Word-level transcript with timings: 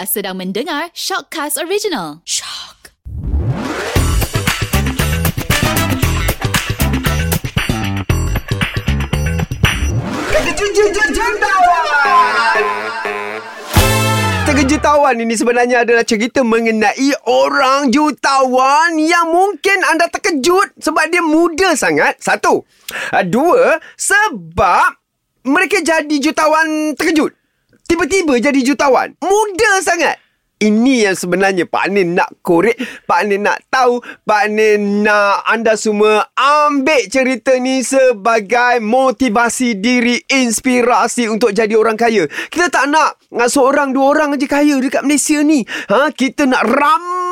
Anda 0.00 0.08
sedang 0.08 0.40
mendengar 0.40 0.88
Shockcast 0.96 1.60
Original. 1.60 2.24
Shock. 2.24 2.88
Terkejut 14.48 14.72
jutawan 14.72 15.20
ini 15.20 15.36
sebenarnya 15.36 15.84
adalah 15.84 16.08
cerita 16.08 16.40
mengenai 16.48 17.12
orang 17.28 17.92
jutawan 17.92 18.96
yang 18.96 19.28
mungkin 19.28 19.84
anda 19.84 20.08
terkejut 20.08 20.80
sebab 20.80 21.12
dia 21.12 21.20
muda 21.20 21.76
sangat. 21.76 22.16
Satu. 22.24 22.64
Dua, 23.28 23.76
sebab 24.00 24.96
mereka 25.44 25.84
jadi 25.84 26.16
jutawan 26.24 26.96
terkejut. 26.96 27.36
Tiba-tiba 27.90 28.38
jadi 28.38 28.62
jutawan. 28.62 29.18
Muda 29.18 29.82
sangat. 29.82 30.14
Ini 30.60 31.08
yang 31.08 31.16
sebenarnya 31.16 31.64
Pak 31.64 31.88
Nin 31.88 32.12
nak 32.12 32.36
korek 32.44 32.76
Pak 33.08 33.24
Nin 33.24 33.48
nak 33.48 33.64
tahu 33.72 33.96
Pak 34.28 34.44
Nin 34.52 35.00
nak 35.00 35.40
anda 35.48 35.72
semua 35.72 36.28
ambil 36.36 37.08
cerita 37.08 37.56
ni 37.56 37.80
sebagai 37.80 38.76
motivasi 38.84 39.80
diri 39.80 40.20
Inspirasi 40.28 41.32
untuk 41.32 41.56
jadi 41.56 41.72
orang 41.72 41.96
kaya 41.96 42.28
Kita 42.52 42.68
tak 42.68 42.92
nak 42.92 43.16
seorang 43.48 43.96
dua 43.96 44.12
orang 44.12 44.36
aja 44.36 44.44
kaya 44.44 44.76
dekat 44.84 45.00
Malaysia 45.00 45.40
ni 45.40 45.64
ha, 45.88 46.12
Kita 46.12 46.44
nak 46.44 46.68
ramai 46.68 47.29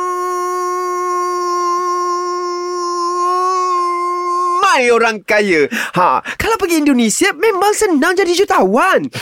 orang 4.89 5.19
kaya. 5.21 5.67
Ha, 5.95 6.23
kalau 6.39 6.55
pergi 6.55 6.79
Indonesia 6.79 7.29
memang 7.35 7.73
senang 7.75 8.15
jadi 8.15 8.31
jutawan. 8.33 9.03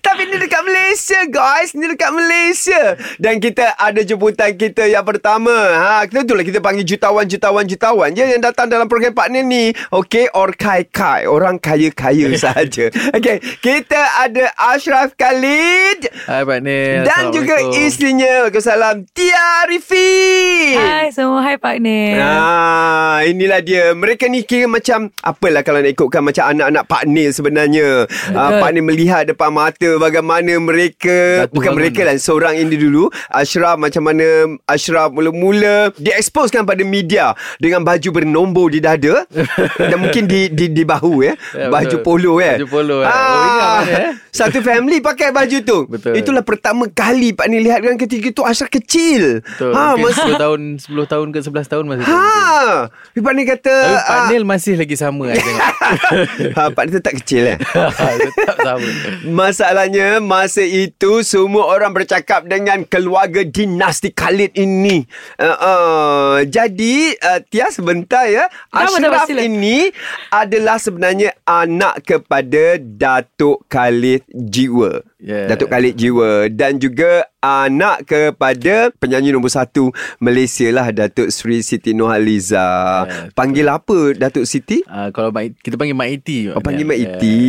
Tapi 0.00 0.20
ni 0.24 0.36
dekat 0.36 0.60
Malaysia 0.62 1.18
guys, 1.26 1.72
ni 1.72 1.84
dekat 1.84 2.10
Malaysia. 2.10 2.94
Dan 3.16 3.38
kita 3.38 3.74
ada 3.74 4.00
jemputan 4.00 4.54
kita 4.54 4.84
yang 4.84 5.02
pertama. 5.02 5.52
Ha, 5.52 6.04
kita 6.06 6.24
tu 6.24 6.32
lah 6.32 6.42
kita 6.42 6.58
panggil 6.58 6.82
jutawan-jutawan 6.86 7.64
jutawan 7.66 8.08
je 8.10 8.24
yang 8.24 8.40
datang 8.40 8.66
dalam 8.66 8.86
program 8.86 9.12
Pak 9.12 9.26
Nin 9.28 9.44
ni. 9.44 9.64
Okey, 9.90 10.28
or 10.32 10.50
kai 10.52 10.84
kai, 10.84 11.24
orang 11.24 11.58
kaya-kaya 11.58 12.32
saja. 12.40 12.88
Okey, 13.12 13.36
kita 13.60 14.00
ada 14.18 14.50
Ashraf 14.56 15.12
Khalid 15.14 16.08
Hai 16.24 16.42
Pak 16.42 16.58
Nil 16.60 17.04
dan 17.04 17.30
juga 17.30 17.58
Assalamualaikum. 17.58 17.84
isterinya. 17.84 18.32
Waalaikumsalam. 18.46 18.94
Tia 19.10 19.33
Arifin. 19.44 20.80
Hai 20.80 21.12
semua, 21.12 21.44
hai 21.44 21.60
partner. 21.60 22.16
Ah, 22.16 23.20
inilah 23.28 23.60
dia. 23.60 23.92
Mereka 23.92 24.24
ni 24.32 24.40
kira 24.40 24.64
macam 24.64 25.12
apalah 25.20 25.60
kalau 25.60 25.84
nak 25.84 25.92
ikutkan 25.92 26.24
macam 26.24 26.48
anak-anak 26.48 26.84
Pak 26.88 27.04
Nil 27.04 27.28
sebenarnya. 27.28 28.08
Ah, 28.32 28.56
Pak 28.56 28.72
Nil 28.72 28.88
melihat 28.88 29.28
depan 29.28 29.52
mata 29.52 30.00
bagaimana 30.00 30.56
mereka 30.56 31.44
Datuk 31.44 31.60
bukan 31.60 31.70
bangun. 31.72 31.76
mereka 31.76 32.00
lah 32.08 32.14
seorang 32.16 32.56
ini 32.56 32.72
dulu 32.74 33.12
Ashraf 33.28 33.76
macam 33.76 34.08
mana 34.08 34.48
Ashraf 34.64 35.12
mula-mula 35.12 35.92
dieksposkan 36.00 36.64
pada 36.64 36.80
media 36.80 37.36
dengan 37.60 37.84
baju 37.84 38.08
bernombor 38.16 38.72
di 38.72 38.80
dada 38.80 39.28
dan 39.92 39.98
mungkin 40.00 40.24
di 40.24 40.48
di 40.48 40.72
di 40.72 40.82
bahu 40.88 41.20
ya. 41.20 41.36
Ya, 41.52 41.68
baju 41.68 41.96
betul. 42.00 42.06
polo 42.06 42.32
ya. 42.40 42.56
Baju 42.56 42.68
polo, 42.72 42.96
eh. 43.04 43.12
Oh, 43.12 43.44
ingat 43.44 43.60
Pak 43.60 43.80
Nil, 43.84 43.92
eh? 43.92 44.12
Satu 44.34 44.58
family 44.64 44.98
pakai 45.04 45.28
baju 45.30 45.58
tu. 45.60 45.78
Betul. 45.86 46.16
Itulah 46.16 46.40
pertama 46.40 46.88
kali 46.88 47.36
Pak 47.36 47.46
Nil 47.46 47.60
lihat 47.60 47.84
dengan 47.84 48.00
ketika 48.00 48.32
itu 48.32 48.40
Ashraf 48.40 48.72
kecil. 48.72 49.33
Betul. 49.40 49.72
Ha, 49.72 49.82
Mungkin 49.96 50.04
masa 50.04 50.22
10 50.28 50.42
tahun 50.44 50.60
10 50.78 51.12
tahun 51.12 51.26
ke 51.32 51.38
11 51.42 51.72
tahun 51.72 51.84
masa 51.88 52.00
tu. 52.04 52.14
Ha. 52.14 52.74
Tapi 53.14 53.30
Nil 53.34 53.46
kata 53.48 53.74
Tapi 53.74 53.96
Pak 54.04 54.20
Nil 54.30 54.44
masih 54.46 54.74
lagi 54.78 54.96
sama 54.98 55.24
I 55.30 55.38
tengok. 55.40 55.68
ha, 56.56 56.62
Pak 56.70 56.82
Nil 56.86 56.94
tetap 57.00 57.14
kecil 57.18 57.44
eh. 57.54 57.58
Tetap 58.38 58.56
sama. 58.62 58.88
Masalahnya 59.24 60.22
masa 60.22 60.62
itu 60.62 61.24
semua 61.26 61.70
orang 61.70 61.90
bercakap 61.96 62.46
dengan 62.46 62.86
keluarga 62.86 63.42
dinasti 63.42 64.12
Khalid 64.14 64.54
ini. 64.54 65.06
Uh, 65.40 65.46
uh, 65.54 66.34
jadi 66.44 66.94
uh, 67.18 67.40
Tia 67.48 67.70
sebentar 67.70 68.26
ya. 68.28 68.46
Dah, 68.70 68.86
Ashraf 68.86 69.26
sila. 69.30 69.42
ini 69.42 69.90
adalah 70.30 70.76
sebenarnya 70.78 71.34
anak 71.46 72.04
kepada 72.06 72.78
Datuk 72.78 73.64
Khalid 73.70 74.26
Jiwa. 74.30 75.13
Yeah. 75.24 75.48
Datuk 75.48 75.72
Khalid 75.72 75.96
Jiwa 75.96 76.52
dan 76.52 76.76
juga 76.76 77.24
anak 77.40 78.04
kepada 78.12 78.92
penyanyi 79.00 79.32
nombor 79.32 79.48
satu 79.48 79.88
Malaysia 80.20 80.68
lah 80.68 80.92
Datuk 80.92 81.32
Sri 81.32 81.64
Siti 81.64 81.96
Nurhaliza. 81.96 82.60
Yeah, 82.60 83.32
Panggil 83.32 83.72
apa 83.72 84.12
Datuk 84.12 84.44
Siti? 84.44 84.84
Ah, 84.84 85.08
kalau 85.16 85.32
Mak, 85.32 85.64
kita 85.64 85.80
panggil 85.80 85.96
Mak 85.96 86.10
Iti. 86.12 86.52
Oh, 86.52 86.60
panggil 86.60 86.84
Mak 86.84 87.00
Iti. 87.00 87.40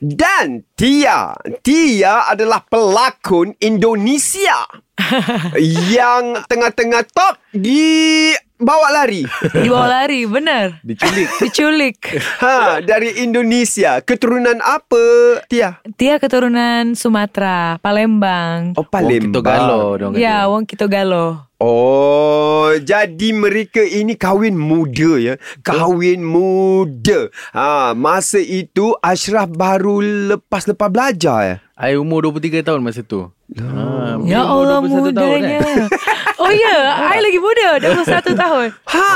Dan 0.00 0.64
Tia. 0.72 1.36
Tia 1.60 2.32
adalah 2.32 2.64
pelakon 2.64 3.52
Indonesia. 3.60 4.64
yang 5.94 6.46
tengah-tengah 6.46 7.02
top 7.10 7.34
di 7.50 8.30
bawa 8.64 8.88
lari. 8.90 9.22
Di 9.62 9.68
bawah 9.68 9.88
lari, 9.88 10.24
benar. 10.24 10.80
Diculik. 10.80 11.28
Diculik. 11.38 11.98
Ha, 12.40 12.80
dari 12.80 13.22
Indonesia. 13.22 14.00
Keturunan 14.00 14.58
apa, 14.64 15.04
Tia? 15.46 15.78
Dia 16.00 16.16
keturunan 16.16 16.96
Sumatera, 16.96 17.76
Palembang. 17.78 18.72
Oh, 18.74 18.88
Palembang. 18.88 19.30
Kita 19.30 19.40
galo 19.44 19.82
dong. 20.00 20.12
ya, 20.16 20.48
wong 20.48 20.64
kita 20.64 20.88
galo. 20.88 21.44
Oh, 21.62 22.74
jadi 22.76 23.30
mereka 23.32 23.80
ini 23.80 24.18
kahwin 24.18 24.58
muda 24.58 25.16
ya. 25.16 25.34
Kahwin 25.62 26.20
muda. 26.20 27.30
Ha, 27.54 27.94
masa 27.94 28.42
itu 28.42 28.92
Ashraf 29.00 29.48
baru 29.48 30.02
lepas-lepas 30.02 30.90
belajar 30.90 31.38
ya. 31.46 31.56
I 31.78 31.96
umur 31.96 32.26
23 32.30 32.62
tahun 32.62 32.84
masa 32.84 33.00
tu. 33.00 33.30
Ah, 33.54 34.16
Ya 34.20 34.40
Allah 34.40 34.80
21 34.80 35.12
tahun, 35.12 35.38
mudanya. 35.38 35.58
kan? 35.60 35.76
oh 36.42 36.48
ya, 36.48 36.78
I 37.12 37.20
lagi 37.20 37.36
muda, 37.36 37.68
21 37.76 38.32
tahun. 38.42 38.68
Ha, 38.88 39.12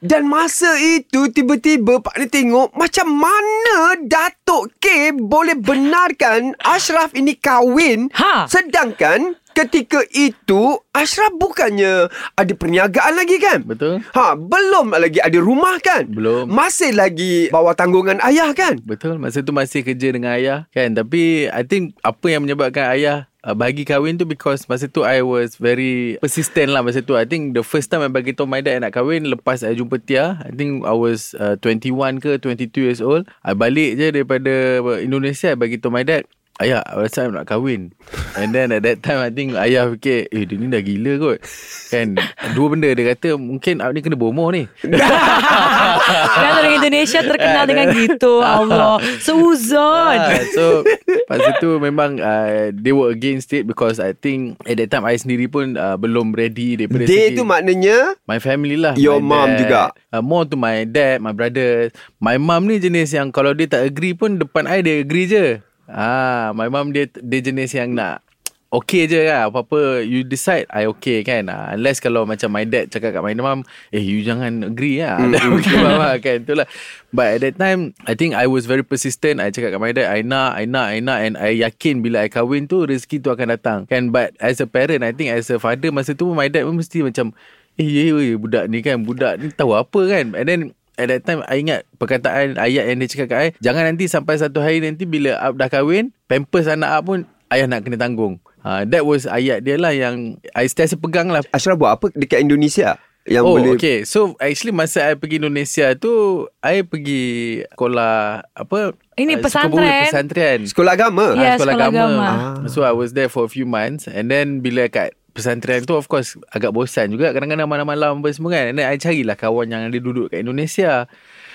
dan 0.00 0.22
masa 0.24 0.74
itu 0.76 1.30
tiba-tiba 1.30 2.02
Pak 2.02 2.18
ni 2.18 2.26
tengok 2.26 2.74
macam 2.74 3.06
mana 3.08 3.78
Datuk 4.00 4.74
K 4.76 5.14
boleh 5.14 5.54
benarkan 5.54 6.58
Ashraf 6.60 7.14
ini 7.14 7.32
kahwin 7.34 8.10
Ha. 8.10 8.44
sedangkan 8.46 9.38
ketika 9.52 10.02
itu 10.08 10.78
Ashraf 10.90 11.34
bukannya 11.34 12.06
ada 12.32 12.52
perniagaan 12.52 13.14
lagi 13.14 13.38
kan? 13.38 13.62
Betul. 13.62 14.02
Ha, 14.12 14.34
belum 14.34 14.90
lagi 14.92 15.18
ada 15.18 15.38
rumah 15.38 15.78
kan? 15.78 16.06
Belum. 16.08 16.46
Masih 16.46 16.92
lagi 16.92 17.46
bawah 17.48 17.74
tanggungan 17.74 18.18
ayah 18.22 18.50
kan? 18.52 18.78
Betul 18.80 19.18
Masa 19.18 19.38
tu 19.40 19.50
masih 19.50 19.82
kerja 19.82 20.10
dengan 20.10 20.34
ayah 20.34 20.70
Kan 20.70 20.94
Tapi 20.94 21.46
I 21.46 21.62
think 21.62 21.98
Apa 22.00 22.26
yang 22.28 22.42
menyebabkan 22.42 22.86
ayah 22.92 23.26
uh, 23.44 23.54
Bagi 23.54 23.84
kahwin 23.84 24.18
tu 24.18 24.24
Because 24.24 24.66
masa 24.66 24.88
tu 24.90 25.04
I 25.06 25.22
was 25.22 25.58
very 25.58 26.16
Persistent 26.22 26.72
lah 26.72 26.82
masa 26.82 27.04
tu. 27.04 27.18
I 27.18 27.26
think 27.26 27.54
the 27.54 27.66
first 27.66 27.90
time 27.90 28.02
I 28.02 28.10
bagi 28.10 28.32
tahu 28.34 28.48
my 28.48 28.62
dad 28.62 28.78
I 28.78 28.88
nak 28.88 28.94
kahwin 28.94 29.28
Lepas 29.28 29.66
I 29.66 29.74
jumpa 29.74 30.00
Tia 30.02 30.40
I 30.42 30.50
think 30.54 30.86
I 30.86 30.94
was 30.94 31.34
uh, 31.38 31.58
21 31.60 32.22
ke 32.22 32.38
22 32.40 32.86
years 32.86 33.00
old 33.02 33.26
I 33.44 33.54
balik 33.54 33.98
je 33.98 34.14
daripada 34.14 34.82
Indonesia 35.02 35.52
I 35.52 35.58
bagi 35.58 35.78
tahu 35.78 35.94
my 35.94 36.06
dad 36.06 36.24
Ayah, 36.58 36.82
rasa 36.90 37.30
nak 37.30 37.46
kahwin. 37.46 37.94
And 38.34 38.50
then 38.50 38.74
at 38.74 38.82
that 38.82 38.98
time, 39.06 39.22
I 39.22 39.30
think 39.30 39.54
ayah 39.54 39.86
fikir, 39.94 40.26
eh, 40.34 40.42
dia 40.42 40.58
ni 40.58 40.66
dah 40.66 40.82
gila 40.82 41.12
kot. 41.16 41.38
Kan, 41.86 42.18
dua 42.58 42.66
benda 42.74 42.90
dia 42.90 43.14
kata, 43.14 43.38
mungkin 43.38 43.78
awak 43.78 43.94
ni 43.94 44.00
kena 44.02 44.18
bomoh 44.18 44.50
ni. 44.50 44.66
Dan 46.38 46.50
orang 46.58 46.74
Indonesia 46.82 47.20
terkenal 47.22 47.64
dengan 47.66 47.94
gitu. 47.94 48.42
Allah. 48.42 48.98
Seuzon. 49.22 50.18
Ah, 50.18 50.42
so 50.50 50.82
Lepas 51.06 51.60
tu 51.60 51.76
memang 51.78 52.18
uh, 52.18 52.72
They 52.72 52.90
were 52.90 53.12
against 53.12 53.52
it 53.52 53.68
Because 53.68 54.00
I 54.00 54.16
think 54.16 54.56
At 54.64 54.80
that 54.80 54.88
time 54.88 55.04
I 55.04 55.16
sendiri 55.16 55.44
pun 55.46 55.76
uh, 55.76 56.00
Belum 56.00 56.32
ready 56.32 56.76
Daripada 56.76 57.04
Dia 57.04 57.32
segi 57.32 57.36
tu 57.36 57.44
maknanya 57.44 58.16
My 58.24 58.40
family 58.40 58.80
lah 58.80 58.96
Your 58.96 59.20
mom 59.20 59.52
dad, 59.52 59.60
juga? 59.60 59.82
uh, 60.10 60.22
More 60.24 60.48
to 60.48 60.56
my 60.56 60.88
dad 60.88 61.20
My 61.20 61.32
brother 61.32 61.92
My 62.18 62.40
mom 62.40 62.64
ni 62.64 62.80
jenis 62.80 63.12
yang 63.12 63.28
Kalau 63.28 63.52
dia 63.52 63.68
tak 63.68 63.84
agree 63.84 64.16
pun 64.16 64.40
Depan 64.40 64.64
I 64.64 64.80
dia 64.80 65.04
agree 65.04 65.28
je 65.28 65.60
Ah, 65.88 66.52
My 66.52 66.68
mom 66.68 66.92
dia 66.92 67.08
Dia 67.08 67.40
jenis 67.40 67.72
yang 67.72 67.96
nak 67.96 68.20
Okay 68.68 69.08
je 69.08 69.24
lah. 69.24 69.48
Apa-apa 69.48 70.04
You 70.04 70.28
decide 70.28 70.68
I 70.68 70.84
okay 70.92 71.24
kan? 71.24 71.48
Uh, 71.48 71.72
Unless 71.72 72.04
kalau 72.04 72.28
macam 72.28 72.52
My 72.52 72.68
dad 72.68 72.92
cakap 72.92 73.16
kat 73.16 73.24
my 73.24 73.32
mom 73.32 73.64
Eh 73.88 74.04
you 74.04 74.20
jangan 74.20 74.60
agree 74.60 75.00
lah. 75.00 75.16
Mm. 75.16 75.56
okay, 75.56 75.76
mama, 75.80 76.20
kan? 76.20 76.44
Itulah. 76.44 76.68
But 77.08 77.40
at 77.40 77.40
that 77.40 77.56
time 77.56 77.96
I 78.04 78.12
think 78.12 78.36
I 78.36 78.44
was 78.44 78.68
very 78.68 78.84
persistent. 78.84 79.40
I 79.40 79.48
cakap 79.48 79.72
kat 79.72 79.80
my 79.80 79.96
dad 79.96 80.12
I 80.12 80.20
nak 80.20 80.60
I 80.60 80.68
nak 80.68 80.92
I 80.92 81.00
nak. 81.00 81.18
And 81.24 81.34
I 81.40 81.64
yakin 81.64 82.04
Bila 82.04 82.28
I 82.28 82.28
kahwin 82.28 82.68
tu 82.68 82.84
Rezeki 82.84 83.24
tu 83.24 83.32
akan 83.32 83.56
datang. 83.56 83.78
Kan? 83.88 84.12
But 84.12 84.36
as 84.36 84.60
a 84.60 84.68
parent 84.68 85.00
I 85.00 85.16
think 85.16 85.32
as 85.32 85.48
a 85.48 85.56
father 85.56 85.88
Masa 85.88 86.12
tu 86.12 86.28
my 86.36 86.52
dad 86.52 86.68
pun 86.68 86.76
mesti 86.76 87.00
macam 87.00 87.32
Eh 87.80 87.88
ya 87.88 88.20
ya 88.20 88.36
budak 88.36 88.68
ni 88.68 88.84
kan? 88.84 89.00
Budak 89.00 89.40
ni 89.40 89.48
tahu 89.48 89.72
apa 89.72 90.00
kan? 90.12 90.36
And 90.36 90.44
then 90.44 90.60
At 90.98 91.06
that 91.08 91.22
time 91.22 91.46
I 91.46 91.62
ingat 91.62 91.86
Perkataan 91.96 92.58
ayat 92.58 92.90
yang 92.90 92.98
dia 92.98 93.08
cakap 93.08 93.26
kat 93.30 93.38
I 93.38 93.48
Jangan 93.62 93.94
nanti 93.94 94.10
sampai 94.10 94.34
satu 94.36 94.58
hari 94.58 94.82
nanti 94.82 95.06
Bila 95.06 95.38
Ab 95.38 95.54
dah 95.54 95.70
kahwin 95.70 96.10
Pampers 96.26 96.66
anak 96.66 96.90
Ab 96.90 97.02
pun 97.06 97.20
Ayah 97.48 97.70
nak 97.70 97.86
kena 97.86 97.96
tanggung 97.96 98.42
uh, 98.60 98.82
That 98.84 99.06
was 99.06 99.24
ayat 99.24 99.62
dia 99.62 99.78
lah 99.78 99.94
yang 99.94 100.36
I 100.52 100.66
sentiasa 100.66 100.98
pegang 100.98 101.30
lah 101.30 101.40
Ashraf 101.48 101.78
buat 101.78 101.96
apa 101.96 102.06
dekat 102.12 102.42
Indonesia? 102.44 102.98
Yang 103.28 103.44
oh, 103.44 103.54
boleh 103.60 103.76
okay. 103.76 104.08
So, 104.08 104.32
actually 104.40 104.72
masa 104.72 105.12
I 105.12 105.20
pergi 105.20 105.36
Indonesia 105.36 105.92
tu, 106.00 106.48
I 106.64 106.80
pergi 106.80 107.60
sekolah 107.76 108.40
apa? 108.56 108.96
Ini 109.20 109.36
uh, 109.36 109.40
pesantren. 109.44 109.68
Sukabumi 109.68 109.88
pesantren. 110.08 110.58
Sekolah 110.64 110.92
agama 110.96 111.26
Ya, 111.36 111.54
Ah, 111.54 111.54
sekolah 111.60 111.74
sekolah 111.76 111.88
agama. 111.92 112.00
agama. 112.08 112.24
Ah. 112.24 112.68
So 112.72 112.88
I 112.88 112.94
was 112.96 113.12
there 113.12 113.28
for 113.28 113.44
a 113.44 113.50
few 113.52 113.68
months 113.68 114.08
and 114.08 114.32
then 114.32 114.64
bila 114.64 114.88
kat 114.88 115.12
pesantren 115.38 115.82
tu 115.82 115.94
of 115.94 116.04
course 116.04 116.34
agak 116.48 116.70
bosan 116.70 117.08
juga 117.08 117.30
kadang-kadang 117.30 117.64
malam-malam 117.64 118.18
apa 118.18 118.28
semua 118.28 118.50
kan. 118.52 118.68
And 118.68 118.76
then 118.76 118.86
I 118.86 118.98
carilah 118.98 119.34
kawan 119.34 119.70
yang 119.70 119.86
ada 119.86 119.94
duduk 119.96 120.28
kat 120.28 120.42
Indonesia. 120.42 121.06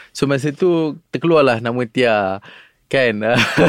So 0.09 0.23
masa 0.23 0.49
tu 0.49 0.71
terkeluarlah 1.09 1.59
nama 1.59 1.83
Tia. 1.83 2.39
Kan 2.85 3.25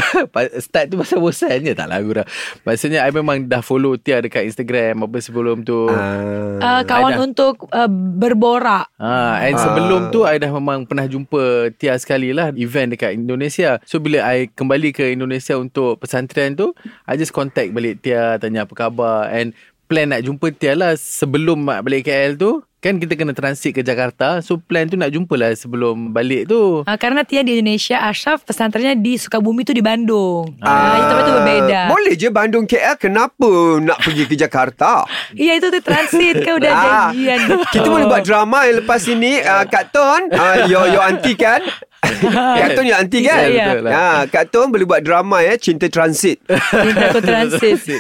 Start 0.59 0.87
tu 0.87 0.97
pasal 0.97 1.17
bosan 1.17 1.63
je 1.63 1.73
Tak 1.73 1.87
lah 1.87 1.97
gurau 1.99 2.27
Maksudnya 2.61 3.01
I 3.01 3.11
memang 3.11 3.47
dah 3.47 3.65
follow 3.65 3.97
Tia 3.97 4.21
dekat 4.21 4.45
Instagram 4.45 5.01
Apa 5.01 5.17
sebelum 5.17 5.65
tu 5.65 5.89
Ah. 5.89 6.61
Uh, 6.61 6.83
kawan 6.85 7.13
dah- 7.15 7.23
untuk 7.23 7.55
uh, 7.69 7.89
berborak. 7.89 8.85
Ha, 8.95 9.41
and 9.43 9.57
Ah. 9.57 9.61
sebelum 9.61 10.11
tu 10.11 10.23
I 10.23 10.37
dah 10.37 10.51
memang 10.51 10.85
pernah 10.85 11.05
jumpa 11.05 11.73
Tia 11.75 11.97
sekali 11.97 12.31
lah 12.31 12.53
event 12.55 12.93
dekat 12.93 13.17
Indonesia. 13.17 13.81
So 13.83 13.97
bila 13.97 14.21
I 14.25 14.47
kembali 14.47 14.93
ke 14.93 15.09
Indonesia 15.09 15.57
untuk 15.57 15.99
pesantren 15.99 16.53
tu, 16.53 16.77
I 17.03 17.17
just 17.17 17.33
contact 17.33 17.73
balik 17.73 18.01
Tia 18.01 18.37
tanya 18.37 18.65
apa 18.65 18.75
khabar 18.77 19.31
and 19.31 19.57
plan 19.85 20.09
nak 20.09 20.21
jumpa 20.21 20.49
Tia 20.51 20.73
lah 20.73 20.93
sebelum 20.95 21.61
mak 21.61 21.85
balik 21.85 22.05
KL 22.05 22.35
tu. 22.35 22.53
Kan 22.79 23.01
kita 23.01 23.17
kena 23.17 23.33
transit 23.33 23.73
ke 23.73 23.81
Jakarta 23.81 24.45
So 24.45 24.61
plan 24.61 24.85
tu 24.85 24.93
nak 24.93 25.09
jumpa 25.09 25.41
lah 25.41 25.57
sebelum 25.57 26.13
balik 26.13 26.53
tu 26.53 26.85
Uh, 26.85 26.99
karena 27.01 27.25
Tia 27.25 27.41
di 27.41 27.57
Indonesia, 27.57 27.97
Ashraf 27.99 28.45
pesantrennya 28.45 28.93
di 28.93 29.17
Sukabumi 29.17 29.65
tu 29.65 29.73
di 29.73 29.81
Bandung. 29.81 30.53
Ah, 30.61 30.93
uh, 30.93 31.09
tempat 31.09 31.23
tu 31.23 31.33
berbeza. 31.33 31.81
Boleh 31.89 32.13
je 32.13 32.29
Bandung 32.29 32.65
KL 32.65 33.01
Kenapa 33.01 33.49
nak 33.81 34.05
pergi 34.05 34.29
ke 34.29 34.37
Jakarta 34.37 35.09
Iya 35.33 35.57
itu 35.57 35.73
tu 35.73 35.81
transit 35.81 36.45
kan 36.45 36.53
udah 36.55 36.71
Ah, 36.71 36.85
janjian. 37.09 37.39
Kita 37.73 37.89
boleh 37.89 38.05
buat 38.05 38.21
drama 38.21 38.69
yang 38.69 38.85
lepas 38.85 39.01
ini 39.07 39.41
uh, 39.41 39.65
Kak 39.65 39.89
Ton 39.89 40.29
uh, 40.29 40.69
Your, 40.69 40.85
your 40.87 41.01
auntie 41.01 41.35
kan 41.35 41.65
Kak 42.05 42.69
Ton 42.77 42.85
your 42.85 42.99
auntie 42.99 43.23
kan? 43.25 43.49
Ya, 43.49 43.67
betul 43.75 43.83
lah. 43.89 43.93
ha, 43.93 44.07
Kak 44.29 44.45
Ton 44.53 44.69
boleh 44.69 44.87
buat 44.87 45.01
drama 45.01 45.41
ya 45.41 45.57
Cinta 45.57 45.89
transit. 45.89 46.41
Cinta 46.49 47.11
aku 47.11 47.21
transit. 47.25 47.79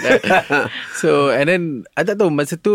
So 1.00 1.28
and 1.28 1.46
then 1.48 1.62
I 1.98 2.06
tak 2.06 2.16
tahu 2.16 2.30
Masa 2.32 2.56
tu 2.56 2.74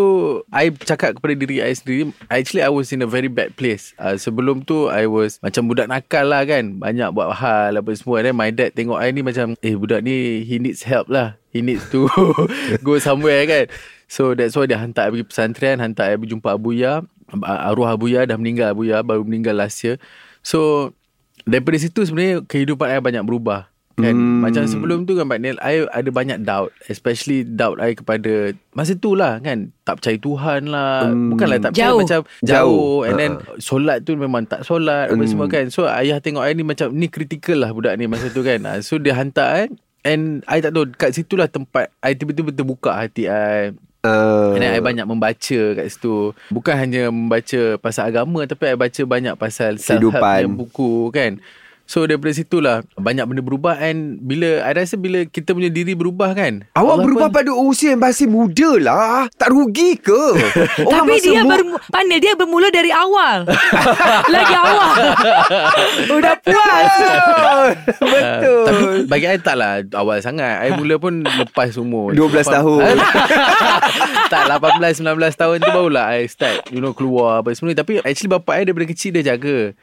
I 0.53 0.69
cakap 0.73 1.17
kepada 1.17 1.33
diri 1.33 1.63
I 1.63 1.73
sendiri 1.73 2.11
Actually 2.29 2.61
I 2.65 2.71
was 2.71 2.91
in 2.91 3.01
a 3.01 3.09
very 3.09 3.29
bad 3.31 3.55
place. 3.55 3.93
Uh, 3.97 4.17
Sebelum 4.19 4.65
tu 4.65 4.89
I 4.91 5.09
was 5.09 5.39
Macam 5.41 5.65
budak 5.65 5.89
nakal 5.89 6.29
lah 6.29 6.45
kan. 6.45 6.77
Banyak 6.77 7.13
buat 7.13 7.33
hal 7.33 7.79
Apa 7.79 7.89
semua. 7.95 8.21
And 8.21 8.31
then 8.31 8.35
my 8.37 8.49
dad 8.53 8.75
tengok 8.75 8.99
I 8.99 9.09
ni 9.09 9.21
macam 9.21 9.57
Eh 9.59 9.73
budak 9.73 10.05
ni 10.05 10.45
He 10.45 10.59
needs 10.59 10.83
help 10.85 11.09
lah. 11.09 11.39
He 11.49 11.65
needs 11.65 11.85
to 11.89 12.05
Go 12.85 13.01
somewhere 13.01 13.45
kan. 13.49 13.65
So 14.09 14.33
that's 14.33 14.57
why 14.57 14.65
dia 14.65 14.77
hantar 14.77 15.09
I 15.09 15.13
pergi 15.13 15.25
pesantren 15.29 15.77
Hantar 15.81 16.13
I 16.13 16.17
pergi 16.17 16.33
jumpa 16.37 16.57
Abuya. 16.57 17.05
Arwah 17.45 17.93
Abuya 17.93 18.25
dah 18.25 18.37
meninggal. 18.37 18.73
Abuya 18.73 19.05
baru 19.05 19.21
meninggal 19.21 19.53
last 19.53 19.81
year. 19.85 20.01
So 20.41 20.91
Daripada 21.49 21.75
situ 21.75 21.99
sebenarnya 22.01 22.41
Kehidupan 22.41 22.87
I 22.87 23.01
banyak 23.01 23.21
berubah 23.21 23.67
Kan 23.95 24.15
hmm. 24.15 24.39
Macam 24.39 24.63
sebelum 24.63 25.03
tu 25.03 25.11
kan 25.11 25.25
Pak 25.25 25.39
Nil 25.39 25.57
I 25.59 25.83
ada 25.83 26.07
banyak 26.07 26.39
doubt 26.39 26.71
Especially 26.85 27.43
doubt 27.43 27.77
I 27.77 27.91
kepada 27.91 28.53
Masa 28.71 28.93
tu 28.93 29.11
lah 29.11 29.37
kan 29.37 29.75
Tak 29.81 29.99
percaya 29.99 30.15
Tuhan 30.15 30.61
lah 30.65 31.09
hmm. 31.09 31.29
Bukanlah 31.29 31.57
tak 31.59 31.71
percaya 31.73 31.89
Jauh. 31.89 31.99
Macam 31.99 32.19
Jauh. 32.39 32.47
jauh 32.47 32.95
And 33.03 33.15
then 33.17 33.31
Ha. 33.35 33.59
Solat 33.59 33.97
tu 34.01 34.15
memang 34.15 34.45
tak 34.45 34.63
solat 34.63 35.09
Apa 35.09 35.17
Hmm. 35.17 35.27
semua 35.27 35.47
kan 35.47 35.67
So 35.67 35.83
ayah 35.83 36.17
tengok 36.17 36.41
I 36.41 36.53
ni 36.53 36.63
macam 36.63 36.93
Ni 36.93 37.07
critical 37.07 37.59
lah 37.59 37.73
budak 37.73 37.97
ni 37.97 38.05
Masa 38.05 38.29
tu 38.29 38.39
kan 38.39 38.61
Ah, 38.63 38.79
So 38.79 38.95
dia 38.95 39.11
hantar 39.11 39.47
I 39.59 39.63
And 39.99 40.45
I 40.45 40.61
tak 40.61 40.71
tahu 40.71 40.93
Kat 40.93 41.11
situ 41.11 41.35
lah 41.35 41.45
tempat 41.45 41.91
I 41.99 42.15
tiba-tiba 42.15 42.53
terbuka 42.53 42.93
hati 42.93 43.25
I 43.25 43.75
uh, 44.01 44.55
then 44.55 44.71
I 44.71 44.79
banyak 44.79 45.03
membaca 45.03 45.59
kat 45.75 45.85
situ 45.87 46.31
Bukan 46.49 46.75
hanya 46.75 47.09
membaca 47.09 47.61
pasal 47.77 48.09
agama 48.09 48.45
Tapi 48.45 48.63
I 48.69 48.75
baca 48.75 49.01
banyak 49.03 49.33
pasal 49.35 49.75
self-help 49.75 50.15
Kehidupan. 50.19 50.55
buku 50.55 50.91
kan 51.11 51.31
So 51.89 52.05
daripada 52.05 52.29
situlah 52.29 52.85
Banyak 52.93 53.25
benda 53.25 53.41
berubah 53.41 53.73
And 53.73 54.21
bila 54.21 54.61
I 54.61 54.77
rasa 54.77 54.93
bila 54.93 55.25
kita 55.25 55.57
punya 55.57 55.73
diri 55.73 55.97
berubah 55.97 56.37
kan 56.37 56.69
Awak 56.69 56.77
Allah 56.77 57.01
berubah 57.01 57.27
pun- 57.27 57.37
pada 57.41 57.51
usia 57.51 57.97
yang 57.97 58.05
masih 58.05 58.29
muda 58.29 58.77
lah 58.77 59.25
Tak 59.33 59.49
rugi 59.49 59.97
ke 59.97 60.13
Tapi 60.85 61.17
masa 61.17 61.25
dia 61.25 61.41
mu- 61.41 61.49
ber, 61.49 61.61
Panil 61.89 62.21
dia 62.21 62.37
bermula 62.37 62.69
dari 62.69 62.93
awal. 62.93 63.49
Lagi 64.33 64.53
awal. 64.53 64.95
Udah 66.21 66.35
puas. 66.37 66.93
Ah, 66.93 67.67
Betul 67.97 68.61
Tapi 68.69 68.83
bagi 69.09 69.25
I 69.25 69.41
tak 69.41 69.57
lah 69.57 69.81
Awal 69.81 70.21
sangat 70.21 70.61
I 70.61 70.77
mula 70.77 71.01
pun 71.01 71.25
lepas 71.25 71.73
umur 71.73 72.13
12 72.13 72.29
tahun. 72.45 73.01
Tak 74.29 74.41
18-19 74.61 75.01
tahun 75.33 75.57
tu 75.57 75.69
barulah 75.73 76.05
I 76.13 76.29
start 76.29 76.69
You 76.69 76.85
know 76.85 76.93
keluar 76.93 77.41
apa 77.41 77.49
semua 77.57 77.73
ni 77.73 77.77
Tapi 77.77 77.97
actually 77.97 78.29
bapak 78.29 78.61
I 78.61 78.69
daripada 78.69 78.85
kecil 78.85 79.17
dia 79.17 79.33
jaga 79.33 79.73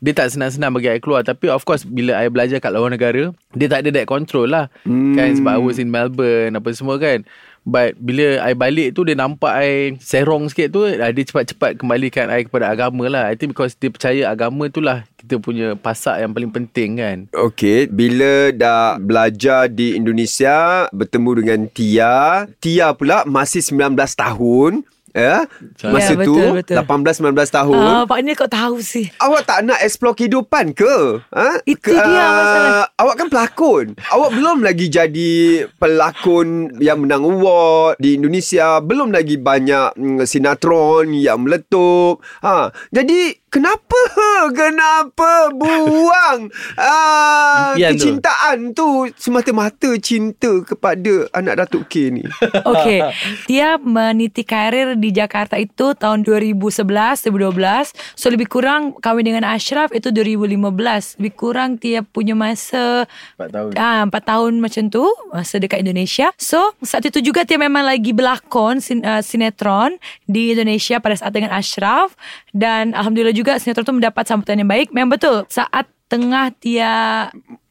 dia 0.00 0.12
tak 0.12 0.28
senang-senang 0.28 0.76
bagi 0.76 0.92
I 0.92 1.00
keluar. 1.00 1.24
Tapi 1.24 1.48
of 1.48 1.64
course 1.64 1.88
Bila 1.88 2.20
I 2.20 2.28
belajar 2.28 2.60
kat 2.60 2.72
luar 2.72 2.92
negara 2.92 3.32
Dia 3.56 3.66
tak 3.70 3.84
ada 3.84 3.90
that 3.96 4.06
control 4.08 4.48
lah. 4.48 4.68
Hmm. 4.84 5.16
Kan 5.16 5.40
sebab 5.40 5.52
I 5.56 5.60
was 5.60 5.80
in 5.80 5.88
Melbourne 5.88 6.52
Apa 6.56 6.68
semua 6.76 7.00
kan. 7.00 7.24
But 7.66 7.98
bila 7.98 8.38
I 8.46 8.54
balik 8.54 8.94
tu 8.94 9.02
Dia 9.02 9.18
nampak 9.18 9.52
I 9.56 9.96
Serong 9.98 10.46
sikit 10.52 10.70
tu 10.70 10.86
ah, 10.86 11.10
Dia 11.10 11.24
cepat-cepat 11.26 11.80
kembalikan 11.80 12.28
I 12.28 12.44
kepada 12.44 12.68
agama 12.68 13.08
lah. 13.08 13.32
I 13.32 13.34
think 13.34 13.56
because 13.56 13.74
dia 13.74 13.88
percaya 13.88 14.28
agama 14.28 14.68
tu 14.68 14.84
lah 14.84 15.08
Kita 15.16 15.40
punya 15.40 15.74
pasak 15.74 16.20
yang 16.22 16.30
paling 16.30 16.52
penting 16.52 17.00
kan. 17.00 17.16
Okey, 17.34 17.90
bila 17.90 18.54
dah 18.54 18.94
belajar 19.02 19.66
di 19.66 19.98
Indonesia, 19.98 20.86
bertemu 20.94 21.30
dengan 21.42 21.60
Tia, 21.66 22.46
Tia 22.62 22.94
pula 22.94 23.26
masih 23.26 23.58
19 23.58 23.98
tahun. 24.14 24.86
Ya, 25.16 25.48
masa 25.88 26.12
Ya, 26.12 26.28
tu 26.28 26.36
betul, 26.36 26.60
betul. 26.60 26.76
18-19 26.76 27.48
tahun. 27.48 27.80
Ah, 27.80 28.04
Pak 28.04 28.18
Nil 28.20 28.36
kau 28.36 28.44
tahu 28.44 28.84
sih. 28.84 29.08
Awak 29.16 29.48
tak 29.48 29.58
nak 29.64 29.80
explore 29.80 30.12
kehidupan 30.12 30.76
ke? 30.76 31.24
Ha? 31.32 31.64
Itu 31.64 31.96
dia 31.96 32.24
masalah. 32.28 32.92
Awak 33.00 33.14
kan 33.16 33.28
pelakon. 33.32 33.86
Awak 34.12 34.30
belum 34.36 34.58
lagi 34.60 34.92
jadi 34.92 35.32
pelakon 35.80 36.76
yang 36.84 37.00
menang 37.00 37.24
award 37.24 37.96
di 37.96 38.20
Indonesia. 38.20 38.84
Belum 38.84 39.08
lagi 39.08 39.40
banyak 39.40 39.96
mm, 39.96 40.28
sinetron 40.28 41.08
yang 41.16 41.40
meletup. 41.40 42.20
Ha, 42.44 42.68
jadi 42.92 43.40
kenapa 43.56 44.00
kenapa 44.60 45.30
buang 45.56 46.52
uh, 46.76 47.72
Impian 47.76 47.96
kecintaan 47.96 48.58
tu. 48.76 49.08
semata-mata 49.16 49.96
cinta 49.96 50.60
kepada 50.60 51.28
anak 51.32 51.64
Datuk 51.64 51.88
K 51.88 52.12
ni? 52.12 52.24
Okey, 52.70 53.00
dia 53.48 53.80
meniti 53.80 54.44
karir 54.44 54.92
di 55.00 55.08
Jakarta 55.08 55.56
itu 55.56 55.96
tahun 55.96 56.20
2011, 56.26 57.32
2012. 57.32 57.96
So 58.12 58.28
lebih 58.28 58.50
kurang 58.50 58.98
kahwin 59.00 59.24
dengan 59.24 59.48
Ashraf 59.48 59.94
itu 59.96 60.12
2015. 60.12 61.16
Lebih 61.22 61.32
kurang 61.32 61.80
dia 61.80 62.04
punya 62.04 62.36
masa 62.36 63.08
4 63.40 63.48
tahun. 63.48 63.70
Ah, 63.80 64.04
4 64.04 64.12
tahun 64.12 64.52
macam 64.60 64.84
tu 64.92 65.04
masa 65.32 65.56
dekat 65.56 65.80
Indonesia. 65.80 66.28
So 66.36 66.76
saat 66.84 67.08
itu 67.08 67.22
juga 67.24 67.46
dia 67.48 67.56
memang 67.56 67.86
lagi 67.86 68.12
berlakon 68.12 68.82
sin, 68.82 69.00
uh, 69.06 69.22
sinetron 69.22 69.96
di 70.28 70.52
Indonesia 70.52 71.00
pada 71.00 71.16
saat 71.16 71.32
dengan 71.32 71.54
Ashraf 71.54 72.12
dan 72.52 72.92
alhamdulillah 72.96 73.36
juga 73.36 73.45
sinetron 73.62 73.86
tu 73.86 73.94
mendapat 73.94 74.26
sambutan 74.26 74.58
yang 74.58 74.70
baik. 74.70 74.90
Memang 74.90 75.14
betul 75.14 75.46
saat 75.46 75.86
tengah 76.10 76.50
dia 76.58 76.92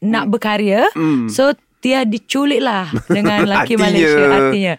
nak 0.00 0.24
berkarya. 0.32 0.88
Hmm. 0.96 1.28
So 1.28 1.52
dia 1.84 2.02
diculik 2.08 2.64
lah 2.64 2.88
dengan 3.08 3.42
lelaki 3.48 3.76
Hatinya. 3.76 3.84
Malaysia 3.84 4.24
artinya. 4.32 4.74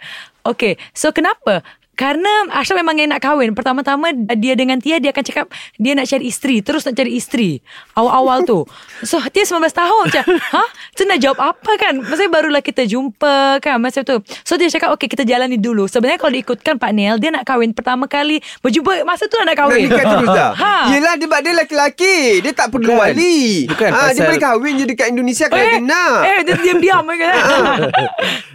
Okay, 0.48 0.74
so 0.96 1.12
kenapa? 1.12 1.62
Karena 1.98 2.30
Ashraf 2.54 2.78
memang 2.78 2.94
yang 2.94 3.10
nak 3.10 3.20
kahwin. 3.20 3.52
Pertama-tama 3.52 4.14
dia 4.38 4.54
dengan 4.54 4.78
Tia 4.78 4.98
Dia 4.98 5.10
akan 5.10 5.24
cakap 5.24 5.46
Dia 5.76 5.92
nak 5.92 6.06
cari 6.06 6.26
isteri 6.26 6.62
Terus 6.62 6.86
nak 6.86 6.94
cari 6.94 7.12
isteri. 7.12 7.58
Awal-awal 7.92 8.46
tu. 8.46 8.70
So 9.02 9.18
Tia 9.28 9.44
19 9.44 9.66
tahun. 9.68 10.04
Macam 10.08 10.26
Ha? 10.38 10.64
Tu 10.94 11.04
nak 11.04 11.18
jawab 11.18 11.40
apa 11.42 11.72
kan? 11.76 11.98
Maksudnya 11.98 12.30
barulah 12.30 12.62
kita 12.62 12.86
jumpa 12.86 13.58
kan 13.58 13.76
Masa 13.78 14.02
tu. 14.02 14.16
So 14.44 14.56
dia 14.56 14.70
cakap 14.70 14.94
Okay 14.94 15.10
kita 15.10 15.26
jalani 15.26 15.58
dulu. 15.58 15.90
Sebenarnya 15.90 16.18
kalau 16.18 16.32
diikutkan 16.32 16.78
Pak 16.78 16.92
Niel 16.92 17.18
Dia 17.18 17.34
nak 17.34 17.44
kahwin 17.44 17.74
Pertama 17.74 18.06
kali. 18.06 18.38
Berjumpa 18.62 19.02
Masa 19.02 19.26
tu 19.26 19.36
lah 19.36 19.44
nak 19.44 19.52
Nak 19.52 19.58
kahwin 19.60 19.82
nikah 19.84 20.06
terus 20.08 20.30
dah? 20.30 20.52
Ha. 20.54 20.74
Yelah 20.94 21.14
dia, 21.16 21.28
dia 21.42 21.54
lelaki 21.58 22.18
Dia 22.40 22.54
tak 22.54 22.70
perlu 22.70 22.94
Bukan. 22.94 23.02
wali. 23.10 23.66
Bukan, 23.66 23.90
ha, 23.90 23.98
Dia 23.98 24.14
pasal- 24.14 24.28
boleh 24.28 24.42
kahwin 24.44 24.74
je 24.76 24.86
dekat 24.86 25.08
Indonesia 25.10 25.46
Kalau 25.48 25.60
Eh, 25.60 25.72
dia 25.74 25.82
nak. 25.82 26.22
eh 26.24 26.40
dia 26.44 26.54
diam-diam 26.56 27.04
kan. 27.04 27.34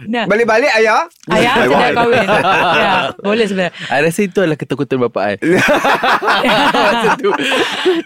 Nah. 0.05 0.25
Balik-balik 0.25 0.71
ayah. 0.73 1.03
Ayah 1.27 1.53
saya 1.57 1.67
dah 1.69 1.91
kahwin. 1.93 2.27
Ya, 2.73 2.91
Boleh 3.33 3.47
sebenarnya. 3.49 3.73
I 3.89 3.99
rasa 3.99 4.19
itu 4.21 4.37
adalah 4.37 4.55
ketakutan 4.55 4.97
bapak 5.01 5.23
I. 5.25 5.35
Masa 5.41 7.09
tu 7.21 7.29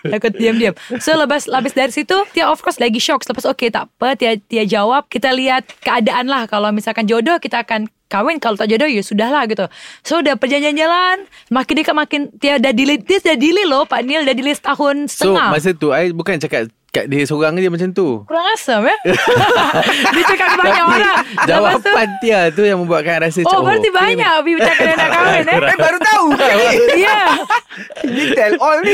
Takut 0.08 0.32
diam-diam. 0.34 0.74
So 0.98 1.14
lepas 1.14 1.46
Habis 1.48 1.74
dari 1.74 1.92
situ 1.92 2.16
Tia 2.32 2.48
of 2.48 2.60
course 2.60 2.80
lagi 2.80 2.98
shock. 2.98 3.24
Lepas 3.24 3.46
okay 3.46 3.68
tak 3.68 3.92
apa 3.92 4.16
Tia, 4.16 4.40
Tia 4.40 4.64
jawab. 4.64 5.08
Kita 5.08 5.32
lihat 5.32 5.68
keadaan 5.82 6.28
lah. 6.28 6.48
Kalau 6.48 6.72
misalkan 6.72 7.06
jodoh 7.06 7.38
Kita 7.38 7.62
akan 7.62 7.88
kahwin. 8.08 8.40
Kalau 8.40 8.56
tak 8.56 8.72
jodoh 8.72 8.88
Ya 8.88 9.04
sudah 9.04 9.28
lah 9.28 9.44
gitu. 9.46 9.68
So 10.02 10.24
udah 10.24 10.40
perjanjian 10.40 10.78
jalan 10.78 11.28
Makin 11.52 11.74
dekat 11.76 11.96
makin 11.96 12.22
Tia 12.40 12.58
dah 12.58 12.72
delay 12.72 12.98
Dia 12.98 13.20
dah 13.20 13.36
delay 13.36 13.68
loh 13.68 13.84
Pak 13.84 14.02
Neil. 14.04 14.24
Dah 14.24 14.36
delay 14.36 14.56
setahun 14.56 15.12
So 15.12 15.34
setengah. 15.34 15.50
masa 15.52 15.70
tu 15.76 15.92
I 15.92 16.16
bukan 16.16 16.40
cakap 16.40 16.72
kat 16.90 17.06
dia 17.06 17.24
seorang 17.24 17.54
je 17.56 17.68
macam 17.68 17.90
tu. 17.92 18.24
Kurang 18.24 18.48
asam 18.50 18.82
eh? 18.84 18.98
Dia 20.16 20.24
cakap 20.26 20.48
ke 20.50 20.58
banyak 20.58 20.84
orang. 20.84 21.16
Tu- 21.22 21.46
Jawapan 21.46 22.08
Tia 22.18 22.40
tu 22.50 22.62
yang 22.62 22.80
membuatkan 22.80 23.22
rasa 23.22 23.40
Oh 23.42 23.62
macam, 23.62 23.66
berarti 23.68 23.90
banyak 23.90 24.30
Abi 24.32 24.52
bercakap 24.54 24.84
dengan 24.84 24.98
nak 24.98 25.10
kahwin 25.12 25.46
eh 25.48 25.58
Eh? 25.58 25.78
baru 25.84 25.98
tahu. 26.00 26.26
Ya. 26.96 27.20
Ni 28.04 28.24
tell 28.32 28.54
all 28.58 28.80
ni 28.82 28.94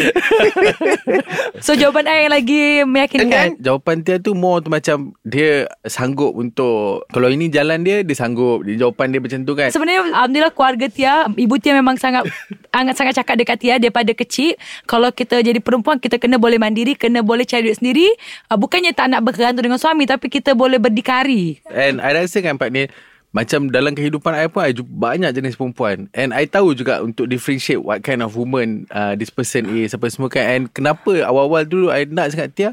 So 1.59 1.73
jawapan 1.73 2.03
I 2.05 2.15
yang 2.19 2.33
lagi 2.33 2.61
meyakinkan? 2.83 3.57
Jawapan 3.57 4.01
Tia 4.01 4.17
tu 4.17 4.33
more 4.33 4.59
tu 4.59 4.67
macam 4.67 5.15
Dia 5.21 5.65
sanggup 5.83 6.33
untuk 6.33 7.07
Kalau 7.07 7.27
ini 7.27 7.47
jalan 7.47 7.81
dia 7.81 8.01
Dia 8.01 8.15
sanggup. 8.15 8.63
Dia, 8.63 8.75
Jawapan 8.79 9.07
dia 9.09 9.19
macam 9.19 9.39
tu 9.41 9.53
kan. 9.53 9.69
Sebenarnya 9.69 10.01
Alhamdulillah 10.09 10.51
keluarga 10.51 10.85
Tia 10.87 11.13
Ibu 11.29 11.55
Tia 11.57 11.73
memang 11.73 11.95
sangat 11.95 12.27
sangat 12.67 12.95
sangat 12.95 13.13
cakap 13.15 13.35
dekat 13.37 13.57
Tia 13.57 13.75
Daripada 13.77 14.11
kecil. 14.11 14.57
Kalau 14.83 15.09
kita 15.09 15.39
jadi 15.39 15.57
perempuan 15.57 15.97
Kita 15.97 16.17
kena 16.17 16.35
boleh 16.35 16.57
mandiri 16.57 16.93
Kena 16.93 17.21
boleh 17.21 17.43
cari 17.43 17.63
duit 17.65 17.79
sendiri 17.83 18.07
uh, 18.47 18.55
Bukannya 18.55 18.95
tak 18.95 19.11
nak 19.11 19.27
bergantung 19.27 19.67
dengan 19.67 19.75
suami 19.75 20.07
Tapi 20.07 20.31
kita 20.31 20.55
boleh 20.55 20.79
berdikari. 20.79 21.59
And 21.67 21.99
I 21.99 22.15
rasa 22.15 22.39
kan 22.39 22.55
Pak 22.55 22.71
ni 22.71 22.87
macam 23.33 23.73
dalam 23.73 23.97
kehidupan 23.97 24.29
I 24.37 24.45
pun 24.45 24.61
I 24.61 24.77
jumpa 24.77 24.93
banyak 24.93 25.33
jenis 25.33 25.57
perempuan. 25.57 26.05
And 26.13 26.37
I 26.37 26.45
tahu 26.45 26.77
juga 26.77 27.01
Untuk 27.01 27.25
differentiate 27.25 27.81
What 27.81 28.05
kind 28.05 28.21
of 28.21 28.37
woman 28.37 28.85
uh, 28.93 29.17
This 29.17 29.33
person 29.33 29.65
is 29.73 29.97
Apa 29.97 30.05
semua 30.13 30.29
kan. 30.29 30.45
And 30.45 30.63
kenapa 30.69 31.25
awal-awal 31.25 31.65
dulu 31.65 31.89
I 31.89 32.05
nak 32.05 32.37
sangat 32.37 32.53
Tia 32.53 32.71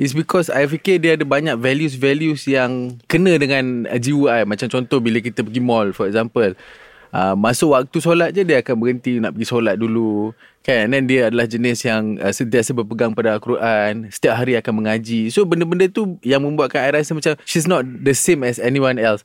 Is 0.00 0.16
because 0.16 0.48
I 0.48 0.64
fikir 0.64 1.04
dia 1.04 1.20
ada 1.20 1.28
banyak 1.28 1.60
values-values 1.60 2.48
Yang 2.48 2.96
kena 3.04 3.36
dengan 3.36 3.84
uh, 3.84 4.00
jiwa 4.00 4.42
I. 4.42 4.48
Macam 4.48 4.72
contoh 4.72 4.96
bila 4.96 5.20
kita 5.20 5.44
pergi 5.44 5.60
mall 5.60 5.92
For 5.92 6.08
example 6.08 6.56
uh, 7.10 7.34
Masuk 7.34 7.72
waktu 7.72 7.98
solat 7.98 8.30
je 8.30 8.42
Dia 8.42 8.60
akan 8.60 8.74
berhenti 8.76 9.16
Nak 9.16 9.32
pergi 9.32 9.46
solat 9.46 9.76
dulu. 9.76 10.32
Kan? 10.60 10.88
And 10.88 10.92
then 10.92 11.04
dia 11.04 11.28
adalah 11.28 11.44
jenis 11.44 11.80
yang 11.82 12.16
uh, 12.16 12.28
Sentiasa 12.28 12.72
berpegang 12.72 13.12
pada 13.12 13.34
Al-Quran 13.34 14.08
Setiap 14.08 14.34
hari 14.36 14.54
akan 14.54 14.84
mengaji. 14.84 15.28
So 15.28 15.42
benda-benda 15.42 15.86
tu 15.86 16.16
Yang 16.20 16.42
membuatkan 16.44 16.82
I 16.82 16.92
rasa 16.92 17.12
macam 17.12 17.36
She's 17.42 17.64
not 17.64 17.82
the 17.82 18.12
same 18.12 18.42
as 18.42 18.58
anyone 18.58 18.96
else. 18.96 19.22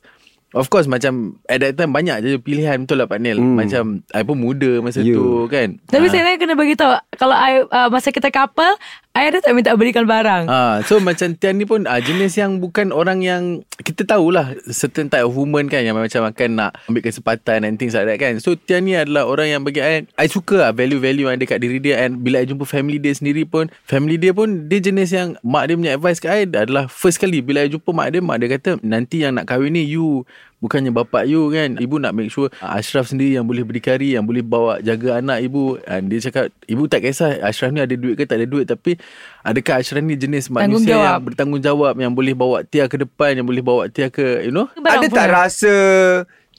Of 0.54 0.70
course 0.70 0.86
macam 0.86 1.42
At 1.44 1.60
that 1.60 1.74
time 1.74 1.90
banyak 1.90 2.22
je 2.22 2.38
pilihan. 2.38 2.86
Betul 2.86 3.02
lah 3.02 3.10
Pak 3.10 3.18
Nil 3.18 3.42
hmm. 3.42 3.58
Macam 3.58 4.06
I 4.10 4.22
pun 4.22 4.38
muda 4.38 4.78
masa 4.78 5.02
Ya. 5.02 5.12
tu 5.12 5.50
kan? 5.50 5.82
Tapi 5.84 6.06
Ah. 6.06 6.12
saya 6.14 6.38
kena 6.38 6.54
beritahu 6.54 6.94
Kalau 7.14 7.34
I 7.34 7.66
uh, 7.66 7.90
Masa 7.90 8.08
kita 8.08 8.30
couple 8.30 8.78
I 9.14 9.30
ada 9.30 9.38
tak 9.38 9.54
minta 9.54 9.70
belikan 9.78 10.10
barang 10.10 10.50
Ah, 10.50 10.82
so 10.82 10.98
macam 10.98 11.38
Tian 11.38 11.54
ni 11.54 11.62
pun 11.62 11.86
ah, 11.86 12.02
jenis 12.02 12.34
yang 12.34 12.58
bukan 12.58 12.90
orang 12.90 13.22
yang 13.22 13.62
kita 13.78 14.02
tahulah 14.02 14.58
certain 14.74 15.06
type 15.06 15.22
of 15.22 15.38
woman 15.38 15.70
kan 15.70 15.86
yang 15.86 15.94
macam 15.94 16.26
akan 16.26 16.58
nak 16.58 16.74
ambil 16.90 16.98
kesempatan 16.98 17.62
and 17.62 17.78
things 17.78 17.94
like 17.94 18.10
that 18.10 18.18
kan. 18.18 18.42
So 18.42 18.58
Tian 18.58 18.90
ni 18.90 18.98
adalah 18.98 19.30
orang 19.30 19.54
yang 19.54 19.62
bagi 19.62 19.78
I, 19.78 20.10
I 20.18 20.26
suka 20.26 20.58
lah 20.58 20.74
value-value 20.74 21.30
yang 21.30 21.38
ada 21.38 21.46
kat 21.46 21.62
diri 21.62 21.78
dia 21.78 22.02
and 22.02 22.26
bila 22.26 22.42
I 22.42 22.46
jumpa 22.50 22.66
family 22.66 22.98
dia 22.98 23.14
sendiri 23.14 23.46
pun 23.46 23.70
family 23.86 24.18
dia 24.18 24.34
pun 24.34 24.66
dia 24.66 24.82
jenis 24.82 25.14
yang 25.14 25.38
mak 25.46 25.70
dia 25.70 25.78
punya 25.78 25.92
advice 25.94 26.18
kat 26.18 26.34
I 26.34 26.42
adalah 26.50 26.90
first 26.90 27.22
kali 27.22 27.38
bila 27.38 27.62
I 27.62 27.70
jumpa 27.70 27.94
mak 27.94 28.10
dia 28.10 28.18
mak 28.18 28.42
dia 28.42 28.50
kata 28.50 28.82
nanti 28.82 29.22
yang 29.22 29.38
nak 29.38 29.46
kahwin 29.46 29.78
ni 29.78 29.86
you 29.86 30.26
Bukannya 30.64 30.96
bapak 30.96 31.28
you 31.28 31.52
kan 31.52 31.76
Ibu 31.76 32.00
nak 32.00 32.16
make 32.16 32.32
sure 32.32 32.48
Ashraf 32.64 33.12
sendiri 33.12 33.36
yang 33.36 33.44
boleh 33.44 33.60
berdikari 33.68 34.16
Yang 34.16 34.24
boleh 34.32 34.40
bawa 34.40 34.80
jaga 34.80 35.20
anak 35.20 35.44
ibu. 35.44 35.76
And 35.84 36.08
dia 36.08 36.24
cakap 36.24 36.48
Ibu 36.64 36.88
tak 36.88 37.04
kisah 37.04 37.44
Ashraf 37.44 37.68
ni 37.68 37.84
ada 37.84 37.92
duit 37.92 38.16
ke 38.16 38.24
tak 38.24 38.40
ada 38.40 38.48
duit 38.48 38.64
Tapi 38.64 38.96
Adakah 39.44 39.84
Ashraf 39.84 40.00
ni 40.00 40.16
jenis 40.16 40.48
manusia 40.48 40.96
yang 40.96 41.20
bertanggungjawab 41.20 42.00
Yang 42.00 42.14
boleh 42.16 42.32
bawa 42.32 42.64
Tia 42.64 42.88
ke 42.88 42.96
depan 42.96 43.36
Yang 43.36 43.46
boleh 43.52 43.62
bawa 43.62 43.82
Tia 43.92 44.08
ke 44.08 44.40
You 44.40 44.56
know? 44.56 44.72
Barang 44.80 45.04
Ada 45.04 45.06
tak 45.12 45.28
rasa 45.28 45.74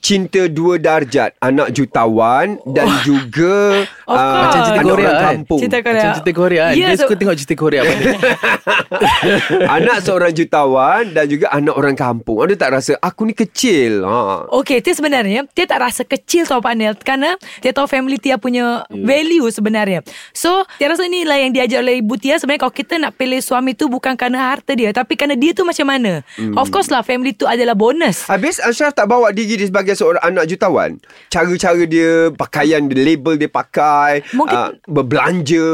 cinta 0.05 0.45
dua 0.45 0.77
darjat 0.77 1.33
anak 1.41 1.73
jutawan 1.73 2.61
dan 2.69 2.85
juga 3.01 3.81
Of 4.05 4.13
ah, 4.13 4.21
course. 4.21 4.37
Macam 4.45 4.59
cerita 4.61 4.77
anak 4.77 4.85
Korea 4.85 5.01
orang 5.01 5.17
kan 5.17 5.25
kampung. 5.33 5.59
Cerita 5.65 5.79
Korea. 5.81 5.97
Macam 5.97 6.13
cerita 6.13 6.31
Korea 6.37 6.61
kan 6.61 6.73
Ya, 6.77 6.85
Dia 6.85 6.93
so- 6.93 7.01
suka 7.09 7.15
tengok 7.17 7.35
cerita 7.41 7.55
Korea 7.57 7.81
anak 9.81 9.97
seorang 10.05 10.31
jutawan 10.37 11.03
dan 11.09 11.25
juga 11.25 11.49
anak 11.49 11.73
orang 11.73 11.95
kampung. 11.97 12.37
Ada 12.45 12.53
tak 12.53 12.69
rasa 12.77 12.91
aku 13.01 13.25
ni 13.25 13.33
kecil? 13.33 14.05
Ha. 14.05 14.45
Okay, 14.61 14.77
Tia 14.85 14.93
sebenarnya 14.93 15.49
Tia 15.49 15.65
tak 15.65 15.81
rasa 15.81 16.05
kecil 16.05 16.45
tau 16.45 16.61
Pak 16.61 16.73
Nel 16.77 16.93
Kerana 17.01 17.33
Tia 17.65 17.73
tahu 17.73 17.89
family 17.89 18.21
Tia 18.21 18.37
punya 18.37 18.85
value 18.93 19.49
sebenarnya 19.49 20.05
So, 20.37 20.69
Tia 20.77 20.85
rasa 20.85 21.09
inilah 21.09 21.41
yang 21.41 21.49
diajar 21.49 21.81
oleh 21.81 22.05
ibu 22.05 22.13
Tia 22.21 22.37
Sebenarnya 22.37 22.69
kalau 22.69 22.75
kita 22.77 23.01
nak 23.01 23.17
pilih 23.17 23.41
suami 23.41 23.73
tu 23.73 23.89
Bukan 23.89 24.13
kerana 24.13 24.53
harta 24.53 24.77
dia 24.77 24.93
Tapi 24.93 25.17
kerana 25.17 25.33
dia 25.33 25.57
tu 25.57 25.65
macam 25.65 25.89
mana 25.89 26.21
Of 26.53 26.69
course 26.69 26.93
lah, 26.93 27.01
family 27.01 27.33
tu 27.33 27.49
adalah 27.49 27.73
bonus 27.73 28.29
Habis 28.29 28.61
Ashraf 28.61 28.93
tak 28.93 29.09
bawa 29.09 29.33
diri 29.33 29.57
dia 29.57 29.65
sebagai 29.65 29.94
seorang 29.95 30.21
anak 30.21 30.45
jutawan? 30.45 30.99
Cara-cara 31.31 31.83
dia, 31.87 32.29
pakaian 32.35 32.85
dia, 32.85 32.99
label 32.99 33.39
dia 33.39 33.49
pakai, 33.49 34.21
Mungkin- 34.35 34.55
ah, 34.55 34.69
berbelanja, 34.85 35.65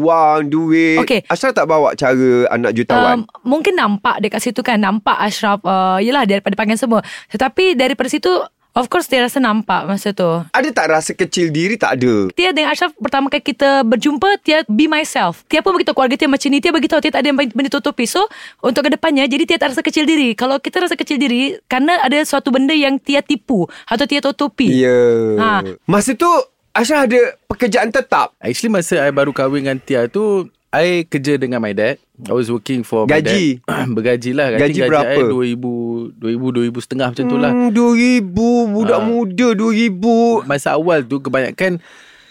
wang, 0.00 0.48
duit. 0.48 1.00
Okey. 1.04 1.20
Ashraf 1.28 1.52
tak 1.52 1.68
bawa 1.68 1.92
cara 1.94 2.48
anak 2.50 2.72
jutawan? 2.72 3.28
Um, 3.28 3.46
mungkin 3.46 3.76
nampak 3.76 4.18
dekat 4.18 4.40
situ 4.42 4.64
kan 4.64 4.80
Nampak 4.80 5.16
Ashraf 5.20 5.60
uh, 5.62 5.98
Yelah 6.00 6.24
daripada 6.24 6.56
pakaian 6.56 6.78
semua 6.78 7.04
Tetapi 7.30 7.76
daripada 7.76 8.08
situ 8.08 8.30
Of 8.76 8.92
course 8.92 9.08
dia 9.08 9.24
rasa 9.24 9.40
nampak 9.40 9.88
masa 9.88 10.12
tu 10.12 10.28
Ada 10.52 10.68
tak 10.68 10.86
rasa 10.92 11.16
kecil 11.16 11.48
diri? 11.48 11.80
Tak 11.80 11.96
ada. 11.96 12.28
Tia 12.36 12.52
dengan 12.52 12.76
Ashraf 12.76 12.92
pertama 13.00 13.32
kali 13.32 13.40
kita 13.40 13.80
berjumpa 13.88 14.36
Tia 14.44 14.68
be 14.68 14.84
myself 14.84 15.48
Tia 15.48 15.64
pun 15.64 15.72
beritahu 15.72 15.96
keluarga 15.96 16.20
Tia 16.20 16.28
macam 16.28 16.52
ni 16.52 16.60
Tia 16.60 16.76
beritahu 16.76 17.00
Tia 17.00 17.08
tak 17.08 17.24
ada 17.24 17.32
yang 17.32 17.40
benda 17.40 17.72
tutupi 17.72 18.04
So 18.04 18.28
untuk 18.60 18.84
kedepannya 18.84 19.24
Jadi 19.24 19.48
Tia 19.48 19.56
tak 19.56 19.72
rasa 19.72 19.80
kecil 19.80 20.04
diri 20.04 20.36
Kalau 20.36 20.60
kita 20.60 20.84
rasa 20.84 20.92
kecil 20.92 21.16
diri 21.16 21.56
Kerana 21.64 22.04
ada 22.04 22.20
suatu 22.28 22.52
benda 22.52 22.76
yang 22.76 23.00
Tia 23.00 23.24
tipu 23.24 23.64
Atau 23.88 24.04
Tia 24.04 24.20
tutupi 24.20 24.68
Ya. 24.68 25.00
Ha. 25.40 25.64
Masa 25.88 26.12
tu 26.12 26.28
Ashraf 26.76 27.08
ada 27.08 27.40
pekerjaan 27.48 27.88
tetap. 27.88 28.36
Actually 28.36 28.68
masa 28.68 29.00
I 29.00 29.08
baru 29.08 29.32
kahwin 29.32 29.64
dengan 29.64 29.80
Tia 29.80 30.12
tu 30.12 30.52
I 30.76 30.86
kerja 31.02 31.34
dengan 31.34 31.58
my 31.58 31.72
dad 31.72 31.96
I 32.18 32.30
was 32.30 32.46
working 32.46 32.80
for 32.80 33.04
Gaji? 33.04 33.60
my 33.62 33.84
dad 33.84 33.88
Bergaji 33.96 34.30
lah 34.32 34.52
Gaji 34.52 34.76
gaji 34.76 34.80
berapa? 34.84 35.16
I 35.16 35.56
2000 35.56 36.16
2000 36.16 36.72
2000 36.72 36.84
setengah 36.84 37.08
macam 37.10 37.24
tu 37.24 37.36
lah 37.36 37.50
Hmm, 37.50 37.70
2000 37.70 38.24
budak 38.68 38.98
Ah. 38.98 39.04
muda 39.04 39.48
2000. 39.52 40.44
Masa 40.44 40.68
awal 40.72 41.02
tu 41.02 41.18
kebanyakan 41.18 41.80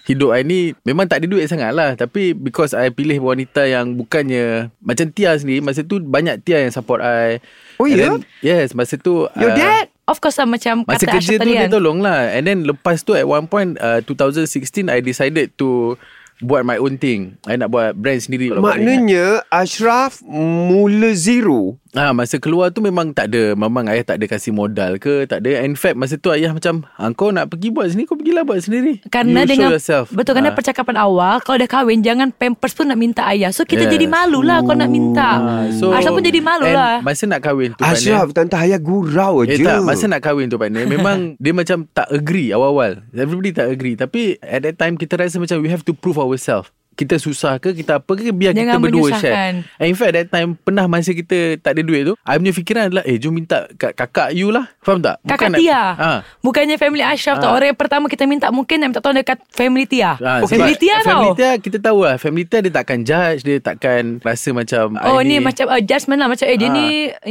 Hidup 0.04 0.32
I 0.32 0.42
ni 0.42 0.60
Memang 0.82 1.06
tak 1.06 1.18
ada 1.18 1.28
duit 1.28 1.46
sangat 1.46 1.72
lah 1.72 1.94
Tapi 1.94 2.32
because 2.32 2.72
I 2.72 2.90
pilih 2.90 3.18
wanita 3.20 3.66
yang 3.66 3.94
Bukannya 3.96 4.70
Macam 4.80 5.10
Tia 5.10 5.34
sendiri 5.34 5.60
Masa 5.60 5.82
tu 5.82 5.98
banyak 5.98 6.42
Tia 6.42 6.62
yang 6.62 6.70
support 6.70 7.02
I 7.02 7.42
Oh, 7.76 7.86
ya? 7.86 8.14
then, 8.14 8.22
Yes 8.40 8.72
masa 8.72 8.96
tu 8.96 9.26
Your 9.32 9.50
uh, 9.50 9.58
dad? 9.58 9.90
Of 10.06 10.22
course 10.22 10.38
lah 10.38 10.46
macam 10.46 10.86
Masa 10.86 11.04
kata 11.04 11.18
kerja 11.18 11.36
Ashraf 11.36 11.42
tu 11.42 11.50
dia 11.52 11.66
tolong 11.68 12.00
lah 12.00 12.30
And 12.30 12.46
then 12.46 12.64
lepas 12.64 13.02
tu 13.02 13.14
at 13.14 13.26
one 13.26 13.46
point 13.46 13.78
uh, 13.78 13.98
2016 14.00 14.46
I 14.86 15.02
decided 15.02 15.58
to 15.58 15.98
Buat 16.44 16.68
my 16.68 16.76
own 16.76 17.00
thing 17.00 17.40
I 17.48 17.56
nak 17.56 17.72
buat 17.72 17.96
brand 17.96 18.20
sendiri. 18.20 18.52
Maknanya 18.52 19.48
Ashraf 19.48 20.20
mula 20.26 21.16
zero. 21.16 21.80
Ah 21.96 22.12
masa 22.12 22.36
keluar 22.38 22.70
tu 22.70 22.80
memang 22.80 23.10
tak 23.10 23.32
ada 23.32 23.56
memang 23.56 23.88
ayah 23.88 24.04
tak 24.06 24.20
ada 24.20 24.28
kasih 24.28 24.52
modal 24.52 24.96
ke 24.98 25.24
tak 25.24 25.40
ada. 25.40 25.64
In 25.64 25.74
fact 25.74 25.96
masa 25.96 26.16
tu 26.16 26.28
ayah 26.28 26.52
macam 26.52 26.84
ah, 26.94 27.08
kau 27.10 27.32
nak 27.32 27.48
pergi 27.48 27.72
buat 27.72 27.88
sini 27.88 28.04
kau 28.04 28.14
pergilah 28.14 28.44
buat 28.44 28.60
sendiri. 28.60 29.00
Kerana 29.08 29.42
you 29.42 29.50
dengan 29.50 29.68
show 29.68 29.74
yourself. 29.74 30.06
Betul 30.10 30.36
kerana 30.36 30.52
Ah. 30.52 30.56
percakapan 30.56 30.96
awal 30.98 31.40
Kalau 31.40 31.56
dah 31.56 31.66
kahwin 31.66 32.00
Jangan 32.02 32.30
pampers 32.30 32.72
pun 32.72 32.86
nak 32.86 32.96
minta 32.96 33.24
ayah. 33.26 33.50
So 33.50 33.64
kita 33.64 33.88
Yes. 33.88 33.92
jadi 33.92 34.06
malu 34.06 34.40
lah 34.40 34.60
Kalau 34.60 34.76
nak 34.76 34.92
minta. 34.92 35.30
Ah, 35.38 35.66
so 35.72 35.90
Ashraf 35.90 36.12
pun 36.12 36.22
jadi 36.22 36.40
malu 36.40 36.66
and 36.66 36.76
lah. 36.76 36.96
Masa 37.00 37.24
nak 37.26 37.40
kahwin 37.40 37.72
tu 37.72 37.82
Ashraf 37.82 38.28
tante 38.32 38.56
ayah 38.58 38.78
gurau 38.78 39.42
Eh 39.42 39.56
je. 39.56 39.64
tak 39.64 39.80
Masa 39.82 40.06
nak 40.06 40.20
kahwin 40.20 40.52
tu 40.52 40.60
partner 40.60 40.84
Memang 40.84 41.18
dia 41.44 41.52
macam 41.52 41.88
tak 41.88 42.12
agree 42.12 42.52
awal-awal. 42.52 43.08
Everybody 43.10 43.52
tak 43.52 43.72
agree. 43.72 43.96
Tapi 43.96 44.36
at 44.38 44.62
that 44.62 44.76
time 44.76 44.96
Kita 44.96 45.16
rasa 45.16 45.40
macam 45.40 45.64
We 45.64 45.72
have 45.72 45.82
to 45.82 45.96
prove 45.96 46.20
ourselves 46.20 46.68
kita 46.96 47.16
susah 47.16 47.60
ke 47.60 47.72
Kita 47.72 48.00
apa 48.00 48.08
ke 48.10 48.32
Biar 48.32 48.52
Jangan 48.52 48.72
kita 48.72 48.80
berdua 48.80 49.12
menyusahkan. 49.12 49.54
share 49.62 49.78
And 49.78 49.88
in 49.88 49.94
fact 49.94 50.14
that 50.14 50.28
time 50.30 50.56
Pernah 50.56 50.88
masa 50.88 51.12
kita 51.12 51.38
Tak 51.58 51.76
ada 51.76 51.82
duit 51.82 52.04
tu 52.04 52.16
I 52.18 52.36
punya 52.36 52.52
fikiran 52.52 52.88
adalah 52.88 53.04
Eh 53.04 53.16
jom 53.16 53.32
minta 53.32 53.68
kat 53.74 53.92
kakak 53.94 54.32
you 54.32 54.50
lah. 54.50 54.72
Faham 54.80 55.00
tak? 55.00 55.20
Kakak 55.22 55.52
nak- 55.52 55.60
Tia. 55.60 55.84
Ah. 55.94 56.20
Bukannya 56.40 56.76
family 56.76 57.02
Ashraf 57.02 57.38
tau. 57.38 57.52
Ah. 57.52 57.56
Orang 57.56 57.70
yang 57.70 57.78
pertama 57.78 58.08
kita 58.08 58.24
minta 58.24 58.48
Mungkin 58.48 58.78
yang 58.78 58.90
minta 58.90 59.00
tolong 59.00 59.20
dekat 59.20 59.44
family 59.50 59.84
Tia. 59.84 60.16
Ah, 60.18 60.40
oh, 60.40 60.48
Family 60.48 60.74
Tia 60.74 61.04
Family 61.04 61.30
tau 61.30 61.38
Tia 61.38 61.52
kita 61.60 61.78
tahu 61.78 62.00
lah 62.02 62.16
Family 62.16 62.44
Tia 62.44 62.60
dia 62.60 62.72
takkan 62.72 63.00
judge 63.02 63.44
Dia 63.44 63.60
takkan 63.60 64.18
rasa 64.20 64.50
macam 64.50 64.96
Oh 64.98 65.20
I 65.20 65.26
ni 65.26 65.36
macam 65.38 65.68
uh, 65.68 65.78
Judgement 65.78 66.18
lah. 66.18 66.28
Macam 66.28 66.46
eh 66.46 66.56
dia 66.56 66.68
Ah. 66.68 66.74
ni 66.74 66.88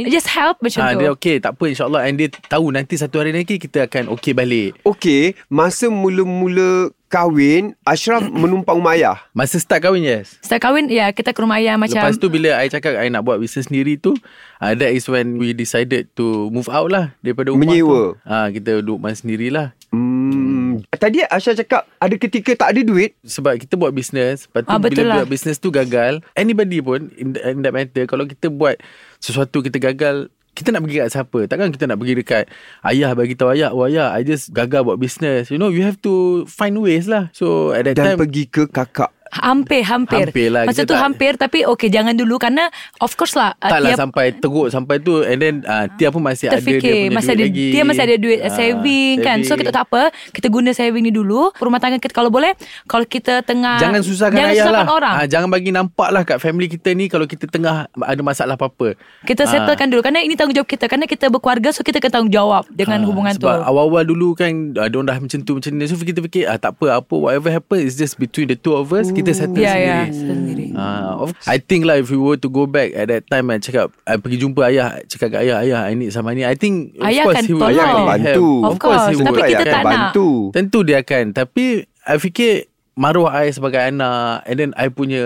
Just 0.07 0.29
help 0.29 0.61
macam 0.61 0.79
ah, 0.79 0.93
tu. 0.93 0.99
Dia 0.99 1.09
okay 1.11 1.35
tak 1.37 1.53
apa 1.53 1.63
insyaAllah. 1.65 2.05
And 2.05 2.15
dia 2.15 2.29
tahu 2.45 2.69
nanti 2.69 2.95
satu 2.95 3.17
hari 3.17 3.31
lagi 3.31 3.57
Kita 3.57 3.83
akan 3.83 4.07
okay 4.09 4.31
balik. 4.31 4.77
Okey, 4.83 5.33
masa 5.47 5.87
mula-mula 5.87 6.91
kahwin, 7.07 7.77
Ashraf 7.81 8.25
menumpang 8.41 8.75
rumah 8.75 8.93
ayah. 8.93 9.17
Masa 9.31 9.55
start 9.55 9.79
kahwin 9.79 10.01
yes 10.01 10.35
Setelah 10.39 10.61
kahwin 10.63 10.85
Ya 10.87 11.09
kita 11.09 11.31
ke 11.31 11.39
rumah 11.39 11.57
ayah 11.57 11.75
macam 11.75 11.97
Lepas 11.97 12.15
tu 12.15 12.27
bila 12.27 12.55
I 12.55 12.67
cakap 12.67 12.95
I 12.95 13.07
nak 13.07 13.21
buat 13.21 13.37
bisnes 13.37 13.65
sendiri 13.65 13.95
tu 13.95 14.15
uh, 14.57 14.73
That 14.73 14.89
is 14.89 15.05
when 15.05 15.35
we 15.35 15.51
decided 15.51 16.09
to 16.13 16.49
move 16.49 16.67
out 16.67 16.87
lah 16.87 17.05
Daripada 17.19 17.49
rumah 17.49 17.63
Menyewa. 17.63 18.15
tu 18.15 18.25
uh, 18.25 18.47
Kita 18.49 18.69
duduk 18.79 18.97
rumah 18.97 19.11
sendirilah 19.11 19.67
Hmm. 19.89 20.83
Tadi 20.91 21.23
Ashraf 21.23 21.55
cakap 21.55 21.87
ada 21.95 22.11
ketika 22.13 22.51
tak 22.57 22.75
ada 22.75 22.81
duit. 22.81 23.15
sebab 23.21 23.55
kita 23.55 23.73
buat 23.73 23.91
bisnes 23.91 24.43
Lepas 24.43 24.61
tu 24.61 24.69
Ah, 24.69 24.75
bila 24.75 25.01
lah. 25.01 25.15
buat 25.17 25.29
bisnes 25.29 25.55
tu 25.55 25.69
gagal 25.69 26.19
Anybody 26.33 26.79
pun 26.79 27.07
in, 27.13 27.31
in 27.33 27.63
that 27.63 27.71
matter 27.71 28.03
Kalau 28.03 28.23
kita 28.23 28.49
buat 28.49 28.75
sesuatu 29.17 29.63
kita 29.63 29.79
gagal 29.79 30.27
kita 30.55 30.71
nak 30.71 30.87
pergi 30.87 30.97
kat 31.03 31.09
siapa? 31.11 31.39
Takkan 31.51 31.69
kita 31.75 31.85
nak 31.91 31.99
pergi 31.99 32.13
dekat 32.15 32.43
Ayah 32.79 33.11
bagi 33.11 33.35
tahu 33.35 33.51
ayah 33.51 33.75
Oh 33.75 33.83
ayah 33.83 34.15
I 34.15 34.23
just 34.23 34.55
gagal 34.55 34.87
buat 34.87 34.95
bisnes 34.95 35.51
You 35.51 35.59
know 35.59 35.67
you 35.67 35.83
have 35.83 35.99
to 36.07 36.47
Find 36.47 36.79
ways 36.79 37.11
lah. 37.11 37.27
So 37.35 37.75
at 37.75 37.83
that 37.85 37.99
Dan 37.99 38.15
time 38.15 38.17
pergi 38.23 38.47
ke 38.47 38.71
kakak 38.71 39.11
Hampir, 39.37 39.81
hampir. 39.81 40.25
Hampir 40.25 40.47
lah, 40.47 40.63
Masa 40.63 40.81
tu 40.81 40.91
tak- 40.91 41.01
hampir 41.01 41.31
tapi 41.35 41.63
okay 41.63 41.87
jangan 41.87 42.11
dulu 42.11 42.35
karena 42.37 42.71
of 42.97 43.11
course 43.13 43.33
lah. 43.33 43.51
uh, 43.55 43.67
Taklah 43.69 43.91
tiap- 43.91 44.01
sampai 44.01 44.25
teruk 44.33 44.67
sampai 44.69 44.95
tu 44.97 45.21
and 45.21 45.37
then 45.37 45.55
uh, 45.63 45.91
Tia 45.91 46.07
pun 46.07 46.19
masih 46.19 46.47
ada 46.47 46.55
dia 46.55 46.59
terfikir 46.61 46.93
punya 47.03 47.13
masih 47.13 47.27
duit 47.29 47.37
ada 47.37 47.45
lagi. 47.45 47.67
dia 47.67 47.83
masih 47.83 48.01
ada 48.01 48.15
duit 48.17 48.39
uh, 48.39 48.49
saving 48.49 49.15
kan 49.19 49.37
so 49.41 49.53
kita 49.53 49.71
tak 49.71 49.85
apa 49.85 50.01
kita 50.31 50.47
guna 50.47 50.69
saving 50.71 51.01
ni 51.01 51.11
dulu 51.11 51.51
rumah 51.55 51.77
tangga 51.77 51.97
kita 51.97 52.11
kalau 52.11 52.29
boleh 52.29 52.55
kalau 52.85 53.03
kita 53.03 53.41
tengah 53.41 53.77
Jangan 53.77 54.01
susahkan 54.01 54.35
jangan 54.35 54.49
ayah 54.49 54.63
susahkan 54.63 54.79
lah 54.81 54.93
orang 54.93 55.15
Ah, 55.15 55.25
Jangan 55.25 55.49
bagi 55.49 55.69
nampak 55.69 56.09
lah 56.09 56.21
Kat 56.21 56.37
family 56.37 56.67
kita 56.67 56.91
ni 56.91 57.05
Kalau 57.05 57.23
kita 57.23 57.45
tengah 57.45 57.87
Ada 57.89 58.21
masalah 58.21 58.53
apa-apa 58.53 58.93
kita 59.21 59.43
Ah. 59.43 59.49
settlekan 59.49 59.87
dulu 59.87 60.01
Kerana 60.01 60.19
ini 60.19 60.33
tanggungjawab 60.33 60.65
kita 60.65 60.85
Kerana 60.85 61.05
kita 61.05 61.27
berkeluarga 61.27 61.69
So 61.69 61.81
kita 61.81 61.97
kena 61.97 62.13
tanggungjawab 62.15 62.69
Dengan 62.69 62.99
Ah, 62.99 63.05
hubungan 63.05 63.33
tu 63.33 63.43
Sebab 63.43 63.63
awal-awal 63.63 64.03
dulu 64.03 64.33
kan 64.33 64.51
uh, 64.73 64.85
Diorang 64.85 65.07
dah 65.07 65.17
macam 65.17 65.39
tu 65.39 65.51
Macam 65.55 65.71
ni 65.71 65.85
So 65.85 65.97
kita 65.97 66.19
fikir 66.21 66.45
ah, 66.45 66.57
Tak 66.57 66.75
apa 66.75 66.99
apa 66.99 67.13
Whatever 67.15 67.49
happen 67.49 67.79
Is 67.79 67.95
just 67.95 68.15
between 68.15 68.47
the 68.47 68.55
two 68.55 68.73
of 68.73 68.89
us 68.89 69.09
Kita 69.09 69.24
settle 69.31 69.57
Ya 69.57 69.71
sendiri 69.71 69.81
ya 69.81 69.99
Sendiri 70.11 70.67
of, 71.17 71.31
I 71.45 71.57
think 71.57 71.81
lah 71.81 71.95
if 71.95 72.07
we 72.07 72.17
were 72.17 72.35
to 72.35 72.45
go 72.45 72.67
back 72.67 72.91
at 72.91 73.07
that 73.07 73.25
time 73.25 73.47
I 73.47 73.57
cakap 73.57 73.95
I 74.03 74.15
pergi 74.15 74.37
jumpa 74.37 74.67
ayah 74.67 74.99
cakap 75.01 75.31
kat 75.31 75.39
ayah 75.41 75.63
ayah 75.63 75.81
I 75.81 75.95
need 75.95 76.11
some 76.11 76.21
money 76.23 76.43
I 76.43 76.53
think 76.53 76.93
of 76.93 77.07
Ayah 77.07 77.23
course 77.23 77.35
akan 77.35 77.43
he 77.43 77.53
tolong. 77.53 77.69
Ayah 77.71 77.85
akan 77.87 78.03
bantu. 78.05 78.49
Of 78.61 78.75
course. 78.77 79.03
he 79.07 79.15
Tapi 79.17 79.41
kita 79.47 79.55
tak 79.55 79.65
akan 79.65 79.71
nak. 79.73 79.85
bantu. 79.87 80.27
Tentu 80.51 80.79
dia 80.81 80.97
akan 80.99 81.23
Tapi 81.31 81.65
I 82.03 82.15
fikir 82.15 82.53
Maruah 82.93 83.35
I 83.37 83.51
sebagai 83.51 83.75
anak 83.77 84.43
And 84.43 84.55
then 84.57 84.71
I 84.73 84.87
punya 84.87 85.23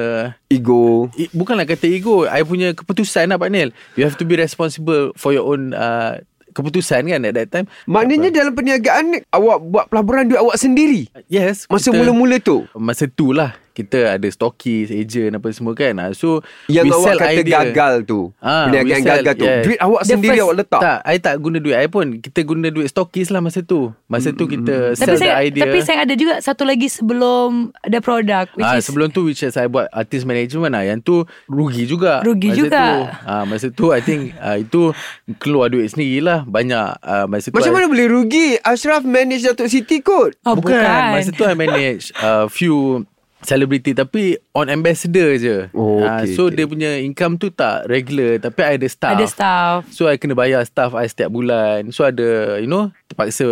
Ego. 0.48 1.10
i- 1.14 1.30
Bukanlah 1.30 1.66
kata 1.66 1.86
ego 1.86 2.26
I 2.26 2.42
punya 2.42 2.74
keputusan 2.74 3.28
lah 3.28 3.38
Pak 3.38 3.50
Nil 3.50 3.70
You 3.94 4.04
have 4.04 4.16
to 4.16 4.24
be 4.24 4.34
responsible 4.34 5.14
For 5.14 5.30
your 5.30 5.46
own 5.46 5.72
uh, 5.72 6.18
Keputusan 6.50 7.06
kan 7.06 7.22
At 7.24 7.34
that 7.36 7.50
time 7.50 7.70
Maknanya 7.86 8.30
dalam 8.32 8.54
perniagaan 8.54 9.04
ni, 9.08 9.18
awak 9.30 9.58
buat 9.64 9.86
pelaburan 9.86 10.26
duit 10.26 10.38
awak 10.40 10.58
sendiri. 10.58 11.14
Yes 11.26 11.66
Masa 11.66 11.90
kita- 11.90 11.98
mula-mula 12.00 12.38
tu. 12.38 12.66
Masa 12.74 13.06
tu 13.06 13.32
lah 13.32 13.54
Kita 13.80 14.00
ada 14.12 14.28
stokis 14.28 14.92
Agent 14.92 15.32
apa 15.34 15.48
semua 15.50 15.72
kan 15.72 15.96
Ah, 15.98 16.12
So 16.12 16.44
Yang 16.68 16.86
we 16.86 16.92
awak 16.92 17.06
sell 17.06 17.18
kata 17.18 17.32
idea. 17.34 17.60
gagal 17.64 17.94
tu. 18.04 18.20
Perniagaan 18.38 18.84
we 18.84 18.92
sell, 19.00 19.18
gagal 19.18 19.34
tu. 19.34 19.46
yes. 19.46 19.64
Duit 19.64 19.80
awak 19.80 20.02
The 20.02 20.10
sendiri 20.10 20.30
first- 20.30 20.44
awak 20.44 20.56
letak. 20.58 20.82
Tak, 20.82 21.00
I 21.02 21.16
tak 21.18 21.36
guna 21.38 21.58
duit 21.58 21.76
I 21.76 21.88
pun. 21.88 22.06
Kita 22.18 22.40
guna 22.42 22.68
duit 22.68 22.88
stokis 22.88 23.28
lah 23.28 23.40
masa 23.40 23.60
tu. 23.62 23.96
Masa 24.06 24.30
tu 24.30 24.46
kita 24.46 24.92
tapi 24.92 25.00
sell 25.00 25.16
saya, 25.16 25.32
the 25.38 25.48
idea. 25.48 25.62
tapi 25.64 25.80
saya 25.80 25.98
ada 26.02 26.14
juga 26.14 26.34
satu 26.40 26.64
lagi 26.64 26.88
sebelum 26.88 27.48
ada 27.80 27.98
produk 28.00 28.46
which 28.52 28.66
Ah, 28.66 28.76
is 28.76 28.84
sebelum 28.84 29.08
tu 29.08 29.24
which 29.24 29.40
is 29.40 29.50
saya 29.50 29.66
buat 29.66 29.88
artist 29.90 30.24
management 30.24 30.72
lah. 30.72 30.84
Yang 30.84 31.00
tu 31.02 31.16
rugi 31.48 31.86
juga. 31.86 32.20
Rugi 32.20 32.50
masa 32.50 32.60
juga. 32.60 32.84
Tu. 32.84 33.00
Ah, 33.24 33.44
masa 33.46 33.68
tu 33.70 33.86
I 33.90 34.02
think 34.02 34.22
ah, 34.38 34.56
itu 34.56 34.92
keluar 35.38 35.68
duit 35.68 35.88
sendiri 35.88 36.20
lah. 36.20 36.44
Banyak. 36.44 36.90
Ah, 37.00 37.26
masa 37.26 37.48
tu 37.48 37.56
Macam 37.56 37.72
I, 37.72 37.76
mana 37.76 37.88
boleh 37.88 38.08
rugi? 38.08 38.48
Ashraf 38.60 39.02
manage 39.02 39.42
Datuk 39.42 39.68
Siti 39.68 40.00
kot. 40.00 40.36
oh, 40.44 40.54
bukan. 40.54 40.76
bukan. 40.76 41.12
Masa 41.12 41.30
tu 41.30 41.44
I 41.44 41.54
manage 41.54 42.12
uh, 42.18 42.46
few 42.48 43.06
celebrity 43.42 43.92
tapi 43.92 44.36
on 44.52 44.68
ambassador 44.68 45.36
je. 45.36 45.72
Oh, 45.72 46.00
Ah, 46.00 46.22
okay, 46.22 46.32
so 46.32 46.48
okay. 46.48 46.56
dia 46.56 46.66
punya 46.66 46.92
income 46.98 47.36
tu 47.36 47.50
tak 47.50 47.86
regular 47.86 48.38
tapi 48.38 48.60
I 48.62 48.76
ada 48.76 48.88
staff. 48.88 49.12
ada 49.12 49.26
staff 49.26 49.78
So 49.90 50.06
I 50.06 50.16
kena 50.16 50.32
bayar 50.32 50.64
staff 50.64 50.92
I 50.92 51.06
setiap 51.06 51.28
bulan 51.30 51.92
So 51.92 52.04
ada 52.04 52.56
You 52.56 52.68
know 52.68 52.88
Terpaksa 53.06 53.46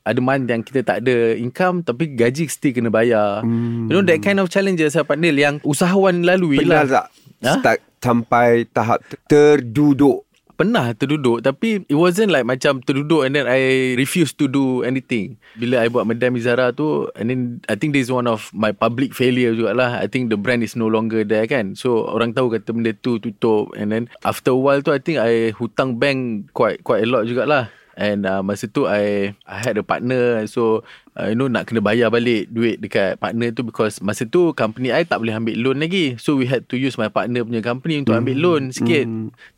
Ada 0.00 0.18
month 0.18 0.46
yang 0.46 0.62
kita 0.62 0.80
tak 0.82 1.02
ada 1.02 1.34
income 1.34 1.82
Tapi 1.82 2.12
gaji 2.12 2.46
still 2.46 2.70
kena 2.72 2.88
bayar 2.88 3.40
Hmm. 3.40 3.86
You 3.86 3.94
know 3.94 4.04
that 4.04 4.18
kind 4.20 4.38
of 4.38 4.46
challenges 4.46 4.92
Saya 4.92 5.02
Nil 5.12 5.34
Yang 5.34 5.62
usahawan 5.62 6.22
lalui 6.22 6.58
Pernah 6.58 6.82
lah 6.82 6.90
tak 7.02 7.06
Ha? 7.38 7.54
start 7.54 7.78
sampai 7.98 8.66
tahap 8.68 8.98
terduduk? 9.28 10.26
Pernah 10.58 10.90
terduduk 10.98 11.46
Tapi 11.46 11.86
it 11.86 11.94
wasn't 11.94 12.34
like 12.34 12.42
Macam 12.42 12.82
terduduk 12.82 13.22
And 13.22 13.38
then 13.38 13.46
I 13.46 13.94
refuse 13.94 14.34
to 14.42 14.50
do 14.50 14.82
anything. 14.82 15.38
Bila 15.54 15.86
I 15.86 15.88
buat 15.88 16.02
Madame 16.02 16.34
Izara 16.34 16.74
tu 16.74 17.06
And 17.14 17.30
then 17.30 17.40
I 17.70 17.78
think 17.78 17.94
this 17.94 18.10
is 18.10 18.12
one 18.12 18.26
of 18.26 18.50
My 18.50 18.74
public 18.74 19.14
failure 19.14 19.54
jugalah. 19.54 20.02
I 20.02 20.10
think 20.10 20.34
the 20.34 20.36
brand 20.36 20.66
is 20.66 20.74
no 20.74 20.90
longer 20.90 21.22
there 21.22 21.46
kan. 21.46 21.78
So 21.78 22.10
orang 22.10 22.34
tahu 22.34 22.50
kata 22.50 22.74
benda 22.74 22.90
tu 22.98 23.22
tutup 23.22 23.70
And 23.78 23.94
then 23.94 24.10
After 24.26 24.50
a 24.50 24.58
while 24.58 24.82
tu 24.82 24.90
I 24.90 24.98
think 24.98 25.22
I 25.22 25.54
hutang 25.54 26.02
bank 26.02 26.50
Quite 26.50 26.82
quite 26.82 27.06
a 27.06 27.08
lot 27.08 27.30
jugalah 27.30 27.77
And 27.98 28.22
uh, 28.22 28.46
masa 28.46 28.70
tu 28.70 28.86
I 28.86 29.34
I 29.42 29.58
had 29.58 29.74
a 29.74 29.82
partner. 29.82 30.46
So 30.46 30.86
uh, 31.18 31.26
You 31.26 31.34
know 31.34 31.50
nak 31.50 31.66
kena 31.66 31.82
bayar 31.82 32.08
balik 32.08 32.46
Duit 32.46 32.78
dekat 32.78 33.18
partner 33.18 33.50
tu 33.50 33.66
Because 33.66 33.98
masa 33.98 34.22
tu 34.22 34.54
Company 34.54 34.94
I 34.94 35.02
tak 35.02 35.18
boleh 35.18 35.34
ambil 35.34 35.58
loan 35.58 35.82
lagi. 35.82 36.14
So 36.14 36.38
we 36.38 36.46
had 36.46 36.70
to 36.70 36.78
use 36.78 36.94
My 36.94 37.10
partner 37.10 37.42
punya 37.42 37.58
company 37.58 37.98
Untuk 37.98 38.14
ambil 38.14 38.38
loan 38.38 38.62
sikit. 38.70 39.02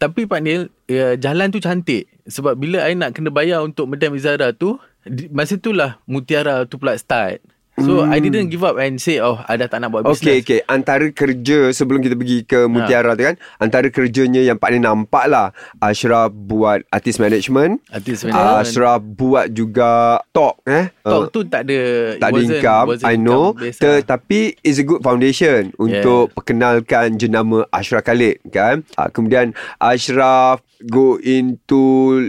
Tapi 0.00 0.24
Pak 0.24 0.40
Nil 0.40 0.72
ya, 0.88 1.14
Jalan 1.14 1.52
tu 1.52 1.60
cantik. 1.60 2.08
Sebab 2.24 2.56
bila 2.56 2.88
I 2.88 2.96
nak 2.96 3.12
kena 3.12 3.28
bayar 3.28 3.60
Untuk 3.60 3.92
Madame 3.92 4.16
Izara 4.16 4.56
tu 4.56 4.80
di- 5.04 5.28
Masa 5.28 5.60
tu 5.60 5.76
lah 5.76 6.00
Mutiara 6.08 6.64
tu 6.64 6.80
pula 6.80 6.96
start 6.96 7.44
So 7.80 8.04
I 8.04 8.18
didn't 8.18 8.48
give 8.48 8.60
up 8.60 8.76
And 8.76 8.96
say 8.96 9.18
Oh 9.18 9.40
I 9.42 9.56
dah 9.56 9.66
tak 9.66 9.80
nak 9.80 9.90
buat 9.90 10.04
business. 10.04 10.40
okey 10.40 10.58
antara 10.66 11.06
kerja 11.08 11.70
sebelum 11.70 12.00
kita 12.00 12.14
pergi 12.14 12.38
ke 12.42 12.58
Ha. 12.60 12.68
Mutiara 12.68 13.12
tu 13.12 13.24
kan 13.24 13.36
antara 13.56 13.88
kerjanya 13.88 14.40
yang 14.40 14.56
Pak 14.56 14.70
Ni 14.70 14.78
nampak 14.78 15.26
lah 15.26 15.50
Ashraf 15.78 16.28
buat 16.30 16.82
artist 16.88 17.18
management. 17.18 17.80
Artist 17.88 18.24
management. 18.24 18.56
Ashraf 18.58 18.98
buat 19.00 19.46
juga 19.50 19.90
talk 20.30 20.60
eh? 20.64 20.92
Talk 21.00 21.22
Uh, 21.22 21.28
tu 21.28 21.40
tak 21.44 21.64
ada 21.64 21.78
tak 22.16 22.28
ada 22.30 22.40
income 22.40 22.86
wasn't 22.88 23.06
I 23.06 23.14
know. 23.14 23.52
income 23.54 23.76
ter, 23.76 23.94
lah. 24.00 24.16
tapi 24.16 24.40
is 24.60 24.76
a 24.76 24.84
good 24.84 25.00
foundation 25.00 25.70
untuk 25.76 26.32
perkenalkan 26.32 27.14
jenama 27.14 27.64
Ashraf 27.70 28.02
Khalid 28.02 28.40
kan? 28.48 28.82
Uh, 28.94 29.08
kemudian 29.10 29.52
Ashraf 29.78 30.58
go 30.82 31.20
into 31.20 31.78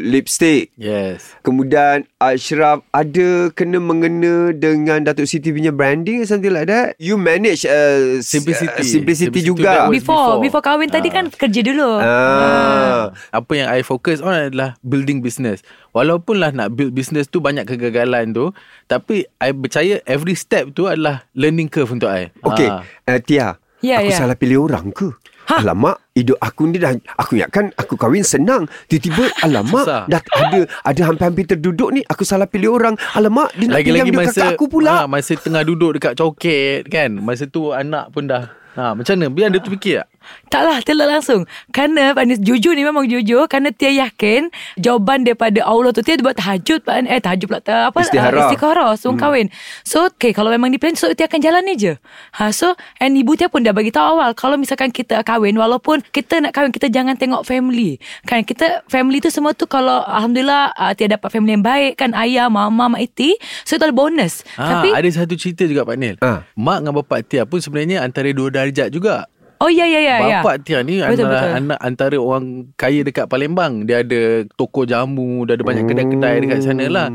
lipstick. 0.03 0.75
Yes. 0.75 1.33
Kemudian 1.41 2.05
Ashraf 2.19 2.83
ada 2.91 3.49
kena 3.49 3.79
mengena 3.79 4.51
dengan 4.51 5.01
Datuk 5.01 5.25
Siti 5.25 5.40
punya 5.43 5.71
branding 5.71 6.21
or 6.21 6.27
something 6.27 6.53
like 6.53 6.67
that. 6.67 6.93
You 6.97 7.17
manage 7.17 7.65
uh, 7.65 8.21
Simplicity. 8.21 8.69
uh, 8.69 8.85
simplicity, 8.85 9.41
Simplicity 9.41 9.41
juga. 9.41 9.89
before, 9.89 10.37
before. 10.37 10.37
before 10.39 10.63
kahwin 10.63 10.87
tadi 10.87 11.09
Ah. 11.09 11.13
kan 11.15 11.25
kerja 11.27 11.61
dulu 11.63 11.97
Ah. 11.97 13.09
Apa 13.31 13.51
yang 13.55 13.67
I 13.67 13.81
fokus 13.81 14.21
on 14.21 14.31
adalah 14.31 14.77
building 14.81 15.19
business. 15.19 15.65
Walaupun 15.89 16.37
lah 16.37 16.51
nak 16.51 16.71
build 16.71 16.93
business 16.93 17.25
tu 17.25 17.39
banyak 17.39 17.65
kegagalan 17.65 18.29
tu, 18.29 18.53
tapi 18.85 19.25
I 19.37 19.49
percaya 19.51 19.99
every 20.05 20.35
step 20.35 20.71
tu 20.71 20.85
adalah 20.85 21.25
learning 21.33 21.67
curve 21.67 21.89
untuk 21.89 22.07
I. 22.07 22.29
Okay, 22.37 22.69
Ah. 22.69 22.85
uh, 23.07 23.17
Tia. 23.17 23.57
Ya, 23.81 23.97
aku 23.97 24.13
ya. 24.13 24.17
salah 24.19 24.37
pilih 24.37 24.61
orang 24.61 24.93
ke? 24.93 25.09
Ha? 25.49 25.65
Alamak, 25.65 25.97
hidup 26.13 26.37
aku 26.37 26.69
ni 26.69 26.77
dah 26.77 26.93
aku 27.17 27.41
ingatkan 27.41 27.73
aku 27.79 27.97
kahwin 27.97 28.21
senang. 28.21 28.69
Tiba-tiba 28.85 29.31
alamak 29.45 29.85
Susah. 29.87 30.03
dah 30.05 30.21
ada 30.37 30.59
ada 30.85 31.01
hampir-hampir 31.07 31.45
terduduk 31.49 31.89
ni. 31.95 32.01
Aku 32.05 32.21
salah 32.21 32.45
pilih 32.45 32.75
orang. 32.75 32.99
Alamak, 33.17 33.49
dia 33.57 33.65
nak 33.71 33.75
Lagi-lagi 33.81 34.11
duit 34.11 34.19
masa 34.21 34.37
kakak 34.37 34.53
aku 34.59 34.65
pula. 34.69 34.91
Ha, 34.93 35.05
masa 35.09 35.31
tengah 35.39 35.63
duduk 35.65 35.97
dekat 35.97 36.13
coket 36.19 36.85
kan. 36.87 37.09
Masa 37.17 37.49
tu 37.49 37.73
anak 37.73 38.13
pun 38.13 38.27
dah 38.29 38.61
Ha, 38.71 38.95
macam 38.95 39.19
mana? 39.19 39.27
Biar 39.27 39.51
dia 39.51 39.59
tu 39.59 39.67
fikir 39.67 39.99
tak? 39.99 40.07
Taklah 40.47 40.79
telak 40.81 41.07
langsung 41.09 41.43
Kerana 41.69 42.11
Pak 42.11 42.23
Nis 42.23 42.39
jujur 42.39 42.71
ni 42.71 42.81
memang 42.81 43.03
jujur 43.03 43.45
Kerana 43.45 43.69
Tia 43.69 43.89
yakin 43.89 44.51
Jawaban 44.75 45.23
daripada 45.23 45.61
Allah 45.61 45.89
tu 45.89 46.01
Tia 46.01 46.17
buat 46.17 46.35
tahajud 46.35 46.81
Pak 46.81 46.95
Eh 47.05 47.17
tahajud 47.17 47.47
pula 47.47 47.59
ta- 47.59 47.89
apa, 47.89 47.99
Istihara. 47.99 48.31
uh, 48.31 48.41
Istikharah 48.45 48.91
Sebelum 48.93 49.15
hmm. 49.15 49.23
kahwin 49.23 49.47
So 49.81 50.07
okay 50.07 50.31
Kalau 50.31 50.47
memang 50.47 50.69
diplan 50.69 50.93
So 50.93 51.09
Tia 51.11 51.25
akan 51.25 51.39
jalan 51.39 51.63
ni 51.63 51.75
je 51.75 51.97
ha, 52.33 52.51
So 52.51 52.73
And 52.97 53.15
ibu 53.15 53.33
Tia 53.33 53.47
pun 53.47 53.61
dah 53.61 53.71
bagi 53.71 53.89
tahu 53.89 54.19
awal 54.19 54.31
Kalau 54.33 54.55
misalkan 54.55 54.89
kita 54.89 55.21
kahwin 55.21 55.55
Walaupun 55.55 56.03
kita 56.05 56.39
nak 56.39 56.51
kahwin 56.51 56.69
Kita 56.69 56.87
jangan 56.87 57.15
tengok 57.15 57.41
family 57.41 57.97
Kan 58.23 58.43
kita 58.43 58.85
Family 58.87 59.19
tu 59.19 59.27
semua 59.27 59.51
tu 59.51 59.65
Kalau 59.65 60.03
Alhamdulillah 60.03 60.71
uh, 60.71 60.91
Tia 60.91 61.09
dapat 61.09 61.29
family 61.29 61.53
yang 61.53 61.63
baik 61.63 61.95
Kan 61.95 62.13
ayah 62.13 62.47
Mama 62.47 62.91
Mak 62.91 63.01
Iti 63.03 63.33
So 63.63 63.73
itu 63.73 63.81
adalah 63.81 63.97
bonus 63.97 64.43
Ha, 64.51 64.67
Tapi 64.67 64.91
ada 64.91 65.09
satu 65.09 65.33
cerita 65.33 65.63
juga 65.63 65.81
Pak 65.81 65.95
Nil. 65.95 66.15
Ah. 66.19 66.43
Mak 66.53 66.77
dengan 66.81 66.93
bapak 66.93 67.23
Tia 67.23 67.43
pun 67.43 67.57
sebenarnya 67.57 68.03
antara 68.03 68.27
dua 68.29 68.51
darjat 68.51 68.91
juga. 68.91 69.25
Oh 69.61 69.69
ya 69.69 69.85
ya 69.85 70.01
ya 70.01 70.15
ya. 70.25 70.39
Bapak 70.41 70.65
Tia 70.65 70.81
ni 70.81 70.97
Betul, 70.97 71.29
adalah 71.29 71.45
betul. 71.45 71.59
anak 71.61 71.79
antara 71.85 72.17
orang 72.17 72.45
kaya 72.73 73.05
dekat 73.05 73.29
Palembang. 73.29 73.85
Dia 73.85 74.01
ada 74.01 74.41
toko 74.57 74.89
jamu, 74.89 75.45
dia 75.45 75.53
ada 75.53 75.61
banyak 75.61 75.85
kedai-kedai 75.85 76.35
dekat 76.41 76.65
sana 76.65 76.89
lah. 76.89 77.07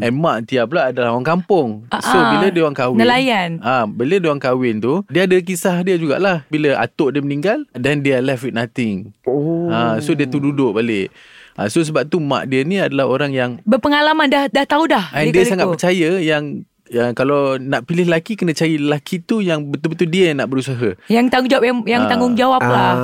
And 0.00 0.16
mak 0.16 0.48
Tia 0.48 0.64
pula 0.64 0.88
adalah 0.88 1.12
orang 1.12 1.28
kampung. 1.28 1.84
Ah, 1.92 2.00
so 2.00 2.16
ah. 2.16 2.32
bila 2.32 2.48
dia 2.48 2.64
orang 2.64 2.78
kahwin. 2.80 2.98
Nelayan. 3.04 3.50
Ah, 3.60 3.84
bila 3.84 4.16
dia 4.16 4.32
orang 4.32 4.40
kahwin 4.40 4.80
tu, 4.80 5.04
dia 5.12 5.28
ada 5.28 5.36
kisah 5.44 5.84
dia 5.84 6.00
jugalah. 6.00 6.48
Bila 6.48 6.80
atuk 6.80 7.12
dia 7.12 7.20
meninggal, 7.20 7.68
then 7.76 8.00
dia 8.00 8.24
left 8.24 8.48
with 8.48 8.56
nothing. 8.56 9.12
Oh. 9.28 9.68
Ah, 9.68 10.00
so 10.00 10.16
dia 10.16 10.24
tu 10.24 10.40
duduk 10.40 10.72
balik. 10.72 11.12
Ah, 11.60 11.68
so 11.68 11.84
sebab 11.84 12.08
tu 12.08 12.16
mak 12.16 12.48
dia 12.48 12.64
ni 12.64 12.80
adalah 12.80 13.04
orang 13.12 13.36
yang 13.36 13.50
Berpengalaman 13.68 14.32
dah 14.32 14.48
dah 14.48 14.64
tahu 14.64 14.88
dah. 14.88 15.12
And 15.12 15.28
dia 15.28 15.44
sangat 15.44 15.68
percaya 15.68 16.16
yang 16.16 16.64
yang 16.90 17.14
kalau 17.14 17.54
nak 17.54 17.86
pilih 17.86 18.04
lelaki 18.04 18.34
kena 18.34 18.50
cari 18.50 18.74
lelaki 18.74 19.22
tu 19.22 19.38
yang 19.38 19.62
betul-betul 19.64 20.10
dia 20.10 20.34
yang 20.34 20.42
nak 20.42 20.50
berusaha. 20.50 20.98
Yang 21.06 21.30
tanggungjawab 21.30 21.62
yang, 21.62 21.78
yang 21.86 22.02
Ah. 22.02 22.08
tanggungjawab 22.10 22.58
lah. 22.60 22.92
Ah. 22.92 22.98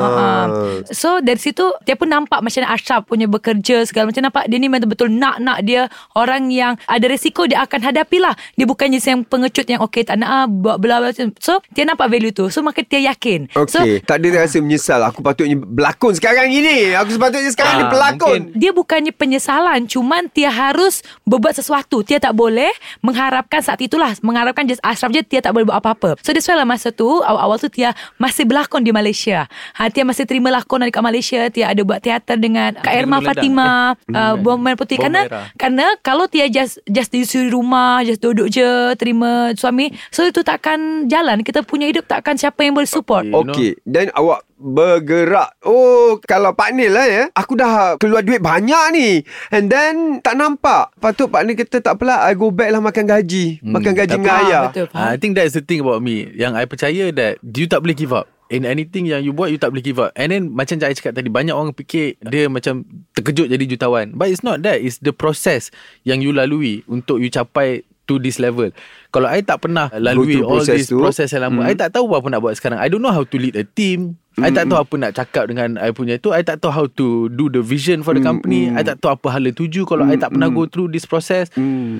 Uh-uh. 0.00 0.44
So 0.90 1.20
dari 1.20 1.38
situ 1.38 1.62
dia 1.80 1.94
pun 1.94 2.06
nampak 2.06 2.42
macam 2.42 2.66
Ashraf 2.66 3.06
punya 3.06 3.24
bekerja 3.24 3.86
segala 3.86 4.10
macam 4.10 4.26
nampak 4.26 4.50
dia 4.50 4.58
ni 4.58 4.66
betul-betul 4.66 5.08
nak-nak 5.08 5.62
dia 5.62 5.86
orang 6.12 6.50
yang 6.50 6.74
ada 6.84 7.06
resiko 7.06 7.46
dia 7.46 7.62
akan 7.62 7.80
hadapi 7.84 8.18
lah. 8.18 8.34
Dia 8.54 8.66
bukannya 8.66 8.98
yang 8.98 9.22
pengecut 9.22 9.64
yang 9.64 9.80
okey 9.86 10.02
tak 10.02 10.18
nak 10.18 10.28
ah, 10.28 10.46
buat 10.50 10.82
bela 10.82 10.98
bela. 10.98 11.14
So 11.38 11.62
dia 11.70 11.86
nampak 11.86 12.10
value 12.10 12.34
tu. 12.34 12.50
So 12.50 12.60
maka 12.60 12.82
dia 12.82 12.98
yakin. 13.06 13.46
So 13.70 13.78
Okey, 13.78 14.02
tak 14.02 14.18
ada 14.18 14.42
rasa 14.42 14.58
menyesal. 14.58 15.06
Aku 15.06 15.22
patutnya 15.22 15.54
berlakon 15.54 16.12
sekarang 16.12 16.50
ini. 16.50 16.92
Aku 16.92 17.14
sepatutnya 17.14 17.46
sekarang 17.48 17.70
Ah, 17.70 17.78
ni 17.78 17.84
pelakon. 17.86 18.18
mungkin- 18.42 18.58
dia 18.58 18.70
bukannya 18.72 19.12
penyesalan 19.12 19.86
Cuman 19.86 20.26
Tia 20.26 20.48
harus 20.48 21.00
Berbuat 21.22 21.54
sesuatu 21.54 22.02
Tia 22.02 22.18
tak 22.18 22.34
boleh 22.34 22.72
mengharapkan 23.00 23.19
saat 23.60 23.80
itulah 23.84 24.16
mengharapkan 24.24 24.64
just 24.64 24.80
Ashraf 24.80 25.12
je 25.12 25.20
Tia 25.20 25.44
tak 25.44 25.52
boleh 25.52 25.68
buat 25.68 25.78
apa-apa. 25.78 26.16
So 26.24 26.32
that's 26.32 26.48
why 26.48 26.56
lah 26.56 26.66
masa 26.66 26.88
tu 26.90 27.06
awal-awal 27.20 27.60
tu 27.60 27.68
Tia 27.68 27.92
masih 28.16 28.48
berlakon 28.48 28.80
di 28.80 28.90
Malaysia. 28.90 29.46
Ha, 29.76 29.92
Tia 29.92 30.08
masih 30.08 30.24
terima 30.24 30.48
lakon 30.48 30.80
dekat 30.82 31.04
Malaysia. 31.04 31.46
Tia 31.52 31.70
ada 31.70 31.82
buat 31.84 32.00
teater 32.00 32.40
dengan 32.40 32.74
Kak 32.80 32.94
Irma. 32.96 33.18
Fatimah, 33.20 33.94
uh, 34.10 34.34
Bom 34.40 34.56
Merah 34.56 34.78
Putih. 34.80 34.96
Bom 34.96 35.04
Karena 35.08 35.28
Merah. 35.28 35.46
karena 35.60 35.86
kalau 36.00 36.24
Tia 36.26 36.48
just 36.48 36.80
just 36.88 37.12
di 37.12 37.28
suri 37.28 37.52
rumah, 37.52 38.00
just 38.02 38.24
duduk 38.24 38.48
je 38.48 38.96
terima 38.96 39.52
suami, 39.54 39.92
so 40.08 40.24
itu 40.24 40.40
takkan 40.40 41.06
jalan. 41.06 41.44
Kita 41.44 41.62
punya 41.62 41.86
hidup 41.86 42.08
takkan 42.08 42.40
siapa 42.40 42.64
yang 42.64 42.72
boleh 42.72 42.88
support. 42.88 43.28
Okay. 43.28 43.34
You 43.34 43.44
know? 43.44 43.54
Okey, 43.54 43.70
dan 43.84 44.06
awak 44.16 44.49
bergerak. 44.60 45.56
Oh, 45.62 46.20
kalau 46.22 46.52
Pak 46.52 46.70
Nil 46.70 46.92
lah 46.92 47.04
ya. 47.04 47.24
Aku 47.32 47.56
dah 47.56 47.96
keluar 47.96 48.20
duit 48.20 48.38
banyak 48.38 48.84
ni. 48.92 49.08
And 49.48 49.66
then 49.66 50.20
tak 50.20 50.36
nampak. 50.36 50.92
Lepas 50.94 51.12
tu 51.16 51.26
Pak 51.26 51.42
Nil 51.42 51.56
kata 51.56 51.80
tak 51.80 51.96
apalah, 51.96 52.22
I 52.22 52.36
go 52.36 52.48
back 52.48 52.68
lah 52.68 52.78
makan 52.78 53.08
gaji. 53.08 53.58
Hmm, 53.58 53.74
makan 53.74 53.92
gaji 53.94 54.12
dengan 54.14 54.30
Ah, 54.30 54.40
ayah. 54.42 54.62
betul. 54.68 54.86
I 54.92 55.16
think 55.16 55.32
that's 55.34 55.52
the 55.52 55.60
thing 55.60 55.80
about 55.80 55.98
me. 55.98 56.28
Yang 56.30 56.52
I 56.54 56.64
percaya 56.64 57.04
that 57.10 57.32
you 57.42 57.66
tak 57.66 57.80
boleh 57.80 57.96
give 57.96 58.12
up. 58.12 58.28
In 58.46 58.66
anything 58.66 59.06
yang 59.06 59.22
you 59.22 59.30
buat, 59.30 59.48
you 59.48 59.56
tak 59.56 59.70
boleh 59.70 59.80
give 59.80 59.96
up. 59.96 60.10
And 60.12 60.28
then 60.28 60.50
macam 60.50 60.76
I 60.78 60.90
cakap 60.90 61.14
tadi, 61.14 61.30
banyak 61.30 61.54
orang 61.54 61.70
fikir 61.70 62.18
dia 62.20 62.46
macam 62.46 62.82
terkejut 63.12 63.46
jadi 63.46 63.64
jutawan. 63.64 64.12
But 64.12 64.28
it's 64.28 64.42
not 64.42 64.60
that. 64.62 64.78
It's 64.78 64.98
the 64.98 65.10
process 65.10 65.70
yang 66.02 66.18
you 66.18 66.30
lalui 66.30 66.82
untuk 66.84 67.18
you 67.18 67.30
capai 67.30 67.86
to 68.04 68.18
this 68.18 68.42
level. 68.42 68.74
Kalau 69.08 69.30
I 69.30 69.38
tak 69.40 69.62
pernah 69.62 69.86
lalui 69.94 70.42
all 70.42 70.58
this 70.60 70.90
tu. 70.90 70.98
process 70.98 71.30
yang 71.30 71.46
lama, 71.46 71.62
Hmm. 71.62 71.70
I 71.70 71.78
tak 71.78 71.94
tahu 71.94 72.10
apa 72.10 72.26
nak 72.26 72.42
buat 72.42 72.58
sekarang. 72.58 72.82
I 72.82 72.90
don't 72.90 72.98
know 72.98 73.14
how 73.14 73.22
to 73.22 73.36
lead 73.38 73.54
a 73.54 73.62
team. 73.62 74.18
I 74.40 74.50
tak 74.50 74.66
tahu 74.66 74.78
apa 74.78 74.94
nak 74.96 75.12
cakap 75.12 75.44
dengan 75.46 75.76
I 75.76 75.90
punya 75.90 76.16
tu. 76.16 76.32
I 76.32 76.40
tak 76.40 76.60
tahu 76.60 76.72
how 76.72 76.86
to 76.88 77.28
do 77.28 77.46
the 77.46 77.60
vision 77.60 78.00
for 78.00 78.12
the 78.12 78.20
company. 78.20 78.68
I 78.68 78.82
tak 78.82 78.98
tahu 78.98 79.12
apa 79.12 79.28
hala 79.30 79.50
tuju 79.50 79.84
kalau 79.84 80.04
I 80.04 80.16
tak 80.16 80.32
pernah 80.32 80.48
go 80.48 80.64
through 80.64 80.90
this 80.90 81.04
process. 81.04 81.48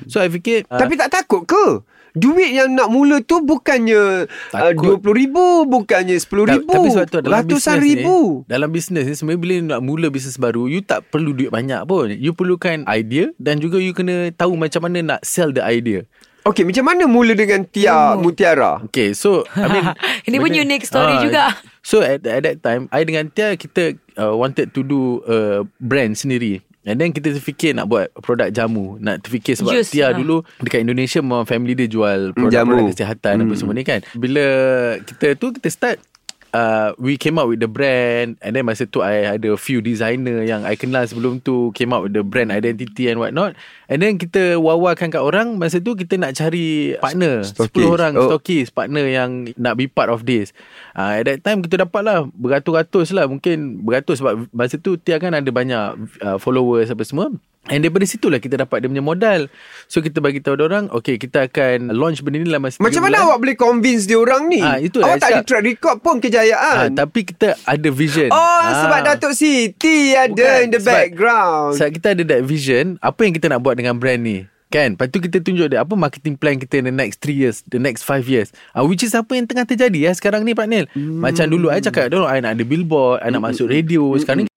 So 0.05 0.17
I 0.17 0.27
fikir 0.27 0.65
uh, 0.67 0.77
Tapi 0.77 0.95
tak 0.95 1.11
takut 1.11 1.45
ke? 1.45 1.81
Duit 2.11 2.51
yang 2.51 2.75
nak 2.75 2.91
mula 2.91 3.23
tu 3.23 3.39
bukannya 3.39 4.27
uh, 4.27 4.51
Takut. 4.51 4.99
RM20,000, 4.99 5.35
bukannya 5.63 6.15
RM10,000. 6.19 6.43
Ta- 6.43 6.67
Tapi 6.67 6.87
sebab 6.91 7.05
tu 7.07 7.17
dalam 7.23 7.35
Ratusan 7.39 7.77
ribu. 7.79 8.15
Ni, 8.43 8.51
dalam 8.51 8.67
bisnes 8.67 9.05
ni 9.07 9.15
sebenarnya 9.15 9.39
bila 9.39 9.55
nak 9.63 9.79
mula 9.79 10.07
bisnes 10.11 10.35
baru, 10.35 10.67
you 10.67 10.83
tak 10.83 11.07
perlu 11.07 11.31
duit 11.31 11.47
banyak 11.47 11.87
pun. 11.87 12.11
You 12.11 12.35
perlukan 12.35 12.83
idea 12.83 13.31
dan 13.39 13.63
juga 13.63 13.79
you 13.79 13.95
kena 13.95 14.27
tahu 14.35 14.59
macam 14.59 14.83
mana 14.83 15.15
nak 15.15 15.19
sell 15.23 15.55
the 15.55 15.63
idea. 15.63 16.03
Okey, 16.41 16.65
macam 16.65 16.83
mana 16.89 17.05
mula 17.05 17.37
dengan 17.37 17.61
Tia 17.69 18.17
Mutiara? 18.17 18.81
Okay, 18.89 19.13
so 19.13 19.45
I 19.53 19.67
mean 19.69 19.85
Ini 20.27 20.41
pun 20.41 20.49
unique 20.49 20.89
story 20.89 21.13
Ah, 21.13 21.21
juga. 21.21 21.43
So 21.85 22.01
at, 22.01 22.25
at 22.25 22.41
that 22.41 22.57
time, 22.65 22.89
I 22.89 23.05
dengan 23.05 23.29
Tia 23.29 23.53
kita 23.53 23.93
uh, 24.17 24.33
wanted 24.33 24.73
to 24.73 24.81
do 24.81 25.21
a 25.29 25.61
brand 25.77 26.17
sendiri. 26.17 26.65
And 26.81 26.97
then 26.97 27.13
kita 27.13 27.37
terfikir 27.37 27.77
nak 27.77 27.93
buat 27.93 28.09
produk 28.25 28.49
jamu. 28.49 28.97
Nak 28.97 29.21
terfikir 29.21 29.53
sebab 29.53 29.69
Jus, 29.69 29.93
Tia 29.93 30.09
ah. 30.09 30.17
dulu 30.17 30.41
dekat 30.57 30.81
Indonesia 30.81 31.21
memang 31.21 31.45
family 31.45 31.77
dia 31.77 31.85
jual 31.85 32.33
Hmm, 32.33 32.49
produk-produk 32.49 32.89
kesihatan 32.89 33.35
apa 33.45 33.53
semua 33.53 33.73
ni 33.77 33.85
kan. 33.85 34.01
Bila 34.17 34.45
kita 34.97 35.37
tu 35.37 35.53
kita 35.53 35.69
start 35.69 36.01
Uh, 36.51 36.91
we 36.99 37.15
came 37.15 37.39
out 37.39 37.47
with 37.47 37.57
the 37.57 37.67
brand 37.67 38.35
and 38.43 38.51
then 38.51 38.67
masa 38.67 38.83
tu 38.83 38.99
I 38.99 39.39
ada 39.39 39.55
a 39.55 39.59
few 39.59 39.79
designer 39.79 40.43
yang 40.43 40.67
I 40.67 40.75
kenal 40.75 41.07
sebelum 41.07 41.39
tu 41.39 41.71
came 41.71 41.95
out 41.95 42.03
with 42.03 42.11
the 42.11 42.27
brand 42.27 42.51
identity 42.51 43.07
and 43.07 43.23
what 43.23 43.31
not 43.31 43.55
and 43.87 44.03
then 44.03 44.19
kita 44.19 44.59
wawarkan 44.59 45.15
kat 45.15 45.23
orang 45.23 45.55
masa 45.55 45.79
tu 45.79 45.95
kita 45.95 46.19
nak 46.19 46.35
cari 46.35 46.99
partner 46.99 47.47
Stockist. 47.47 47.79
10 47.79 47.95
orang 47.95 48.11
Oh. 48.19 48.27
stockist 48.27 48.75
partner 48.75 49.07
yang 49.07 49.47
nak 49.55 49.79
be 49.79 49.87
part 49.87 50.11
of 50.11 50.27
this 50.27 50.51
uh, 50.91 51.15
at 51.15 51.23
that 51.23 51.39
time 51.39 51.63
kita 51.63 51.87
dapat 51.87 52.03
lah 52.03 52.27
beratus-ratus 52.35 53.15
lah 53.15 53.31
mungkin 53.31 53.79
beratus 53.79 54.19
sebab 54.19 54.51
masa 54.51 54.75
tu 54.75 54.99
Tia 54.99 55.23
kan 55.23 55.31
ada 55.31 55.47
banyak 55.47 55.85
uh, 56.19 56.35
followers 56.35 56.91
apa 56.91 57.07
semua 57.07 57.31
And 57.63 57.77
daripada 57.79 58.01
situ 58.03 58.25
lah 58.25 58.37
kita 58.37 58.57
dapat 58.57 58.81
dia 58.81 58.89
punya 58.89 58.99
modal. 58.99 59.45
So 59.85 60.01
kita 60.01 60.17
bagi 60.17 60.41
tahu 60.41 60.57
orang, 60.57 60.89
okay 60.89 61.15
kita 61.15 61.45
akan 61.45 61.93
launch 61.93 62.19
benda 62.19 62.41
ni 62.41 62.49
dalam 62.49 62.57
masa 62.59 62.81
Macam 62.81 63.05
mana 63.05 63.15
bulan. 63.15 63.27
awak 63.27 63.37
boleh 63.37 63.55
convince 63.55 64.03
dia 64.03 64.17
orang 64.17 64.49
ni? 64.49 64.57
Ah, 64.59 64.75
itu 64.75 64.97
awak 64.97 65.21
tak 65.21 65.29
ada 65.31 65.41
track 65.43 65.63
record 65.63 65.97
pun 65.99 66.17
kejayaan. 66.17 66.97
tapi 66.97 67.21
kita 67.23 67.53
ada 67.61 67.89
vision. 67.89 68.27
Oh, 68.27 68.35
Ah. 68.35 68.81
sebab 68.81 68.99
Datuk 69.05 69.33
Siti 69.33 70.11
ada 70.11 70.33
Bukan, 70.33 70.57
in 70.59 70.69
the 70.69 70.79
sebab- 70.79 70.95
background. 70.97 71.71
Sebab 71.77 71.89
kita 71.93 72.07
ada 72.11 72.23
that 72.27 72.41
vision, 72.41 72.85
apa 72.97 73.19
yang 73.21 73.33
kita 73.33 73.45
nak 73.45 73.61
buat 73.61 73.75
dengan 73.75 73.93
brand 73.95 74.19
ni? 74.19 74.49
Kan? 74.67 74.95
Lepas 74.95 75.07
tu 75.07 75.19
kita 75.19 75.37
tunjuk 75.37 75.67
dia 75.67 75.79
apa 75.79 75.93
marketing 75.93 76.33
plan 76.33 76.55
kita 76.55 76.79
in 76.79 76.87
the 76.87 76.95
next 76.95 77.19
3 77.19 77.35
years, 77.35 77.61
the 77.67 77.77
next 77.77 78.01
5 78.01 78.23
years. 78.25 78.49
Uh, 78.71 78.81
which 78.81 79.01
is 79.01 79.11
apa 79.11 79.31
yang 79.31 79.43
tengah 79.43 79.63
terjadi 79.63 80.07
ya 80.07 80.11
sekarang 80.11 80.41
ni 80.41 80.51
Pak 80.51 80.65
Nil. 80.65 80.87
Hmm. 80.89 81.19
Macam 81.19 81.45
dulu 81.45 81.67
I 81.67 81.77
cakap 81.77 82.07
dulu 82.07 82.23
I 82.23 82.39
nak 82.39 82.55
ada 82.55 82.63
billboard, 82.63 83.19
I 83.19 83.29
nak 83.29 83.43
masuk 83.43 83.67
radio. 83.67 84.15
Sekarang 84.15 84.43
ni 84.43 84.50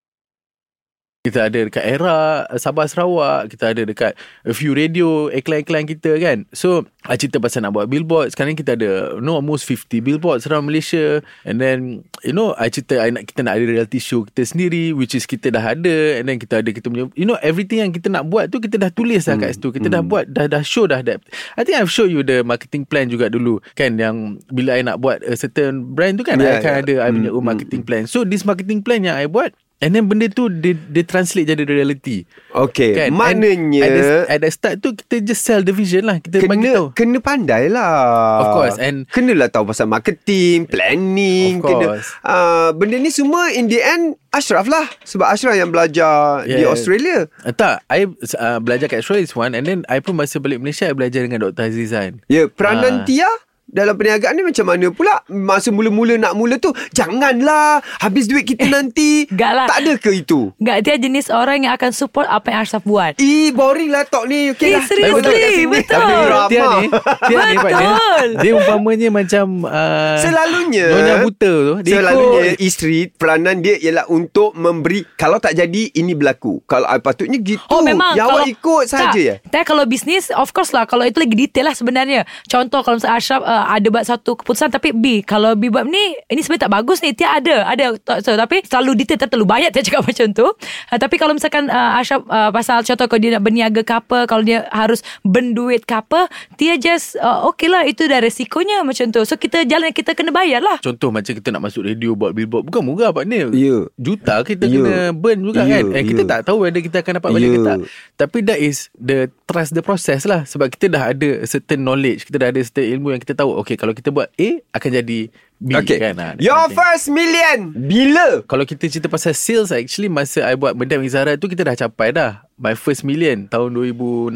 kita 1.24 1.48
ada 1.48 1.56
dekat 1.56 1.80
era 1.88 2.44
Sabah 2.60 2.84
Sarawak, 2.84 3.48
kita 3.48 3.72
ada 3.72 3.88
dekat 3.88 4.12
a 4.44 4.52
few 4.52 4.76
radio 4.76 5.32
iklan-iklan 5.32 5.88
kita 5.88 6.20
kan. 6.20 6.44
So, 6.52 6.84
I 7.08 7.16
cerita 7.16 7.40
pasal 7.40 7.64
nak 7.64 7.72
buat 7.72 7.88
billboard. 7.88 8.36
Sekarang 8.36 8.52
kita 8.52 8.76
ada 8.76 9.16
you 9.16 9.24
know, 9.24 9.40
almost 9.40 9.64
50 9.64 10.04
billboards 10.04 10.44
around 10.44 10.68
Malaysia. 10.68 11.24
And 11.48 11.56
then, 11.56 12.04
you 12.20 12.36
know, 12.36 12.52
I 12.60 12.68
cerita 12.68 13.00
I 13.00 13.08
nak, 13.08 13.24
kita 13.24 13.40
nak 13.40 13.56
ada 13.56 13.64
reality 13.64 14.04
show 14.04 14.28
kita 14.28 14.44
sendiri 14.44 14.92
which 14.92 15.16
is 15.16 15.24
kita 15.24 15.48
dah 15.48 15.64
ada 15.72 16.20
and 16.20 16.28
then 16.28 16.36
kita 16.36 16.60
ada 16.60 16.68
kita 16.68 16.92
punya 16.92 17.08
you 17.16 17.24
know 17.24 17.40
everything 17.40 17.80
yang 17.80 17.92
kita 17.92 18.12
nak 18.12 18.28
buat 18.28 18.52
tu 18.52 18.60
kita 18.60 18.76
dah 18.76 18.92
tulis 18.92 19.24
dah 19.24 19.40
kat 19.40 19.56
situ. 19.56 19.72
Kita 19.72 19.88
dah 19.88 20.04
buat 20.04 20.28
dah 20.28 20.44
dah 20.44 20.60
show 20.60 20.84
dah 20.84 21.00
that. 21.08 21.24
I 21.56 21.64
think 21.64 21.80
I've 21.80 21.88
show 21.88 22.04
you 22.04 22.20
the 22.20 22.44
marketing 22.44 22.84
plan 22.84 23.08
juga 23.08 23.32
dulu 23.32 23.64
kan 23.72 23.96
yang 23.96 24.44
bila 24.52 24.76
I 24.76 24.84
nak 24.84 25.00
buat 25.00 25.24
a 25.24 25.32
certain 25.40 25.96
brand 25.96 26.20
tu 26.20 26.24
kan 26.24 26.36
Yeah, 26.36 26.60
I 26.60 26.60
akan 26.60 26.72
yeah. 26.72 26.82
ada 26.84 26.94
I 27.00 27.08
punya 27.16 27.30
own 27.32 27.44
marketing 27.48 27.80
plan. 27.88 28.04
So 28.04 28.28
this 28.28 28.44
marketing 28.44 28.84
plan 28.84 29.00
yang 29.08 29.16
I 29.16 29.24
buat 29.24 29.56
And 29.76 29.90
then 29.90 30.06
benda 30.06 30.26
tu 30.26 30.48
dia, 30.48 30.72
dia 30.72 31.02
translate 31.02 31.44
jadi 31.46 31.60
reality. 31.62 32.24
Okey, 32.50 32.94
Kan? 32.94 33.08
maknanya 33.12 33.80
And 33.80 33.84
at 33.84 33.92
the, 33.92 34.04
at 34.26 34.38
the 34.40 34.48
start 34.48 34.74
tu 34.78 34.94
kita 34.94 35.20
just 35.24 35.42
sell 35.42 35.60
the 35.60 35.70
vision 35.70 36.04
lah. 36.04 36.18
Kita 36.18 36.40
bagi 36.40 36.62
kena 36.62 36.70
tahu. 36.72 36.86
kena 36.92 37.18
pandai 37.18 37.68
lah. 37.68 37.92
Of 38.38 38.48
course, 38.54 38.76
and- 38.78 39.04
kenalah 39.08 39.46
tahu 39.46 39.66
pasal 39.66 39.84
marketing, 39.84 40.64
planning, 40.64 41.58
Of 41.58 41.66
kena 41.66 41.86
course. 41.90 42.08
uh, 42.22 42.70
benda 42.72 42.96
ni 42.96 43.08
semua 43.08 43.50
in 43.50 43.66
the 43.66 43.76
end 43.78 44.16
Ashraf 44.30 44.64
lah 44.64 44.88
sebab 45.00 45.28
Ashraf 45.28 45.52
yang 45.52 45.68
belajar 45.68 46.42
di 46.42 46.54
Yeah. 46.56 46.70
Australia. 46.70 47.28
Uh, 47.38 47.50
tak, 47.50 47.82
I 47.86 48.06
uh, 48.08 48.58
belajar 48.58 48.86
kat 48.86 48.98
Australia 48.98 49.22
is 49.22 49.32
one 49.32 49.52
and 49.52 49.62
then 49.62 49.82
I 49.86 49.98
pun 49.98 50.14
masa 50.14 50.38
balik 50.38 50.58
Malaysia 50.58 50.86
I 50.86 50.94
belajar 50.94 51.20
dengan 51.20 51.44
Dr. 51.44 51.60
Azizan. 51.62 52.24
Ya, 52.26 52.46
peranan 52.46 52.94
Ah. 52.94 53.04
Tia 53.04 53.28
dalam 53.66 53.94
perniagaan 53.94 54.34
ni 54.34 54.44
macam 54.44 54.64
mana 54.66 54.86
pula? 54.88 55.14
Masa 55.26 55.68
mula-mula 55.68 56.14
nak 56.14 56.32
mula 56.32 56.56
tu, 56.56 56.70
janganlah 56.90 57.80
habis 57.98 58.24
duit 58.24 58.44
kita 58.44 58.68
nanti. 58.72 59.26
Enggak 59.26 59.52
lah. 59.52 59.66
Tak 59.66 59.78
ada 59.80 59.92
ke 59.96 60.10
itu? 60.16 60.52
Enggak, 60.56 60.78
dia 60.82 60.96
jenis 60.96 61.26
orang 61.28 61.64
yang 61.64 61.72
akan 61.72 61.90
support 61.90 62.26
apa 62.26 62.50
yang 62.50 62.60
Ashraf 62.60 62.82
buat. 62.82 63.16
Eh, 63.16 63.50
boring 63.50 63.88
lah 63.88 64.04
talk 64.04 64.26
ni. 64.26 64.52
Okay 64.52 64.68
Eh, 64.68 64.72
lah. 64.74 64.84
seriously, 64.84 65.22
kat 65.24 65.50
sini. 65.52 65.66
betul. 65.66 65.92
Tapi 65.94 66.12
drama. 66.24 66.42
Tia 66.44 66.62
ni, 66.62 66.86
Tia 67.24 67.40
ni 67.42 67.56
Betul. 67.56 68.28
Dia 68.36 68.52
umpamanya 68.54 69.08
macam 69.10 69.44
uh, 69.64 70.16
Selalunya 70.18 70.86
Nyonya 70.90 71.14
buta 71.20 71.52
tu 71.52 71.74
dia 71.80 71.94
Selalunya 71.98 72.40
ikut, 72.52 72.60
isteri 72.60 73.00
Peranan 73.08 73.56
dia 73.58 73.74
ialah 73.76 74.06
untuk 74.06 74.52
memberi 74.52 75.04
Kalau 75.14 75.38
tak 75.38 75.54
jadi 75.54 75.88
Ini 75.90 76.12
berlaku 76.12 76.60
Kalau 76.64 76.84
ah, 76.84 76.98
patutnya 76.98 77.38
gitu 77.38 77.62
Oh 77.68 77.80
memang 77.80 78.12
Yang 78.12 78.28
awak 78.28 78.46
ikut 78.46 78.84
saja 78.86 79.08
tak, 79.08 79.16
ya 79.16 79.34
Tak 79.46 79.62
kalau 79.64 79.84
bisnes 79.84 80.28
Of 80.30 80.50
course 80.50 80.70
lah 80.70 80.84
Kalau 80.84 81.02
itu 81.02 81.16
lagi 81.16 81.34
detail 81.34 81.66
lah 81.66 81.74
sebenarnya 81.74 82.22
Contoh 82.44 82.80
kalau 82.80 82.98
misalnya 82.98 83.16
Ashraf 83.16 83.40
uh, 83.40 83.53
Ada 83.64 83.86
buat 83.88 84.04
satu 84.04 84.34
keputusan 84.34 84.68
Tapi 84.68 84.90
B 84.90 85.22
Kalau 85.22 85.54
B 85.54 85.70
buat 85.70 85.84
ni 85.84 86.18
Ini 86.26 86.40
sebenarnya 86.40 86.66
tak 86.66 86.74
bagus 86.74 86.98
ni 87.00 87.14
Tia 87.14 87.38
ada 87.38 87.68
Ada 87.68 87.94
so, 88.20 88.34
Tapi 88.34 88.66
selalu 88.66 88.92
detail 88.98 89.18
Terlalu 89.22 89.46
banyak 89.46 89.70
Tia 89.74 89.82
cakap 89.82 90.02
macam 90.02 90.26
tu 90.30 90.46
uh, 90.46 90.54
Tapi 90.96 91.14
kalau 91.14 91.32
misalkan 91.32 91.68
uh, 91.68 91.98
Ashraf 91.98 92.24
uh, 92.26 92.50
Pasal 92.50 92.82
contoh 92.82 93.06
Kalau 93.06 93.20
dia 93.20 93.30
nak 93.34 93.42
berniaga 93.42 93.80
ke 93.80 93.94
apa 93.94 94.18
Kalau 94.24 94.42
dia 94.42 94.66
harus 94.70 95.00
Berduit 95.22 95.82
ke 95.82 95.94
apa 95.94 96.26
Tia 96.54 96.74
just 96.76 97.14
uh, 97.18 97.46
Okay 97.48 97.66
lah 97.66 97.84
Itu 97.84 98.06
dah 98.06 98.18
resikonya 98.18 98.82
Macam 98.82 99.10
tu 99.10 99.22
So 99.22 99.36
kita 99.36 99.62
jalan 99.64 99.90
Kita 99.90 100.14
kena 100.14 100.30
bayar 100.30 100.60
lah 100.60 100.78
Contoh 100.80 101.10
macam 101.10 101.30
kita 101.30 101.48
nak 101.50 101.68
masuk 101.68 101.84
radio 101.84 102.14
buat 102.14 102.32
billboard 102.32 102.64
bukan 102.64 102.80
murah 102.80 103.10
Pak 103.10 103.24
Nil. 103.28 103.48
Ya. 103.52 103.76
Juta 103.94 104.40
kita 104.40 104.64
Ya. 104.64 104.80
kena 104.80 104.96
burn 105.12 105.38
juga 105.44 105.62
Ya, 105.62 105.84
kan. 105.84 105.84
And 105.92 106.04
kita 106.04 106.22
ya. 106.24 106.30
tak 106.30 106.40
tahu 106.48 106.64
whether 106.64 106.80
kita 106.80 107.04
akan 107.04 107.12
dapat 107.20 107.30
balik 107.30 107.48
Ya. 107.48 107.52
ke 107.52 107.60
tak. 107.60 107.78
Tapi 108.16 108.38
that 108.48 108.58
is 108.58 108.88
the 108.96 109.28
trust 109.44 109.76
the 109.76 109.84
process 109.84 110.24
lah 110.24 110.48
sebab 110.48 110.72
kita 110.72 110.88
dah 110.88 111.12
ada 111.12 111.44
certain 111.44 111.84
knowledge, 111.84 112.24
kita 112.24 112.40
dah 112.40 112.48
ada 112.48 112.60
certain 112.64 112.88
ilmu 112.96 113.12
yang 113.12 113.20
kita 113.20 113.36
tahu 113.36 113.43
okay 113.52 113.76
kalau 113.76 113.92
kita 113.92 114.08
buat 114.08 114.32
A 114.40 114.64
akan 114.72 114.90
jadi 115.02 115.20
B 115.64 115.70
Okay 115.80 115.96
kan. 115.96 116.18
Ha, 116.18 116.34
that 116.34 116.42
Your 116.42 116.66
thing. 116.68 116.76
first 116.76 117.06
million 117.08 117.72
Bila 117.72 118.42
kalau 118.44 118.66
kita 118.66 118.90
cerita 118.90 119.06
pasal 119.06 119.32
sales 119.32 119.70
actually 119.70 120.10
masa 120.10 120.44
I 120.44 120.58
buat 120.58 120.74
Medam 120.74 121.00
Izara 121.00 121.38
tu 121.38 121.46
kita 121.46 121.64
dah 121.64 121.78
capai 121.78 122.10
dah 122.10 122.44
my 122.58 122.76
first 122.76 123.02
million 123.02 123.50
tahun 123.50 123.74
2016. 123.74 124.34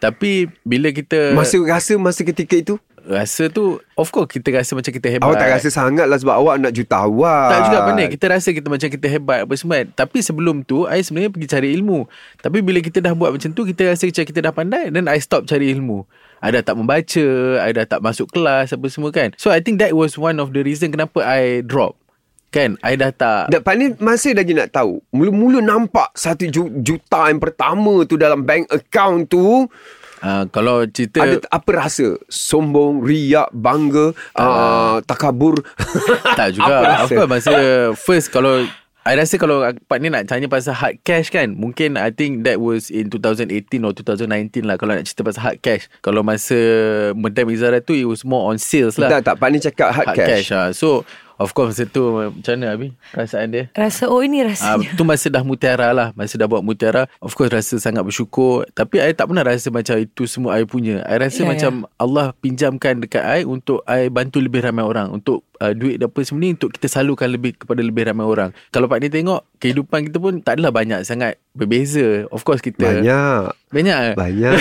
Tapi 0.00 0.50
bila 0.66 0.88
kita 0.90 1.36
Masa 1.36 1.60
rasa 1.62 1.94
Masa 2.00 2.26
ketika 2.26 2.56
itu 2.58 2.74
rasa 3.04 3.52
tu 3.52 3.76
of 4.00 4.08
course 4.08 4.32
kita 4.32 4.48
rasa 4.48 4.72
macam 4.72 4.88
kita 4.88 5.12
hebat. 5.12 5.28
Awak 5.28 5.36
tak 5.36 5.50
rasa 5.60 5.68
sangat 5.68 6.08
lah 6.08 6.16
Sebab 6.16 6.34
awak 6.40 6.56
nak 6.56 6.72
jutawan 6.72 7.52
Tak 7.52 7.60
juga 7.68 7.78
pandai 7.84 8.06
Kita 8.08 8.26
rasa 8.32 8.48
kita 8.50 8.66
macam 8.72 8.88
kita 8.88 9.06
hebat 9.12 9.38
apa 9.44 9.54
semua 9.60 9.84
kan. 9.84 9.88
Tapi 9.92 10.18
sebelum 10.24 10.64
tu 10.64 10.88
I 10.88 11.04
sebenarnya 11.04 11.30
pergi 11.30 11.48
cari 11.52 11.68
ilmu 11.76 12.08
Tapi 12.40 12.64
bila 12.64 12.80
kita 12.80 13.04
dah 13.04 13.12
buat 13.12 13.36
macam 13.36 13.52
tu 13.52 13.62
Kita 13.68 13.92
rasa 13.92 14.08
macam 14.08 14.24
kita 14.24 14.40
dah 14.40 14.52
pandai 14.56 14.88
Then 14.88 15.06
I 15.12 15.20
stop 15.20 15.44
cari 15.44 15.68
ilmu 15.70 16.08
I 16.44 16.52
dah 16.52 16.60
tak 16.60 16.76
membaca 16.76 17.26
I 17.64 17.72
dah 17.72 17.88
tak 17.88 18.04
masuk 18.04 18.28
kelas 18.28 18.76
Apa 18.76 18.86
semua 18.92 19.08
kan. 19.08 19.32
So 19.40 19.48
I 19.48 19.64
think 19.64 19.80
that 19.80 19.96
was 19.96 20.20
one 20.20 20.36
of 20.36 20.52
the 20.52 20.60
reason 20.60 20.92
Kenapa 20.92 21.24
I 21.24 21.64
drop. 21.64 21.96
Kan? 22.52 22.76
I 22.84 23.00
dah 23.00 23.10
tak 23.10 23.48
Dan 23.48 23.64
Pak 23.64 23.74
ni 23.80 23.86
masih 23.96 24.36
lagi 24.36 24.52
nak 24.52 24.70
tahu. 24.70 25.00
Mula-mula 25.08 25.64
nampak 25.64 26.12
Satu 26.12 26.44
ju- 26.52 26.84
juta 26.84 27.32
yang 27.32 27.40
pertama 27.40 28.04
tu 28.04 28.20
Dalam 28.20 28.44
bank 28.44 28.68
account 28.68 29.32
tu. 29.32 29.64
Uh, 30.24 30.44
Kalau 30.52 30.84
cerita 30.88 31.24
Ada 31.24 31.36
apa 31.48 31.70
rasa? 31.74 32.16
Sombong, 32.32 33.04
riak, 33.04 33.52
bangga, 33.52 34.16
uh, 34.40 34.96
takabur. 35.04 35.60
Tak 36.32 36.56
juga. 36.56 36.76
Apa 36.80 36.88
rasa? 36.88 37.12
Apa 37.12 37.22
masa 37.28 37.52
First 37.92 38.32
kalau 38.32 38.64
I 39.04 39.14
rasa 39.14 39.36
kalau 39.36 39.60
part 39.84 40.00
ni 40.00 40.08
nak 40.08 40.24
tanya 40.24 40.48
pasal 40.48 40.72
hard 40.72 40.96
cash 41.00 41.28
kan 41.28 41.52
Mungkin 41.52 41.94
I 41.94 42.08
think 42.08 42.40
that 42.42 42.56
was 42.56 42.88
in 42.88 43.08
2018 43.08 43.52
or 43.80 43.92
2019 43.92 44.64
lah 44.64 44.74
Kalau 44.74 44.92
nak 44.92 45.04
cerita 45.04 45.20
pasal 45.20 45.42
hard 45.44 45.58
cash. 45.60 45.92
Kalau 46.00 46.24
masa 46.24 46.56
Madam 47.12 47.46
Izara 47.48 47.78
tu 47.78 47.92
It 47.92 48.04
was 48.04 48.24
more 48.24 48.48
on 48.48 48.56
sales 48.56 48.96
lah. 48.96 49.12
Tak, 49.12 49.20
tak. 49.22 49.34
Pak 49.36 49.48
ni 49.50 49.60
cakap 49.60 49.92
hard, 49.92 50.08
Hard 50.08 50.16
cash. 50.16 50.48
cash, 50.48 50.48
lah 50.50 50.72
So 50.72 51.04
Of 51.34 51.50
course 51.50 51.74
masa 51.74 51.84
tu 51.84 52.00
Macam 52.30 52.54
mana 52.54 52.72
Abi? 52.72 52.94
Perasaan 53.10 53.50
dia? 53.50 53.64
Rasa 53.74 54.06
oh 54.06 54.22
ini 54.22 54.40
rasanya. 54.40 54.94
tu 54.94 55.02
masa 55.02 55.26
dah 55.28 55.42
mutiara 55.42 55.90
lah. 55.90 56.08
Masa 56.14 56.38
dah 56.38 56.46
buat 56.46 56.62
mutiara 56.62 57.04
Of 57.18 57.34
course 57.34 57.50
rasa 57.50 57.76
sangat 57.76 58.02
bersyukur. 58.02 58.64
Tapi 58.70 59.02
I 59.02 59.12
tak 59.12 59.28
pernah 59.28 59.42
rasa 59.42 59.68
macam 59.68 59.98
Itu 59.98 60.24
semua 60.24 60.56
I 60.56 60.64
punya. 60.64 61.04
I 61.04 61.20
rasa 61.20 61.42
Ya, 61.42 61.50
macam 61.50 61.84
Allah 61.98 62.32
pinjamkan 62.34 63.02
dekat 63.02 63.20
I 63.20 63.44
Untuk 63.44 63.84
I 63.84 64.08
bantu 64.08 64.40
lebih 64.40 64.62
ramai 64.62 64.80
orang 64.80 65.10
Untuk 65.12 65.44
uh, 65.60 65.72
duit 65.74 66.00
dan 66.00 66.10
apa 66.10 66.20
semua 66.26 66.42
ni 66.42 66.50
Untuk 66.56 66.74
kita 66.74 66.86
salurkan 66.90 67.30
lebih 67.30 67.54
Kepada 67.54 67.80
lebih 67.82 68.08
ramai 68.08 68.26
orang 68.26 68.50
Kalau 68.74 68.90
Pak 68.90 68.98
ni 69.02 69.08
tengok 69.10 69.46
Kehidupan 69.58 70.10
kita 70.10 70.18
pun 70.18 70.40
Tak 70.42 70.58
adalah 70.58 70.72
banyak 70.74 71.06
sangat 71.06 71.38
Berbeza 71.54 72.26
Of 72.30 72.42
course 72.42 72.62
kita 72.64 72.82
Banyak. 72.82 73.54
Banyak? 73.70 74.18
Banyak. 74.18 74.54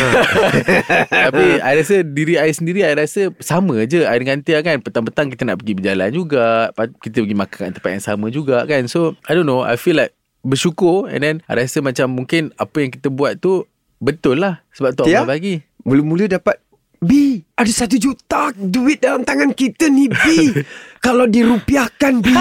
Tapi 1.30 1.46
I 1.62 1.72
rasa 1.78 1.96
diri 2.06 2.36
I 2.38 2.50
sendiri 2.54 2.86
I 2.86 2.94
rasa 2.98 3.34
sama 3.42 3.86
je 3.86 4.06
I 4.06 4.18
dengan 4.18 4.42
Tia 4.42 4.62
kan 4.62 4.82
Petang-petang 4.82 5.34
kita 5.34 5.46
nak 5.46 5.62
pergi 5.62 5.74
berjalan 5.78 6.10
juga 6.14 6.70
Kita 6.74 7.22
pergi 7.24 7.38
makan 7.38 7.58
kat 7.58 7.74
tempat 7.80 7.92
yang 7.94 8.04
sama 8.04 8.28
juga 8.30 8.66
kan 8.66 8.86
So 8.90 9.18
I 9.26 9.38
don't 9.38 9.48
know 9.48 9.62
I 9.66 9.78
feel 9.78 9.98
like 9.98 10.14
Bersyukur 10.44 11.08
And 11.08 11.24
then 11.24 11.36
I 11.48 11.56
rasa 11.56 11.80
macam 11.80 12.12
mungkin 12.14 12.52
Apa 12.60 12.84
yang 12.84 12.92
kita 12.92 13.08
buat 13.08 13.40
tu 13.40 13.64
Betul 14.04 14.44
lah 14.44 14.60
Sebab 14.76 14.92
tu 14.98 15.08
Tia? 15.08 15.24
Allah 15.24 15.40
bagi 15.40 15.64
Mula-mula 15.88 16.28
dapat 16.28 16.60
B 17.04 17.44
ada 17.54 17.70
satu 17.70 17.96
juta 17.96 18.50
duit 18.56 18.98
dalam 18.98 19.22
tangan 19.22 19.54
kita 19.54 19.86
ni 19.86 20.10
B 20.10 20.24
Kalau 21.04 21.28
dirupiahkan 21.28 22.24
B 22.24 22.32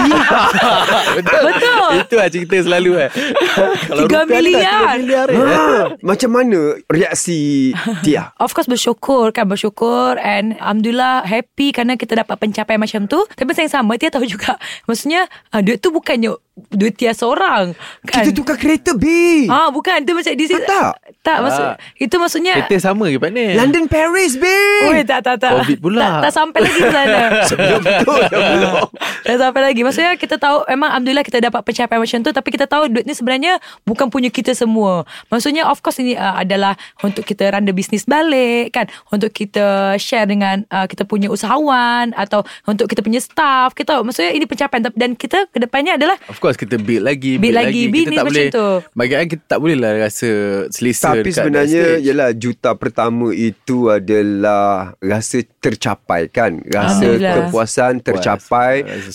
Betul. 1.19 1.89
Itu 1.99 2.13
lah 2.15 2.31
cerita 2.31 2.55
selalu 2.57 2.91
eh 2.97 3.09
Kalau 3.91 4.07
Tiga 4.07 4.23
rupiah 4.23 4.39
ni 4.39 4.53
dah 4.55 4.63
miliar. 4.63 4.95
tiga 4.95 4.97
miliar 4.97 5.27
eh. 5.27 5.37
ha, 5.37 5.63
Macam 5.99 6.29
mana 6.31 6.59
reaksi 6.87 7.71
Tia 8.01 8.31
Of 8.39 8.55
course 8.55 8.71
bersyukur 8.71 9.35
kan 9.35 9.51
Bersyukur 9.51 10.15
And 10.15 10.55
Alhamdulillah 10.55 11.27
happy 11.27 11.75
Kerana 11.75 11.99
kita 11.99 12.15
dapat 12.15 12.39
pencapaian 12.39 12.79
macam 12.79 13.03
tu 13.03 13.19
Tapi 13.27 13.51
yang 13.53 13.67
sama 13.69 13.99
Tia 13.99 14.09
tahu 14.09 14.23
juga 14.23 14.55
Maksudnya 14.87 15.27
uh, 15.51 15.59
Duit 15.59 15.83
tu 15.83 15.91
bukannya 15.91 16.31
Duit 16.71 16.95
Tia 16.95 17.11
seorang 17.11 17.75
kan? 18.07 18.23
Kita 18.23 18.31
tukar 18.31 18.55
kereta 18.55 18.95
B 18.95 19.03
Ah 19.51 19.75
bukan 19.75 20.07
Itu 20.07 20.15
macam 20.15 20.31
di 20.31 20.45
Ah, 20.47 20.63
tak. 20.63 20.91
Tak 21.19 21.37
maksud 21.43 21.65
Ah. 21.65 21.75
Itu 21.99 22.15
maksudnya 22.15 22.63
Kita 22.63 22.79
sama 22.79 23.11
ke 23.11 23.19
London 23.59 23.91
Paris 23.91 24.39
B 24.39 24.47
Oh 24.87 24.93
tak 25.03 25.19
tak 25.23 25.35
tak 25.39 25.51
Covid 25.59 25.77
pula. 25.79 26.01
tak, 26.01 26.11
tak 26.29 26.31
sampai 26.33 26.59
lagi 26.63 26.79
ke 26.79 26.89
sana 26.89 27.21
Sebelum 27.51 27.81
tu 27.83 28.11
sebelum. 28.31 28.85
Tak 29.27 29.35
sampai 29.39 29.61
lagi 29.71 29.81
Maksudnya 29.87 30.11
kita 30.19 30.35
tahu 30.35 30.67
Memang 30.67 30.89
Alhamdulillah 30.91 31.25
kita 31.25 31.39
dapat 31.39 31.61
pencapaian 31.63 31.99
macam 32.01 32.19
tu 32.23 32.31
Tapi 32.35 32.49
kita 32.51 32.65
tahu 32.67 32.91
duit 32.91 33.05
ni 33.07 33.15
sebenarnya 33.15 33.59
Bukan 33.87 34.11
punya 34.11 34.27
kita 34.27 34.51
semua 34.51 35.07
Maksudnya 35.31 35.67
of 35.67 35.79
course 35.79 36.03
ini 36.03 36.19
uh, 36.19 36.39
adalah 36.39 36.75
Untuk 36.99 37.23
kita 37.23 37.55
run 37.55 37.63
the 37.63 37.71
business 37.71 38.03
balik 38.03 38.75
kan 38.75 38.91
Untuk 39.09 39.31
kita 39.31 39.95
share 39.95 40.27
dengan 40.27 40.67
uh, 40.67 40.85
Kita 40.87 41.07
punya 41.07 41.31
usahawan 41.31 42.11
Atau 42.19 42.43
untuk 42.67 42.91
kita 42.91 42.99
punya 42.99 43.23
staff 43.23 43.71
Kita 43.71 43.95
tahu 43.95 44.11
Maksudnya 44.11 44.35
ini 44.35 44.43
pencapaian 44.43 44.91
Dan 44.91 45.15
kita 45.15 45.47
kedepannya 45.51 45.95
adalah 45.95 46.19
Of 46.27 46.43
course 46.43 46.59
kita 46.59 46.75
build 46.75 47.07
lagi 47.07 47.39
Build 47.39 47.55
lagi, 47.55 47.87
Kita 47.87 47.95
business 47.95 48.17
tak 48.19 48.25
macam 48.27 48.31
boleh 48.35 48.47
tu. 48.51 48.67
Bagi 48.93 49.13
I 49.15 49.25
kita 49.27 49.43
tak 49.47 49.59
boleh 49.63 49.77
lah 49.79 49.91
Rasa 50.03 50.29
selesa 50.67 51.15
Tapi 51.15 51.29
sebenarnya. 51.31 51.85
Yalah 52.03 52.29
juta 52.35 52.75
pertama 52.75 53.31
itu 53.31 53.87
adalah 53.87 54.92
Rasa 54.99 55.41
tercapai 55.57 56.27
kan 56.27 56.61
Rasa 56.63 57.01
Alhamdulillah. 57.01 57.35
kepuasan 57.43 57.93
tercapai 57.99 58.73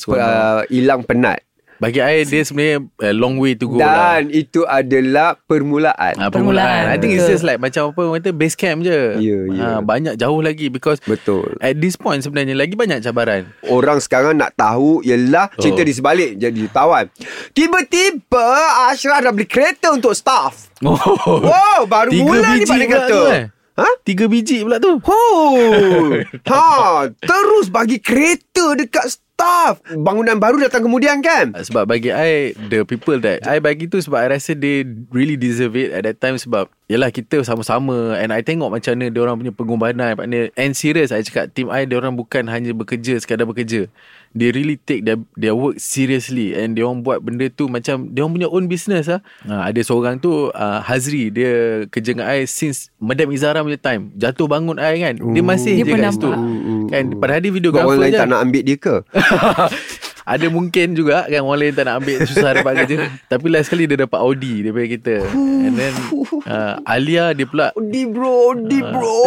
uh, 0.09 0.63
Hilang 0.67 1.03
penat 1.03 1.45
Bagi 1.79 2.03
I 2.03 2.27
dia 2.27 2.43
sebenarnya 2.43 2.83
a 2.99 3.15
long 3.15 3.39
way 3.39 3.55
to 3.55 3.71
go 3.71 3.79
lah. 3.79 4.19
Dan 4.19 4.35
itu 4.35 4.67
adalah 4.67 5.39
permulaan 5.39 6.11
Ha, 6.13 6.27
Permulaan. 6.27 6.67
permulaan. 6.67 6.83
I 6.89 6.99
think 6.99 7.15
it's 7.15 7.31
just 7.31 7.47
like 7.47 7.57
macam 7.57 7.95
apa 7.95 8.01
orang 8.01 8.19
kata 8.19 8.35
base 8.35 8.53
camp 8.53 8.83
je. 8.83 9.15
Ya, 9.17 9.39
ya. 9.47 9.63
Ha, 9.63 9.79
banyak 9.79 10.19
jauh 10.19 10.43
lagi 10.43 10.67
because 10.69 10.99
Betul. 11.01 11.55
at 11.61 11.79
this 11.79 11.95
point 11.95 12.19
sebenarnya 12.19 12.59
lagi 12.59 12.75
banyak 12.75 12.99
cabaran. 12.99 13.47
Orang 13.65 14.03
sekarang 14.03 14.35
nak 14.35 14.55
tahu 14.55 15.07
Ialah 15.07 15.55
Oh. 15.55 15.63
cerita 15.63 15.81
di 15.81 15.93
sebalik 15.93 16.35
Jadi 16.37 16.67
tawan 16.67 17.07
Tiba-tiba 17.53 18.47
Ashraf 18.87 19.21
dah 19.21 19.31
beli 19.31 19.45
kereta 19.45 19.91
untuk 19.91 20.13
staff 20.13 20.71
Oh. 20.81 20.99
Wow 21.41 21.87
Baru 21.87 22.11
mula 22.13 22.55
ni 22.55 22.63
Pak 22.63 22.71
pula 22.71 22.87
kata 22.89 23.07
tu, 23.07 23.21
eh? 23.29 23.45
Ha? 23.79 23.87
Tiga 24.03 24.27
biji 24.27 24.67
pula 24.67 24.83
tu. 24.83 24.99
Oh, 24.99 26.11
ha, 26.51 27.07
terus 27.15 27.71
bagi 27.71 28.03
kereta 28.03 28.75
dekat 28.75 29.07
staff. 29.07 29.79
Bangunan 29.95 30.43
baru 30.43 30.59
datang 30.59 30.91
kemudian 30.91 31.23
kan? 31.23 31.55
Sebab 31.55 31.87
bagi 31.87 32.11
I 32.11 32.59
The 32.59 32.83
people 32.83 33.23
that 33.23 33.47
I 33.47 33.63
bagi 33.63 33.87
tu 33.87 34.03
Sebab 34.03 34.19
I 34.19 34.35
rasa 34.35 34.59
They 34.59 34.83
really 35.15 35.39
deserve 35.39 35.79
it 35.79 35.95
At 35.95 36.11
that 36.11 36.19
time 36.19 36.35
Sebab 36.43 36.67
Yelah 36.91 37.15
kita 37.15 37.47
sama-sama 37.47 38.19
And 38.19 38.35
I 38.35 38.43
tengok 38.43 38.67
macam 38.67 38.99
mana 38.99 39.15
Dia 39.15 39.23
orang 39.23 39.39
punya 39.39 39.55
pengorbanan 39.55 40.19
And 40.59 40.73
serious 40.75 41.15
I 41.15 41.23
cakap 41.23 41.55
Team 41.55 41.71
I 41.71 41.87
Dia 41.87 42.03
orang 42.03 42.19
bukan 42.19 42.51
hanya 42.51 42.75
bekerja 42.75 43.15
Sekadar 43.23 43.47
bekerja 43.47 43.87
They 44.39 44.55
really 44.55 44.79
take 44.79 45.03
their, 45.03 45.19
their 45.35 45.59
work 45.59 45.83
seriously 45.83 46.55
And 46.55 46.79
dia 46.79 46.87
orang 46.87 47.03
buat 47.03 47.19
benda 47.19 47.51
tu 47.51 47.67
Macam 47.67 48.15
Dia 48.15 48.23
orang 48.23 48.35
punya 48.39 48.49
own 48.49 48.71
business 48.71 49.11
lah 49.11 49.21
ha, 49.51 49.67
Ada 49.69 49.83
seorang 49.83 50.23
tu 50.23 50.55
uh, 50.55 50.81
Hazri 50.87 51.35
Dia 51.35 51.85
kerja 51.91 52.15
dengan 52.15 52.31
I 52.31 52.47
Since 52.47 52.95
Madam 53.03 53.35
Izara 53.35 53.67
punya 53.67 53.79
time. 53.79 54.15
Jatuh 54.15 54.47
bangun 54.47 54.79
I 54.79 55.03
kan 55.03 55.15
Dia 55.35 55.43
masih 55.43 55.83
Dia 55.83 55.85
je 55.85 55.93
kat 55.99 56.15
situ. 56.15 56.31
Nampak. 56.31 56.91
Kan 56.95 57.05
Padahal 57.19 57.41
dia 57.43 57.53
videographer 57.53 57.89
orang 57.91 58.01
lain 58.07 58.13
je 58.15 58.21
tak 58.23 58.29
nak 58.31 58.41
ambil 58.47 58.63
dia 58.63 58.77
ke? 58.79 58.95
ada 60.29 60.47
mungkin 60.47 60.93
juga 60.93 61.25
kan 61.25 61.41
orang 61.41 61.59
lain 61.59 61.73
tak 61.73 61.85
nak 61.89 62.05
ambil 62.05 62.17
susah 62.23 62.51
dapat 62.53 62.73
kerja. 62.85 62.97
Tapi 63.33 63.47
last 63.49 63.73
kali 63.73 63.89
dia 63.89 63.97
dapat 63.97 64.21
Audi 64.21 64.61
daripada 64.61 64.87
kita. 64.87 65.15
And 65.33 65.75
then 65.75 65.95
uh, 66.53 66.77
Alia 66.85 67.33
dia 67.33 67.49
pula 67.49 67.73
Audi 67.73 68.05
bro, 68.05 68.53
Audi 68.53 68.81
bro. 68.85 69.19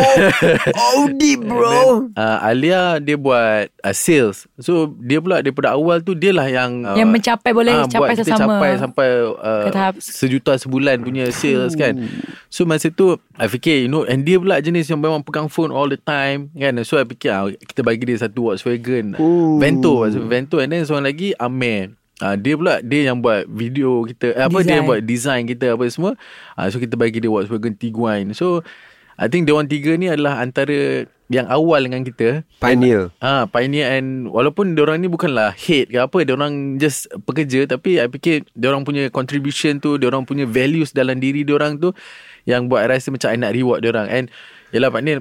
Audi 0.93 1.33
bro. 1.35 1.81
uh, 2.13 2.37
Alia 2.39 3.01
dia 3.01 3.17
buat 3.17 3.73
uh, 3.81 3.95
sales. 3.97 4.45
So 4.61 4.93
dia 4.95 5.17
pula 5.17 5.41
daripada 5.41 5.73
awal 5.73 6.05
tu 6.05 6.13
dia 6.13 6.29
lah 6.29 6.45
yang 6.45 6.85
uh, 6.85 6.93
Yang 6.93 7.09
mencapai 7.11 7.51
boleh 7.51 7.73
ah, 7.73 7.89
capai 7.89 7.97
buat 7.97 8.09
kita 8.13 8.23
sesama. 8.23 8.53
capai 8.55 8.69
sampai 8.77 9.07
uh, 9.33 9.63
Ke 9.65 9.69
tahap- 9.73 9.99
sejuta 9.99 10.53
sebulan 10.55 11.01
punya 11.01 11.25
sales 11.33 11.73
kan. 11.73 11.97
So 12.51 12.67
masa 12.67 12.91
tu 12.91 13.15
I 13.39 13.47
fikir 13.47 13.87
you 13.87 13.89
know 13.89 14.03
and 14.03 14.27
dia 14.27 14.35
pula 14.35 14.59
jenis 14.59 14.91
yang 14.91 14.99
memang 14.99 15.23
pegang 15.23 15.47
phone 15.47 15.71
all 15.71 15.87
the 15.87 15.95
time 15.95 16.51
kan. 16.51 16.75
So 16.83 16.99
I 16.99 17.07
fikir 17.07 17.31
ah, 17.31 17.47
kita 17.47 17.79
bagi 17.79 18.03
dia 18.03 18.19
satu 18.19 18.51
Volkswagen 18.51 19.15
Ooh. 19.15 19.55
Vento 19.55 20.03
Vento 20.27 20.59
and 20.59 20.75
then 20.75 20.83
seorang 20.83 21.07
lagi 21.07 21.31
Amer 21.39 21.95
Uh, 22.21 22.37
dia 22.37 22.53
pula 22.53 22.85
dia 22.85 23.09
yang 23.09 23.17
buat 23.17 23.49
video 23.49 24.05
kita 24.05 24.37
eh, 24.37 24.45
apa 24.45 24.61
dia 24.61 24.61
Design. 24.61 24.77
yang 24.77 24.85
buat 24.85 25.01
design 25.01 25.41
kita 25.49 25.73
apa 25.73 25.89
semua 25.89 26.13
uh, 26.53 26.69
so 26.69 26.77
kita 26.77 26.93
bagi 26.93 27.17
dia 27.17 27.33
Volkswagen 27.33 27.73
Tiguan 27.73 28.37
so 28.37 28.61
I 29.17 29.25
think 29.25 29.49
dia 29.49 29.57
orang 29.57 29.65
tiga 29.65 29.97
ni 29.97 30.05
adalah 30.05 30.37
antara 30.37 31.09
yang 31.31 31.47
awal 31.47 31.87
dengan 31.87 32.03
kita 32.03 32.43
Pioneer. 32.59 33.09
Ah, 33.23 33.47
pioneer 33.47 33.97
and 33.97 34.27
walaupun 34.27 34.75
dia 34.75 34.83
orang 34.83 34.99
ni 34.99 35.07
bukanlah 35.07 35.55
head 35.55 35.87
ke 35.87 35.97
apa, 35.97 36.27
dia 36.27 36.35
orang 36.35 36.75
just 36.75 37.07
pekerja 37.23 37.63
tapi 37.65 37.97
I 37.97 38.11
fikir 38.11 38.45
dia 38.51 38.67
orang 38.67 38.83
punya 38.83 39.07
contribution 39.07 39.79
tu, 39.79 39.95
dia 39.95 40.11
orang 40.11 40.27
punya 40.27 40.43
values 40.43 40.91
dalam 40.91 41.17
diri 41.23 41.47
dia 41.47 41.55
orang 41.55 41.79
tu 41.79 41.95
yang 42.43 42.65
buat 42.65 42.81
I 42.81 42.91
rasa 42.91 43.09
macam 43.09 43.27
I 43.27 43.37
nak 43.37 43.51
reward 43.51 43.79
dia 43.79 43.89
orang. 43.89 44.07
And 44.07 44.25
yalah 44.69 44.89
Pak 44.89 45.01
Nil 45.01 45.19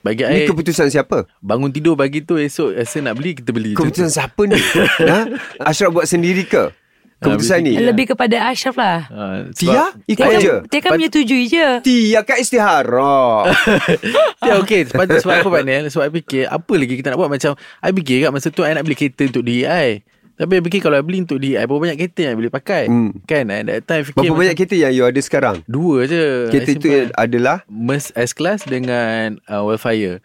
bagi 0.00 0.22
Ni 0.24 0.44
I 0.44 0.50
keputusan 0.50 0.88
siapa? 0.88 1.30
bangun 1.38 1.70
tidur 1.70 1.94
pagi 1.94 2.20
tu 2.20 2.34
esok 2.34 2.74
rasa 2.74 2.98
nak 2.98 3.14
beli 3.14 3.34
kita 3.34 3.50
beli. 3.50 3.72
Keputusan 3.72 4.08
siapa 4.08 4.42
ni? 4.44 4.58
ha? 5.10 5.30
Ashraf 5.62 5.90
buat 5.90 6.04
sendiri 6.04 6.42
ke? 6.42 6.74
Keputusan 7.22 7.62
ni? 7.62 7.78
Ya. 7.78 7.86
Lebih 7.86 8.10
kepada 8.10 8.50
Ashraf 8.50 8.74
lah 8.74 9.06
Ah, 9.06 9.46
Tia? 9.54 9.94
sebab 9.94 10.10
Ikut 10.10 10.18
Dia 10.18 10.26
kan, 10.26 10.42
je? 10.42 10.54
dia 10.66 10.80
kan 10.82 10.90
menyetujui 10.98 11.44
je 11.46 11.66
Tia 11.80 12.20
kat 12.26 12.42
istihara. 12.42 13.46
Ya 14.42 14.58
okey 14.58 14.90
sebab, 14.90 15.06
sebab 15.06 15.34
apa 15.38 15.48
Pak 15.48 15.62
Nil 15.62 15.86
Sebab 15.86 16.02
I 16.02 16.12
fikir 16.12 16.50
Apa 16.50 16.74
lagi 16.74 16.98
kita 16.98 17.14
nak 17.14 17.22
buat 17.22 17.30
Macam 17.30 17.54
I 17.78 17.94
fikir 17.94 18.26
kat 18.26 18.30
masa 18.34 18.50
tu 18.50 18.66
I 18.66 18.74
nak 18.74 18.82
beli 18.82 18.98
kereta 18.98 19.22
untuk 19.22 19.46
diri 19.46 19.62
I 19.62 20.02
Tapi 20.42 20.58
fikir 20.60 20.80
kalau 20.80 20.98
I 20.98 21.02
beli 21.02 21.22
untuk 21.22 21.38
diri 21.38 21.54
I 21.54 21.62
Berapa 21.62 21.78
banyak 21.80 21.96
kereta 21.96 22.20
yang 22.20 22.34
I 22.34 22.38
boleh 22.38 22.50
pakai 22.50 22.82
Hmm. 22.84 23.14
Kan 23.22 23.46
At 23.46 23.62
that 23.64 23.82
time 23.84 24.02
fikir 24.02 24.18
Berapa 24.20 24.34
banyak 24.36 24.54
kereta 24.54 24.74
yang 24.74 24.90
you 24.90 25.04
ada 25.04 25.20
sekarang? 25.20 25.62
Dua 25.64 26.02
je 26.04 26.50
Kereta 26.50 26.70
itu 26.72 26.88
adalah 27.12 27.62
Merc 27.64 28.10
S-Class 28.12 28.66
dengan 28.66 29.38
uh, 29.46 29.62
Wildfire. 29.62 30.18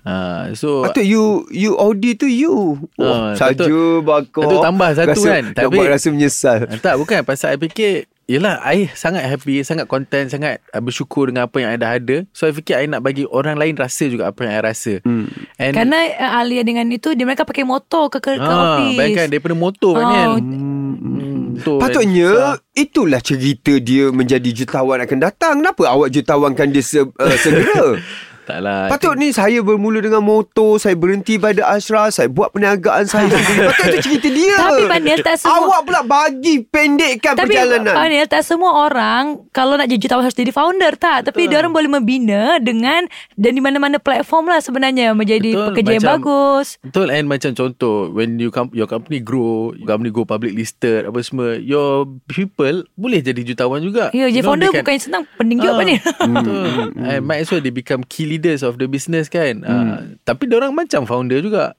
Uh, 0.00 0.54
so 0.54 0.80
Patut 0.82 1.02
you 1.02 1.22
you 1.48 1.74
Audi 1.74 2.12
tu 2.12 2.24
you. 2.24 2.76
Oh, 2.94 3.04
Ah, 3.04 3.32
saja 3.34 3.60
patut- 3.60 4.00
bakar. 4.00 4.40
patut 4.42 4.60
tambah 4.62 4.88
satu 4.94 5.10
rasa, 5.12 5.28
kan, 5.30 5.44
Nak 5.50 5.56
tapi- 5.58 5.76
buat 5.76 5.88
rasa 5.90 6.06
menyesal. 6.08 6.58
uh, 6.64 6.78
tak 6.78 6.94
bukan 6.96 7.20
pasal 7.22 7.48
I 7.52 7.58
fikir 7.58 8.06
Yelah 8.28 8.60
I 8.60 8.92
sangat 8.92 9.24
happy 9.24 9.64
Sangat 9.64 9.88
content 9.88 10.28
Sangat 10.28 10.60
uh, 10.76 10.84
bersyukur 10.84 11.32
Dengan 11.32 11.48
apa 11.48 11.64
yang 11.64 11.72
I 11.72 11.80
dah 11.80 11.96
ada 11.96 12.28
So 12.36 12.44
I 12.44 12.52
fikir 12.52 12.76
I 12.76 12.84
nak 12.84 13.00
bagi 13.00 13.24
orang 13.24 13.56
lain 13.56 13.72
Rasa 13.72 14.04
juga 14.12 14.28
Apa 14.28 14.44
yang 14.44 14.52
I 14.52 14.60
rasa 14.60 15.00
hmm. 15.00 15.56
And 15.56 15.72
Kerana 15.72 15.96
uh, 16.12 16.38
Alia 16.44 16.60
dengan 16.60 16.84
itu 16.92 17.16
Dia 17.16 17.24
mereka 17.24 17.48
pakai 17.48 17.64
motor 17.64 18.12
ke, 18.12 18.20
ke, 18.20 18.36
ke 18.36 18.44
ah, 18.44 18.84
office 18.84 19.00
Bayangkan 19.00 19.32
daripada 19.32 19.56
motor 19.56 19.96
Oh, 19.96 20.04
Niel 20.12 20.32
Hmm. 20.44 20.94
hmm, 21.00 21.38
Betul. 21.58 21.78
Patutnya 21.82 22.28
Susah. 22.30 22.56
itulah 22.70 23.20
cerita 23.20 23.72
dia 23.82 24.14
menjadi 24.14 24.50
jutawan 24.54 25.02
akan 25.02 25.18
datang. 25.18 25.54
Kenapa 25.58 25.90
awak 25.90 26.14
jutawankan 26.14 26.70
dia 26.70 26.82
se, 26.86 27.02
uh, 27.02 27.36
segera? 27.42 27.98
Tak 28.48 28.58
lah. 28.58 28.88
Patut 28.88 29.12
ni 29.14 29.28
saya 29.28 29.60
bermula 29.60 30.00
dengan 30.00 30.24
motor, 30.24 30.80
saya 30.80 30.96
berhenti 30.96 31.36
pada 31.36 31.68
Ashraf, 31.68 32.10
saya 32.10 32.26
buat 32.26 32.48
perniagaan 32.48 33.04
saya 33.04 33.28
sendiri. 33.28 33.68
Patut 33.70 33.86
itu 33.86 33.98
cerita 34.00 34.28
dia. 34.30 34.56
Tapi, 34.56 34.82
Panil, 34.88 35.18
tak 35.20 35.36
semua- 35.36 35.56
Awak 35.60 35.80
pula 35.82 36.00
bagi 36.00 36.54
pendekkan 36.62 37.34
Tapi 37.34 37.52
perjalanan. 37.52 37.92
Panil 37.92 38.24
tak 38.24 38.40
semua 38.40 38.72
orang 38.80 39.44
Kalau 39.50 39.74
nak 39.74 39.84
jadi 39.84 40.00
jutawan 40.00 40.22
harus 40.22 40.32
jadi 40.32 40.48
founder 40.48 40.94
tak 40.94 41.26
Tapi 41.26 41.44
dia 41.44 41.58
orang 41.58 41.70
boleh 41.70 41.90
membina 41.90 42.56
Dengan 42.58 43.04
Dan 43.34 43.52
di 43.52 43.60
mana-mana 43.60 43.98
platform 43.98 44.48
lah 44.48 44.58
sebenarnya 44.58 45.12
Menjadi 45.12 45.50
Betul, 45.50 45.66
pekerja 45.68 45.92
yang 45.92 46.02
macam- 46.02 46.14
bagus 46.16 46.66
Betul 46.80 47.06
and 47.10 47.26
macam 47.26 47.50
contoh 47.52 48.08
when 48.08 48.38
you 48.38 48.48
com- 48.48 48.72
your 48.72 48.86
company 48.86 49.18
grow, 49.18 49.74
your 49.74 49.84
company 49.86 50.08
go 50.08 50.24
public 50.24 50.54
listed 50.54 51.04
apa 51.04 51.18
semua, 51.20 51.58
your 51.58 52.06
people 52.26 52.86
boleh 52.94 53.20
jadi 53.20 53.42
jutawan 53.42 53.82
juga. 53.82 54.08
Ya 54.10 54.24
jadi 54.26 54.30
You 54.30 54.40
know, 54.40 54.48
founder 54.48 54.68
can- 54.68 54.80
bukan 54.80 54.92
yang 54.94 55.04
senang 55.04 55.22
Pening 55.34 55.58
juga 55.58 55.68
Ah, 55.68 55.78
Panil 55.78 55.98
Betul. 56.00 56.66
And 56.98 57.20
might 57.22 57.40
as 57.42 57.50
well 57.50 57.60
they 57.60 57.70
become 57.70 58.00
key 58.02 58.24
leaders 58.38 58.62
of 58.62 58.78
the 58.78 58.86
business 58.86 59.26
kan. 59.26 59.66
Ah, 59.66 60.06
tapi 60.22 60.46
orang 60.54 60.70
macam 60.70 61.02
founder 61.04 61.42
juga. 61.42 61.74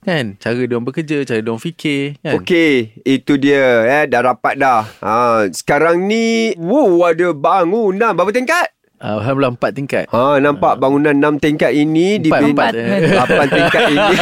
Kan? 0.00 0.40
Cara 0.40 0.56
dia 0.56 0.74
orang 0.74 0.88
bekerja, 0.88 1.22
cara 1.28 1.38
dia 1.44 1.50
orang 1.52 1.62
fikir 1.62 2.18
kan. 2.24 2.40
Okey, 2.40 2.98
itu 3.06 3.36
dia 3.38 3.84
eh 3.86 4.04
dah 4.10 4.20
rapat 4.26 4.58
dah. 4.58 4.82
Ha, 5.04 5.46
sekarang 5.54 6.08
ni 6.10 6.56
wow 6.58 7.12
ada 7.12 7.30
bangunan 7.36 8.16
berapa 8.16 8.32
tingkat? 8.32 8.72
Ah, 9.00 9.16
Alhamdulillah 9.16 9.56
empat 9.56 9.72
tingkat. 9.72 10.04
Ha 10.12 10.36
nampak 10.44 10.76
bangunan 10.76 11.16
enam 11.16 11.40
tingkat 11.40 11.72
ini 11.72 12.20
Empat, 12.20 12.52
empat, 12.52 12.72
lapan 13.16 13.46
tingkat 13.48 13.82
ini. 13.96 14.12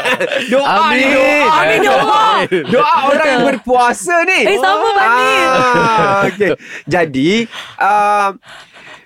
doa 0.56 0.68
Amin. 0.88 0.96
ni 0.96 1.04
doa. 1.12 1.48
Amin, 1.52 1.78
doa. 1.84 2.24
Doa 2.72 2.92
orang 3.12 3.28
yang 3.28 3.44
berpuasa 3.44 4.24
ni. 4.24 4.40
Eh, 4.48 4.56
sama, 4.56 4.88
Pak. 4.96 5.04
Ah, 5.04 6.16
okey. 6.32 6.50
Jadi 6.88 7.44
uh, 7.76 8.32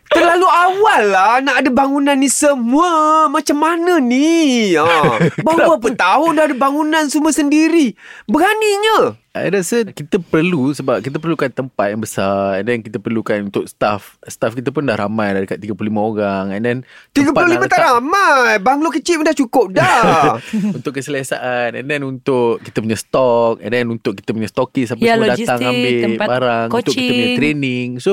Terlalu 0.07 0.47
awal 0.47 1.03
lah 1.11 1.42
nak 1.42 1.62
ada 1.62 1.71
bangunan 1.71 2.14
ni 2.14 2.31
semua. 2.31 3.27
Macam 3.27 3.57
mana 3.59 3.99
ni? 3.99 4.73
Ha. 4.79 4.87
Baru 5.47 5.77
berapa 5.77 5.88
tahun 5.95 6.31
dah 6.38 6.45
ada 6.47 6.57
bangunan 6.57 7.05
semua 7.11 7.35
sendiri. 7.35 7.99
Beraninya. 8.31 9.19
I 9.37 9.53
rasa 9.53 9.85
kita 9.85 10.16
perlu 10.16 10.73
sebab 10.73 11.05
kita 11.05 11.21
perlukan 11.21 11.53
tempat 11.53 11.92
yang 11.92 12.01
besar 12.01 12.57
and 12.57 12.73
then 12.73 12.81
kita 12.81 12.97
perlukan 12.97 13.53
untuk 13.53 13.69
staff. 13.69 14.16
Staff 14.25 14.57
kita 14.57 14.73
pun 14.73 14.88
dah 14.88 14.97
ramai 14.97 15.37
dah 15.37 15.45
dekat 15.45 15.61
35 15.61 15.77
orang 15.92 16.57
and 16.57 16.62
then 16.64 16.77
35 17.12 17.29
tempat 17.29 17.42
nak 17.45 17.53
tak 17.53 17.61
letak 17.69 17.83
ramai. 17.85 18.51
Banglo 18.64 18.88
kecil 18.88 19.21
pun 19.21 19.29
dah 19.29 19.37
cukup 19.37 19.66
dah. 19.77 20.40
untuk 20.81 20.97
keselesaan 20.97 21.77
and 21.77 21.85
then 21.85 22.01
untuk 22.09 22.64
kita 22.64 22.81
punya 22.81 22.97
stok 22.97 23.61
and 23.61 23.77
then 23.77 23.92
untuk 23.92 24.16
kita 24.16 24.33
punya 24.33 24.49
stokis 24.49 24.97
apa 24.97 25.05
Ya, 25.05 25.21
semua 25.21 25.29
logistik, 25.29 25.53
datang 25.53 25.61
ambil 25.69 25.95
barang 26.16 26.66
untuk 26.73 26.95
kita 26.97 26.97
punya 26.97 27.12
coaching. 27.12 27.37
training. 27.37 27.88
So 28.01 28.12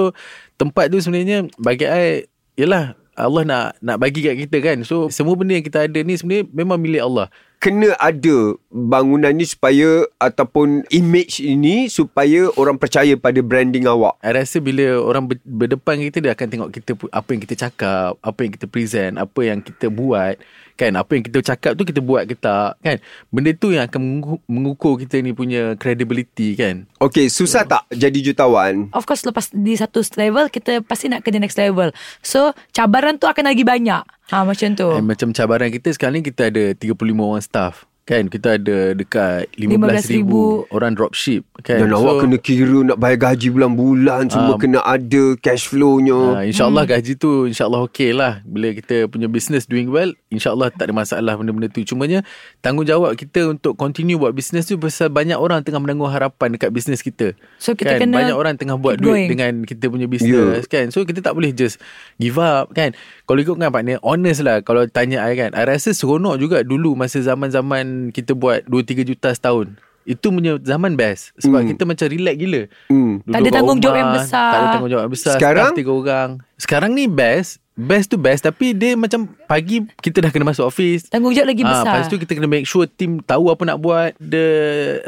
tempat 0.57 0.89
tu 0.89 0.99
sebenarnya 1.01 1.49
bagi 1.59 1.85
I 1.85 2.27
yalah 2.57 2.97
Allah 3.13 3.45
nak 3.45 3.65
nak 3.77 3.97
bagi 4.01 4.25
kat 4.25 4.35
kita 4.45 4.57
kan. 4.61 4.77
So 4.81 5.09
semua 5.13 5.37
benda 5.37 5.53
yang 5.53 5.65
kita 5.65 5.85
ada 5.85 5.99
ni 6.01 6.17
sebenarnya 6.17 6.49
memang 6.49 6.81
milik 6.81 7.05
Allah. 7.05 7.29
Kena 7.61 7.95
ada 7.95 8.59
bangunan 8.67 9.31
ni 9.31 9.47
supaya 9.47 10.03
ataupun 10.19 10.83
image 10.91 11.39
ini 11.39 11.87
supaya 11.87 12.51
orang 12.59 12.75
percaya 12.75 13.15
pada 13.15 13.39
branding 13.39 13.87
awak. 13.87 14.19
I 14.19 14.35
rasa 14.35 14.59
bila 14.59 14.99
orang 14.99 15.31
ber, 15.31 15.39
berdepan 15.45 16.01
kita 16.09 16.19
dia 16.19 16.35
akan 16.35 16.47
tengok 16.49 16.69
kita 16.75 16.91
apa 17.13 17.29
yang 17.31 17.41
kita 17.45 17.55
cakap, 17.55 18.19
apa 18.19 18.39
yang 18.43 18.51
kita 18.51 18.67
present, 18.67 19.15
apa 19.15 19.39
yang 19.47 19.63
kita 19.63 19.87
buat, 19.87 20.35
kan? 20.75 20.95
Apa 20.97 21.17
yang 21.17 21.23
kita 21.25 21.39
cakap 21.41 21.77
tu 21.77 21.83
kita 21.85 21.99
buat 21.99 22.25
ke 22.25 22.37
tak, 22.37 22.77
kan? 22.81 22.97
Benda 23.29 23.51
tu 23.53 23.73
yang 23.73 23.85
akan 23.85 24.01
mengukur, 24.45 24.97
kita 25.01 25.21
ni 25.21 25.33
punya 25.33 25.77
credibility, 25.77 26.53
kan? 26.57 26.85
Okey, 26.99 27.27
susah 27.27 27.65
tak 27.65 27.87
jadi 27.91 28.19
jutawan? 28.19 28.89
Of 28.91 29.05
course 29.09 29.23
lepas 29.23 29.49
di 29.53 29.73
satu 29.75 30.03
level 30.15 30.47
Kita 30.49 30.83
pasti 30.83 31.09
nak 31.09 31.25
ke 31.25 31.29
the 31.31 31.39
next 31.39 31.57
level 31.59 31.91
So 32.21 32.51
cabaran 32.71 33.17
tu 33.19 33.27
akan 33.27 33.51
lagi 33.51 33.63
banyak 33.65 34.03
Ha 34.31 34.43
macam 34.43 34.69
tu 34.75 34.89
And 34.89 35.07
macam 35.07 35.35
cabaran 35.35 35.69
kita 35.73 35.91
sekarang 35.93 36.21
ni 36.21 36.23
kita 36.25 36.49
ada 36.49 36.63
35 36.75 36.95
orang 37.19 37.43
staff. 37.43 37.85
Kan 38.03 38.27
kita 38.27 38.59
ada 38.59 38.91
dekat 38.91 39.47
15,000 39.55 40.27
15,000 40.27 40.75
orang 40.75 40.91
dropship 40.91 41.47
kan. 41.63 41.79
Dan 41.79 41.95
awak 41.95 42.27
kena 42.27 42.35
kira 42.35 42.83
nak 42.83 42.99
bayar 42.99 43.31
gaji 43.31 43.47
bulan-bulan 43.47 44.27
semua 44.27 44.55
Ah, 44.55 44.59
kena 44.59 44.83
ada 44.83 45.23
cash 45.39 45.71
flow-nya. 45.71 46.11
Uh, 46.11 46.43
InsyaAllah 46.43 46.83
hmm. 46.83 46.93
gaji 46.99 47.11
tu 47.15 47.47
InsyaAllah 47.47 47.87
okey 47.87 48.11
lah 48.11 48.43
Bila 48.43 48.75
kita 48.75 49.07
punya 49.07 49.31
business 49.31 49.63
doing 49.63 49.87
well 49.87 50.11
InsyaAllah 50.27 50.75
tak 50.75 50.91
ada 50.91 50.93
masalah 50.93 51.39
Benda-benda 51.39 51.71
tu 51.71 51.79
Cumanya 51.87 52.27
Tanggungjawab 52.59 53.15
kita 53.15 53.55
Untuk 53.55 53.79
continue 53.79 54.19
buat 54.19 54.35
business 54.35 54.67
tu 54.67 54.75
Pasal 54.75 55.07
banyak 55.07 55.39
orang 55.39 55.63
Tengah 55.63 55.79
menanggung 55.79 56.11
harapan 56.11 56.59
Dekat 56.59 56.75
business 56.75 56.99
kita 56.99 57.39
So, 57.55 57.71
kita 57.71 57.95
kan? 57.95 58.11
kena 58.11 58.19
Banyak 58.19 58.35
orang 58.35 58.59
tengah 58.59 58.75
buat 58.75 58.99
duit 58.99 59.15
going. 59.15 59.29
Dengan 59.31 59.51
kita 59.63 59.87
punya 59.87 60.11
business 60.11 60.67
kan 60.67 60.91
So 60.91 61.07
kita 61.07 61.23
tak 61.23 61.39
boleh 61.39 61.55
just 61.55 61.79
Give 62.19 62.35
up 62.35 62.75
kan 62.75 62.91
Kalau 63.23 63.39
ikutkan 63.39 63.71
partner 63.71 64.03
Honest 64.03 64.43
lah 64.43 64.59
Kalau 64.59 64.83
tanya 64.91 65.23
I 65.23 65.39
kan 65.39 65.55
I 65.55 65.63
rasa 65.63 65.95
seronok 65.95 66.35
juga 66.35 66.67
Dulu 66.67 66.99
masa 66.99 67.23
zaman-zaman 67.23 67.92
Kita 68.09 68.31
buat 68.33 68.65
2-3 68.65 69.03
juta 69.03 69.29
setahun. 69.29 69.73
Itu 70.03 70.29
punya 70.29 70.59
zaman 70.59 70.93
best. 70.93 71.31
Sebab 71.39 71.63
Hmm. 71.63 71.69
kita 71.69 71.83
macam 71.83 72.05
relax 72.05 72.35
gila. 72.35 72.61
Duduk 72.85 73.23
Tak 73.23 73.39
ada 73.39 73.49
tanggungjawab 73.53 73.97
yang 73.97 74.11
besar. 74.13 74.49
Tak 74.51 74.59
ada 74.59 74.67
tanggungjawab 74.75 75.03
yang 75.03 75.13
besar. 75.15 75.33
Sekarang? 75.35 75.71
Tiga 75.71 75.91
orang. 75.91 76.29
Sekarang 76.55 76.91
ni 76.91 77.07
best. 77.07 77.63
Best 77.73 78.11
tu 78.11 78.19
best. 78.19 78.43
Tapi 78.43 78.75
dia 78.75 78.93
macam 78.93 79.25
Pagi 79.47 79.81
kita 79.97 80.19
dah 80.19 80.29
kena 80.29 80.43
masuk 80.43 80.67
office. 80.67 81.07
Tanggungjawab 81.07 81.47
lagi 81.47 81.63
Ah, 81.63 81.69
besar. 81.71 81.93
Lepas 81.95 82.05
tu 82.05 82.19
kita 82.19 82.31
kena 82.35 82.45
make 82.45 82.67
sure 82.67 82.83
Team 82.85 83.23
tahu 83.23 83.47
apa 83.47 83.63
nak 83.63 83.79
buat. 83.79 84.11
The 84.19 84.45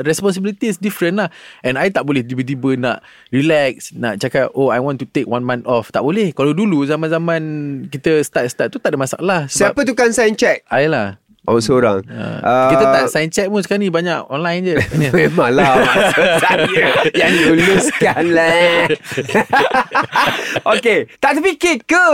responsibility 0.02 0.66
is 0.66 0.80
different 0.80 1.20
lah. 1.20 1.28
And 1.60 1.76
I 1.76 1.92
tak 1.92 2.08
boleh 2.08 2.24
Tiba-tiba 2.24 2.74
nak 2.76 3.04
Relax 3.30 3.92
Nak 3.92 4.18
cakap 4.18 4.50
Oh 4.54 4.70
I 4.70 4.80
want 4.80 4.98
to 4.98 5.06
take 5.06 5.28
one 5.28 5.44
month 5.44 5.68
off. 5.68 5.92
Tak 5.92 6.02
boleh. 6.02 6.32
Kalau 6.32 6.52
dulu 6.52 6.82
zaman-zaman 6.84 7.42
Kita 7.86 8.18
start-start 8.22 8.72
tu 8.72 8.80
Tak 8.80 8.96
ada 8.96 8.98
masalah. 8.98 9.40
Siapa 9.46 9.84
tukang 9.84 10.10
sign 10.10 10.34
check? 10.34 10.64
I 10.68 10.88
lah 10.88 11.20
Awak 11.46 11.62
seorang. 11.62 12.00
Uh, 12.06 12.42
Ah, 12.42 12.70
kita 12.74 12.86
tak 12.90 13.06
sign 13.08 13.30
check 13.30 13.48
pun 13.48 13.62
sekarang 13.62 13.86
ni 13.86 13.90
Banyak 13.90 14.26
online 14.28 14.62
je. 14.66 14.76
Memanglah 15.14 15.78
maksud 15.78 16.28
saya. 16.42 16.86
Yang 17.14 17.34
luluskan 17.48 18.24
lah. 18.34 18.90
Okey 20.74 21.06
Tak 21.18 21.38
terfikir 21.38 21.82
ke? 21.82 22.06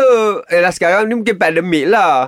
Yalah 0.47 0.71
sekarang 0.71 1.07
ni 1.07 1.15
mungkin 1.15 1.35
pandemik 1.35 1.87
lah. 1.87 2.27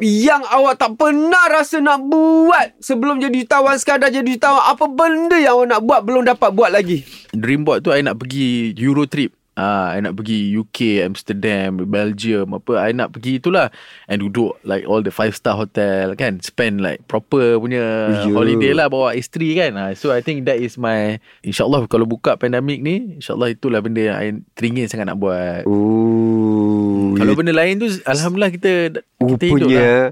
Yang 0.00 0.48
awak 0.48 0.80
tak 0.80 0.96
pernah 0.96 1.44
rasa 1.52 1.76
nak 1.76 2.00
buat 2.08 2.72
sebelum 2.80 3.20
jadi 3.20 3.44
jutawan 3.44 3.76
sekadar 3.76 4.08
jadi 4.08 4.24
jutawan 4.24 4.64
apa 4.64 4.88
benda 4.88 5.36
yang 5.36 5.60
awak 5.60 5.68
nak 5.68 5.80
buat 5.84 6.00
belum 6.02 6.22
dapat 6.24 6.50
buat 6.50 6.70
lagi? 6.72 7.04
Dream 7.30 7.68
board 7.68 7.84
tu 7.84 7.92
I 7.92 8.00
nak 8.00 8.16
pergi 8.16 8.72
Euro 8.80 9.04
trip 9.04 9.43
Ah, 9.54 9.94
I 9.94 10.02
nak 10.02 10.18
pergi 10.18 10.50
UK, 10.50 11.06
Amsterdam, 11.06 11.78
Belgium, 11.86 12.58
apa. 12.58 12.74
I 12.80 12.90
nak 12.90 13.14
pergi 13.14 13.38
itulah. 13.38 13.70
And 14.04 14.18
duduk 14.18 14.58
like 14.62 14.82
all 14.82 14.98
the 14.98 15.14
five 15.14 15.30
star 15.32 15.54
hotel 15.54 16.18
kan. 16.18 16.42
Spend 16.42 16.82
like 16.82 17.06
proper 17.06 17.56
punya 17.56 17.82
Ya. 18.26 18.34
holiday 18.34 18.74
lah 18.74 18.90
bawa 18.90 19.14
isteri 19.14 19.54
kan. 19.54 19.78
Ah, 19.78 19.94
so 19.94 20.10
I 20.10 20.20
think 20.20 20.42
that 20.44 20.58
is 20.58 20.74
my, 20.74 21.16
insyaAllah 21.40 21.86
kalau 21.86 22.02
buka 22.02 22.34
pandemik 22.34 22.82
ni, 22.82 23.18
insyaAllah 23.18 23.54
itulah 23.54 23.78
benda 23.78 24.02
yang 24.02 24.16
I 24.16 24.26
teringin 24.52 24.90
sangat 24.90 25.06
nak 25.06 25.22
buat. 25.22 25.62
oh 25.64 27.14
Kalau 27.14 27.32
benda 27.32 27.54
lain 27.54 27.78
tu, 27.78 27.86
Alhamdulillah 28.02 28.50
kita, 28.50 28.72
kita 29.22 29.44
hidup 29.46 29.68
lah. 29.70 30.10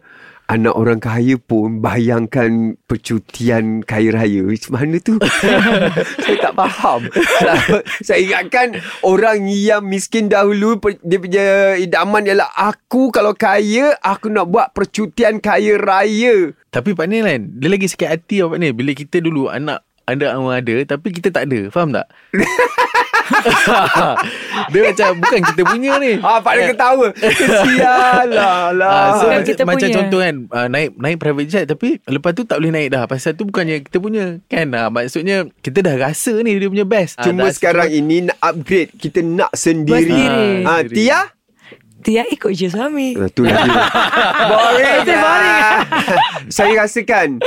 Anak 0.52 0.76
orang 0.76 1.00
kaya 1.00 1.40
pun 1.40 1.80
bayangkan 1.80 2.76
percutian 2.84 3.80
kaya 3.80 4.12
raya. 4.12 4.44
Macam 4.44 4.72
mana 4.76 4.96
tu? 5.00 5.16
saya 6.24 6.36
tak 6.36 6.52
faham. 6.52 7.08
saya 8.04 8.20
ingatkan 8.20 8.76
orang 9.00 9.48
yang 9.48 9.80
miskin 9.80 10.28
dahulu 10.28 10.76
per- 10.76 11.00
dia 11.00 11.16
punya 11.16 11.46
idaman 11.80 12.28
ialah 12.28 12.52
aku 12.52 13.08
kalau 13.08 13.32
kaya 13.32 13.96
aku 14.04 14.28
nak 14.28 14.52
buat 14.52 14.76
percutian 14.76 15.40
kaya 15.40 15.80
raya. 15.80 16.52
Tapi 16.68 16.92
Pak 16.92 17.06
Nil 17.08 17.24
kan, 17.24 17.42
dia 17.56 17.68
lagi 17.72 17.88
sakit 17.88 18.08
hati 18.08 18.44
Pak 18.44 18.60
Nil. 18.60 18.76
Bila 18.76 18.92
kita 18.92 19.24
dulu 19.24 19.48
anak 19.48 19.80
ada 20.06 20.34
orang 20.34 20.58
ada 20.58 20.74
tapi 20.84 21.08
kita 21.10 21.30
tak 21.30 21.46
ada. 21.48 21.68
Faham 21.68 21.94
tak? 21.94 22.06
dia 24.72 24.80
macam 24.84 25.08
bukan 25.18 25.40
kita 25.40 25.62
punya 25.64 25.92
ni. 25.98 26.12
Ah, 26.20 26.38
Pak 26.38 26.52
dia 26.52 26.64
ketawa. 26.68 27.06
Kesialah 27.16 28.74
lah. 28.74 28.92
Ah, 28.92 29.10
so 29.16 29.24
macam, 29.28 29.46
kita 29.46 29.62
macam 29.64 29.88
punya. 29.88 29.96
contoh 29.96 30.20
kan 30.20 30.34
uh, 30.50 30.66
naik 30.68 30.88
naik 30.98 31.16
private 31.16 31.48
jet 31.48 31.64
tapi 31.64 32.02
lepas 32.04 32.32
tu 32.34 32.44
tak 32.44 32.60
boleh 32.60 32.72
naik 32.72 32.88
dah 32.92 33.08
pasal 33.08 33.32
tu 33.32 33.48
bukannya 33.48 33.82
kita 33.82 33.98
punya 33.98 34.38
kan 34.46 34.68
uh, 34.74 34.88
maksudnya 34.92 35.48
kita 35.64 35.80
dah 35.80 35.94
rasa 35.96 36.34
ni 36.44 36.58
dia 36.58 36.68
punya 36.68 36.86
best 36.86 37.18
Cuma 37.22 37.48
Ah, 37.48 37.52
sekarang 37.54 37.88
ini 37.90 38.28
nak 38.28 38.38
upgrade. 38.38 38.92
Kita 38.96 39.20
nak 39.24 39.52
sendiri. 39.54 40.06
sendiri. 40.06 40.50
Ah, 40.64 40.82
Tia? 40.84 41.20
Dia 42.02 42.26
ikut 42.26 42.50
je 42.50 42.66
suami 42.66 43.14
Itu 43.14 43.46
lagi 43.46 43.62
Boring 44.50 45.06
lah 45.06 45.86
Saya 46.58 46.82
rasakan 46.82 47.38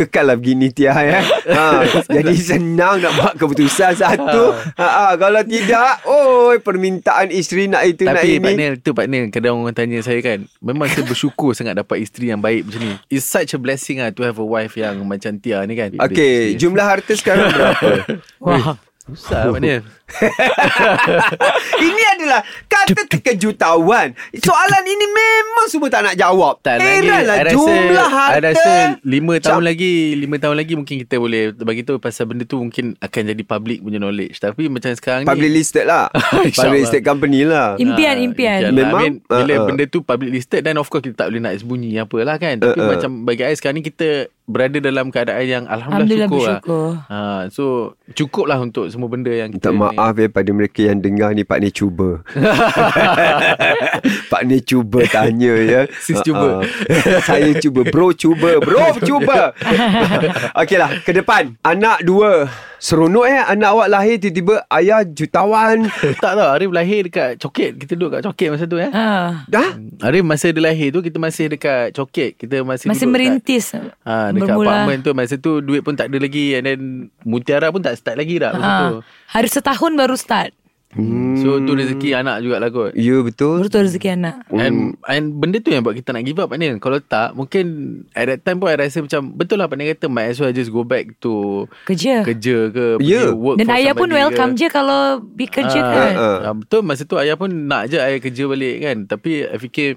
Kekal 0.00 0.32
lah 0.32 0.36
begini 0.40 0.72
Tia 0.72 0.96
ya. 0.96 1.20
ha, 1.56 1.84
Jadi 2.08 2.34
senang 2.40 3.04
nak 3.04 3.12
buat 3.20 3.34
keputusan 3.36 3.92
satu. 4.00 4.56
Ha, 4.80 4.88
ha, 4.88 5.06
Kalau 5.20 5.44
tidak 5.44 6.00
Oh 6.08 6.56
permintaan 6.56 7.28
isteri 7.28 7.68
nak 7.68 7.84
itu 7.84 8.08
nak 8.08 8.24
tapi 8.24 8.40
Pak 8.40 8.50
ini. 8.52 8.56
Nil 8.56 8.74
tu 8.80 8.96
Pak 8.96 9.06
kadang 9.28 9.60
orang 9.60 9.76
tanya 9.76 10.00
saya 10.00 10.24
kan 10.24 10.48
memang 10.64 10.88
saya 10.88 11.04
bersyukur 11.04 11.52
sangat 11.52 11.76
dapat 11.76 12.00
isteri 12.00 12.32
yang 12.32 12.40
baik 12.40 12.64
macam 12.66 12.80
ni. 12.80 12.92
It's 13.12 13.28
such 13.28 13.52
a 13.52 13.58
blessing 13.60 14.00
ah 14.00 14.08
to 14.08 14.24
have 14.24 14.40
a 14.40 14.46
wife 14.46 14.74
yang 14.80 15.04
macam 15.04 15.36
Tia 15.38 15.62
ni 15.68 15.76
kan. 15.76 15.92
Okey 15.96 16.56
Jumlah 16.56 16.86
harta 16.86 17.12
sekarang 17.12 17.52
berapa? 17.52 17.88
Wah 18.44 18.89
Susah 19.14 19.50
maknanya. 19.50 19.80
Ini 21.86 22.02
adalah 22.18 22.40
kata 22.66 23.06
terkejutawan. 23.06 24.12
Soalan 24.36 24.82
ini 24.84 25.06
memang 25.06 25.66
semua 25.70 25.88
tak 25.88 26.02
nak 26.10 26.14
jawab. 26.18 26.58
Tak 26.60 26.82
I 26.82 27.00
rasa, 27.06 27.54
jumlah 27.54 28.08
harta. 28.10 28.34
I 28.34 28.40
rasa 28.42 28.72
lima 29.06 29.34
tahun 29.38 29.62
Cap- 29.62 29.68
lagi 29.70 29.92
lima 30.18 30.36
tahun 30.36 30.56
lagi 30.58 30.72
mungkin 30.74 30.96
kita 31.06 31.16
boleh 31.16 31.54
bagi 31.54 31.82
tahu 31.86 32.02
pasal 32.02 32.26
benda 32.26 32.44
tu 32.44 32.58
mungkin 32.58 32.98
akan 32.98 33.22
jadi 33.34 33.42
public 33.46 33.78
punya 33.80 33.98
knowledge. 34.02 34.36
Tapi 34.42 34.66
macam 34.66 34.90
sekarang 34.94 35.22
Public 35.24 35.50
ni 35.50 35.56
listed 35.62 35.84
lah. 35.86 36.10
Public 36.58 36.80
listed 36.86 37.02
company 37.06 37.46
lah. 37.46 37.78
Impian, 37.78 38.16
Ah, 38.18 38.26
impian. 38.26 38.58
lah. 38.66 38.72
Memang, 38.74 39.00
I 39.00 39.04
mean, 39.06 39.14
bila 39.22 39.52
ah. 39.54 39.64
benda 39.70 39.84
tu 39.86 40.02
public 40.02 40.30
listed 40.34 40.60
dan 40.66 40.74
of 40.76 40.90
course 40.90 41.06
kita 41.06 41.26
tak 41.26 41.26
boleh 41.30 41.40
nak 41.42 41.54
sembunyi 41.56 41.96
apa 42.02 42.16
lah 42.26 42.36
kan. 42.36 42.58
Tapi 42.58 42.78
ah. 42.82 42.86
macam 42.98 43.10
bagi 43.22 43.42
I 43.46 43.54
sekarang 43.54 43.78
ni 43.78 43.84
kita 43.86 44.26
berada 44.50 44.82
dalam 44.82 45.08
keadaan 45.08 45.46
yang 45.46 45.64
Alhamdulillah 45.64 46.26
alhamdulillah, 46.26 46.28
syukur 46.28 46.42
bersyukur. 46.42 46.86
lah. 47.06 47.06
Ha, 47.08 47.18
so 47.48 47.64
cukup 48.12 48.44
lah 48.50 48.58
untuk 48.58 48.90
semua 48.90 49.06
benda 49.06 49.30
yang 49.30 49.54
Minta 49.54 49.70
kita 49.70 49.70
maaf 49.70 50.14
ya 50.18 50.26
pada 50.26 50.50
mereka 50.50 50.80
yang 50.82 50.98
dengar 50.98 51.30
ni 51.32 51.46
Pak 51.46 51.58
Ni 51.62 51.70
cuba. 51.70 52.20
Pak 54.32 54.42
Ni 54.44 54.58
cuba 54.60 55.00
tanya 55.06 55.54
ya. 55.56 55.80
Sis 56.02 56.18
cuba. 56.22 56.60
ah. 56.60 57.20
Saya 57.22 57.54
cuba. 57.58 57.86
Bro 57.86 58.12
cuba. 58.14 58.58
Bro 58.58 58.98
cuba. 59.00 59.54
Okeylah. 60.60 60.90
Ke 61.02 61.14
depan. 61.14 61.54
Anak 61.62 62.02
dua. 62.02 62.50
Seronok 62.80 63.28
eh. 63.28 63.36
Anak 63.44 63.68
awak 63.76 63.88
lahir 63.92 64.16
tiba-tiba 64.16 64.64
ayah 64.72 65.04
jutawan. 65.04 65.84
tak 66.24 66.32
tahu 66.32 66.48
Arif 66.48 66.70
lahir 66.72 67.04
dekat 67.04 67.36
Coket. 67.36 67.76
Kita 67.76 67.92
duduk 67.92 68.16
kat 68.16 68.20
Coket 68.24 68.48
masa 68.56 68.64
tu 68.64 68.80
eh. 68.80 68.88
Ah. 68.88 69.44
Dah? 69.44 69.76
Arif 70.00 70.24
masa 70.24 70.48
dia 70.48 70.64
lahir 70.64 70.88
tu 70.88 71.04
kita 71.04 71.20
masih 71.20 71.52
dekat 71.52 71.92
Coket. 71.92 72.40
Kita 72.40 72.64
masih 72.64 72.88
Masih 72.88 73.04
merintis. 73.04 73.76
Kat, 73.76 73.92
ha, 74.08 74.32
dekat 74.32 74.56
Bermula. 74.56 74.68
apartmen 74.88 74.98
tu 75.04 75.10
masa 75.12 75.36
tu 75.36 75.60
duit 75.60 75.84
pun 75.84 75.92
tak 75.92 76.08
ada 76.08 76.16
lagi 76.16 76.56
and 76.56 76.64
then 76.64 76.80
Mutiara 77.22 77.68
pun 77.68 77.84
tak 77.84 78.00
start 78.00 78.16
lagi 78.16 78.40
dah 78.40 78.56
masa 78.56 78.72
tu. 78.96 78.98
Hari 79.28 79.48
setahun 79.52 79.92
baru 79.92 80.16
start. 80.16 80.56
Hmm. 80.90 81.38
So 81.38 81.62
tu 81.62 81.72
rezeki 81.72 82.12
anak 82.12 82.42
jugalah 82.42 82.66
kot. 82.66 82.90
Ya 82.92 83.22
betul. 83.22 83.62
Betul 83.62 83.86
rezeki 83.86 84.10
anak. 84.12 84.42
And, 84.50 84.98
and 85.04 85.38
benda 85.38 85.58
tu 85.58 85.70
yang 85.70 85.80
buat 85.80 85.94
kita 85.94 86.10
nak 86.10 86.22
give 86.22 86.34
up 86.36 86.46
Pak 86.46 86.58
Nil 86.58 86.76
Kalau 86.76 86.98
tak 86.98 87.30
Mungkin 87.32 87.64
At 88.10 88.26
that 88.26 88.42
time 88.42 88.58
pun 88.58 88.66
I 88.66 88.76
rasa 88.76 88.98
macam 88.98 89.30
Betul 89.32 89.56
lah 89.56 89.66
Pak 89.66 89.76
Nil 89.76 89.86
kata 89.88 90.06
Might 90.06 90.34
as 90.34 90.38
well 90.38 90.50
just 90.50 90.68
go 90.68 90.82
back 90.82 91.14
to 91.20 91.64
Kerja. 91.86 92.20
Kerja 92.20 92.56
ke 92.68 92.98
Ya. 92.98 93.22
pergi 93.22 93.38
work 93.38 93.56
Dan 93.56 93.66
for 93.66 93.76
ayah 93.76 93.94
pun 93.94 94.10
welcome 94.10 94.50
ke. 94.50 94.58
je 94.58 94.66
kalau 94.68 95.00
pergi 95.22 95.46
kerja 95.52 95.78
Ah, 95.80 95.94
kan. 95.94 96.12
ah. 96.12 96.38
ah, 96.42 96.54
Betul 96.56 96.80
masa 96.82 97.02
tu 97.04 97.14
ayah 97.16 97.34
pun 97.34 97.48
nak 97.48 97.86
je 97.86 97.96
ayah 97.96 98.18
kerja 98.18 98.42
balik 98.44 98.76
kan 98.80 98.96
Tapi 99.06 99.46
I 99.46 99.56
fikir 99.56 99.88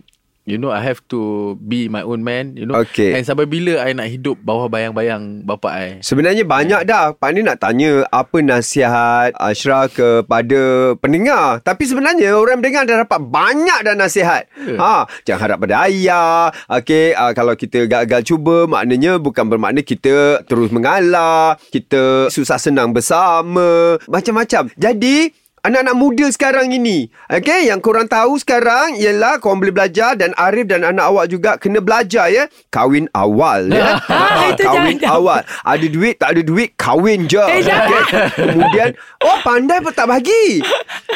You 0.44 0.60
know 0.60 0.76
I 0.76 0.84
have 0.84 1.00
to 1.08 1.56
Be 1.56 1.88
my 1.88 2.04
own 2.04 2.20
man 2.20 2.60
You 2.60 2.68
know. 2.68 2.76
Okay. 2.84 3.16
And 3.16 3.24
sampai 3.24 3.48
bila 3.48 3.80
I 3.80 3.96
nak 3.96 4.12
hidup 4.12 4.44
Bawah 4.44 4.68
bayang-bayang 4.68 5.48
Bapak 5.48 5.72
I? 5.72 5.88
Sebenarnya 6.04 6.44
banyak 6.44 6.84
dah. 6.84 7.16
Pak 7.16 7.30
Ni 7.32 7.48
nak 7.48 7.64
tanya 7.64 8.04
Apa 8.12 8.44
nasihat 8.44 9.32
Ashraf 9.40 9.96
kepada 9.96 10.94
pendengar? 11.00 11.64
Tapi 11.64 11.88
sebenarnya 11.88 12.36
Orang 12.36 12.60
mendengar 12.60 12.84
dah 12.84 13.08
dapat 13.08 13.24
Banyak 13.24 13.80
dah 13.88 13.96
nasihat. 13.96 14.52
Ya. 14.60 14.76
ha, 14.80 15.08
Jangan 15.24 15.42
harap 15.48 15.58
pada 15.64 15.88
ayah. 15.88 16.52
Okay 16.68 17.16
uh, 17.16 17.32
Kalau 17.32 17.56
kita 17.56 17.88
gagal 17.88 18.28
cuba 18.28 18.68
Maknanya 18.68 19.24
bukan 19.24 19.48
bermakna 19.48 19.80
Kita 19.80 20.44
terus 20.44 20.76
mengalah 20.76 21.56
Kita 21.72 22.28
susah 22.28 22.60
senang 22.60 22.92
bersama. 22.92 23.96
Macam-macam. 24.12 24.68
Jadi 24.76 25.43
Anak-anak 25.64 25.96
muda 25.96 26.28
sekarang 26.28 26.68
ini 26.70 27.08
Okay 27.26 27.72
Yang 27.72 27.80
korang 27.82 28.04
tahu 28.04 28.36
sekarang 28.36 28.94
Ialah 28.94 29.40
korang 29.40 29.58
boleh 29.58 29.72
belajar 29.72 30.12
Dan 30.12 30.36
Arif 30.36 30.68
dan 30.68 30.84
anak 30.84 31.08
awak 31.08 31.26
juga 31.28 31.56
Kena 31.56 31.80
belajar 31.80 32.28
ya 32.28 32.52
Kahwin 32.68 33.08
awal 33.10 33.72
ya 33.72 33.96
Ah, 34.04 34.44
itu 34.52 34.60
Kahwin 34.62 35.00
jangan. 35.00 35.16
awal 35.16 35.40
Ada 35.64 35.88
duit 35.88 36.16
tak 36.16 36.36
ada 36.36 36.42
duit 36.42 36.76
Kahwin 36.76 37.26
je 37.26 37.40
Eh, 37.40 37.64
okay? 37.64 38.28
Kemudian 38.36 38.92
Oh 39.24 39.40
pandai 39.40 39.80
pun 39.80 39.90
tak 39.90 40.04
bagi 40.06 40.60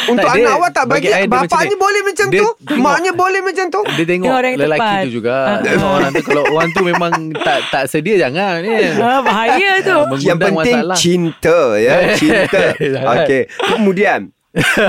Untuk 0.07 0.23
Tak, 0.23 0.33
anak 0.33 0.39
dia- 0.39 0.55
awak 0.55 0.71
tak 0.71 0.85
bagi, 0.85 1.07
bagi 1.09 1.27
macam 1.27 1.43
Bapaknya 1.43 1.67
ni. 1.67 1.75
boleh 1.77 2.01
macam 2.01 2.25
Dia 2.25 2.39
tu 2.39 2.47
tengok- 2.63 2.79
Maknya 2.79 3.11
boleh 3.13 3.41
macam 3.43 3.65
tu 3.67 3.81
Dia 3.89 4.05
tengok 4.07 4.25
Dia 4.25 4.37
orang 4.37 4.53
lelaki 4.55 4.79
tepat. 4.79 5.03
tu 5.03 5.09
juga 5.11 5.35
Ah. 5.37 5.59
Tengok 5.59 5.91
orang 5.91 6.11
tu 6.13 6.21
Kalau 6.23 6.43
orang 6.47 6.69
tu 6.71 6.81
memang 6.85 7.11
Tak 7.35 7.59
tak 7.67 7.83
sedia 7.85 8.15
jangan 8.17 8.63
ni. 8.63 8.71
Ah, 8.95 9.19
bahaya 9.19 9.71
tu. 9.81 9.97
Yang 10.21 10.39
penting 10.41 10.55
masalah. 10.79 10.95
cinta 10.95 11.59
ya 11.75 11.95
Cinta. 12.15 12.63
Okey 13.13 13.41
Kemudian 13.67 14.31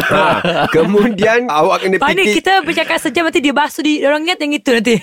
ha, 0.07 0.23
Kemudian 0.69 1.49
Awak 1.59 1.79
kena 1.81 1.97
Pak 1.97 2.11
ni 2.11 2.23
fikir 2.25 2.35
kita 2.39 2.53
bercakap 2.61 2.99
sejam 2.99 3.25
nanti 3.25 3.39
dia 3.39 3.51
basuh 3.51 3.81
di 3.81 4.01
orang 4.01 4.23
ingat 4.23 4.39
yang 4.39 4.53
itu 4.53 4.71
nanti. 4.71 4.95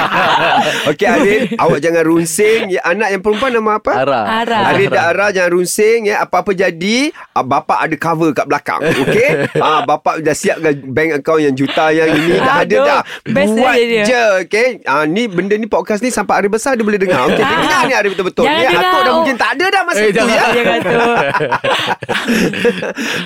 Okey 0.90 1.06
Arif 1.06 1.40
Awak 1.54 1.78
jangan 1.80 2.02
runsing 2.02 2.60
ya, 2.70 2.80
Anak 2.82 3.08
yang 3.10 3.20
perempuan 3.20 3.52
nama 3.52 3.78
apa? 3.78 3.92
Ara. 3.96 4.20
Ara. 4.40 4.58
Arif 4.70 4.88
dan 4.88 5.04
Ara 5.06 5.26
jangan 5.30 5.50
runsing 5.52 5.98
ya. 6.06 6.20
Apa-apa 6.20 6.50
jadi 6.52 6.96
ah, 7.32 7.42
Bapak 7.42 7.78
ada 7.80 7.94
cover 7.94 8.30
kat 8.32 8.46
belakang 8.46 8.80
Okey 8.80 9.28
ah, 9.64 9.82
Bapak 9.82 10.20
dah 10.20 10.32
siapkan 10.32 10.72
bank 10.84 11.10
account 11.16 11.40
yang 11.40 11.54
juta 11.54 11.88
Yang 11.88 12.08
ini 12.16 12.34
dah 12.38 12.56
ada 12.58 12.76
dah 12.78 13.00
best 13.24 13.52
Buat 13.54 13.74
dia 13.76 14.02
je 14.04 14.22
Okey 14.42 14.66
ah, 14.84 15.04
Ni 15.04 15.26
benda 15.26 15.54
ni 15.54 15.64
podcast 15.64 16.00
ni 16.00 16.08
Sampai 16.08 16.38
Arif 16.38 16.50
besar 16.50 16.74
Dia 16.74 16.82
boleh 16.82 16.96
dengar 16.96 17.26
Okey 17.26 17.40
dengar 17.40 17.80
ni 17.84 17.94
Arif 17.94 18.10
betul-betul 18.12 18.44
Jangan 18.44 18.58
ya, 18.58 18.70
dengar. 18.70 18.82
Atuk 18.84 19.00
dah 19.00 19.12
Oh. 19.14 19.16
mungkin 19.20 19.36
tak 19.36 19.50
ada 19.54 19.66
dah 19.68 19.82
Masa 19.82 20.00
Eh, 20.00 20.10
tu 20.10 20.24
ya 20.24 20.44
Jangan 20.50 20.78
tu. 20.80 20.98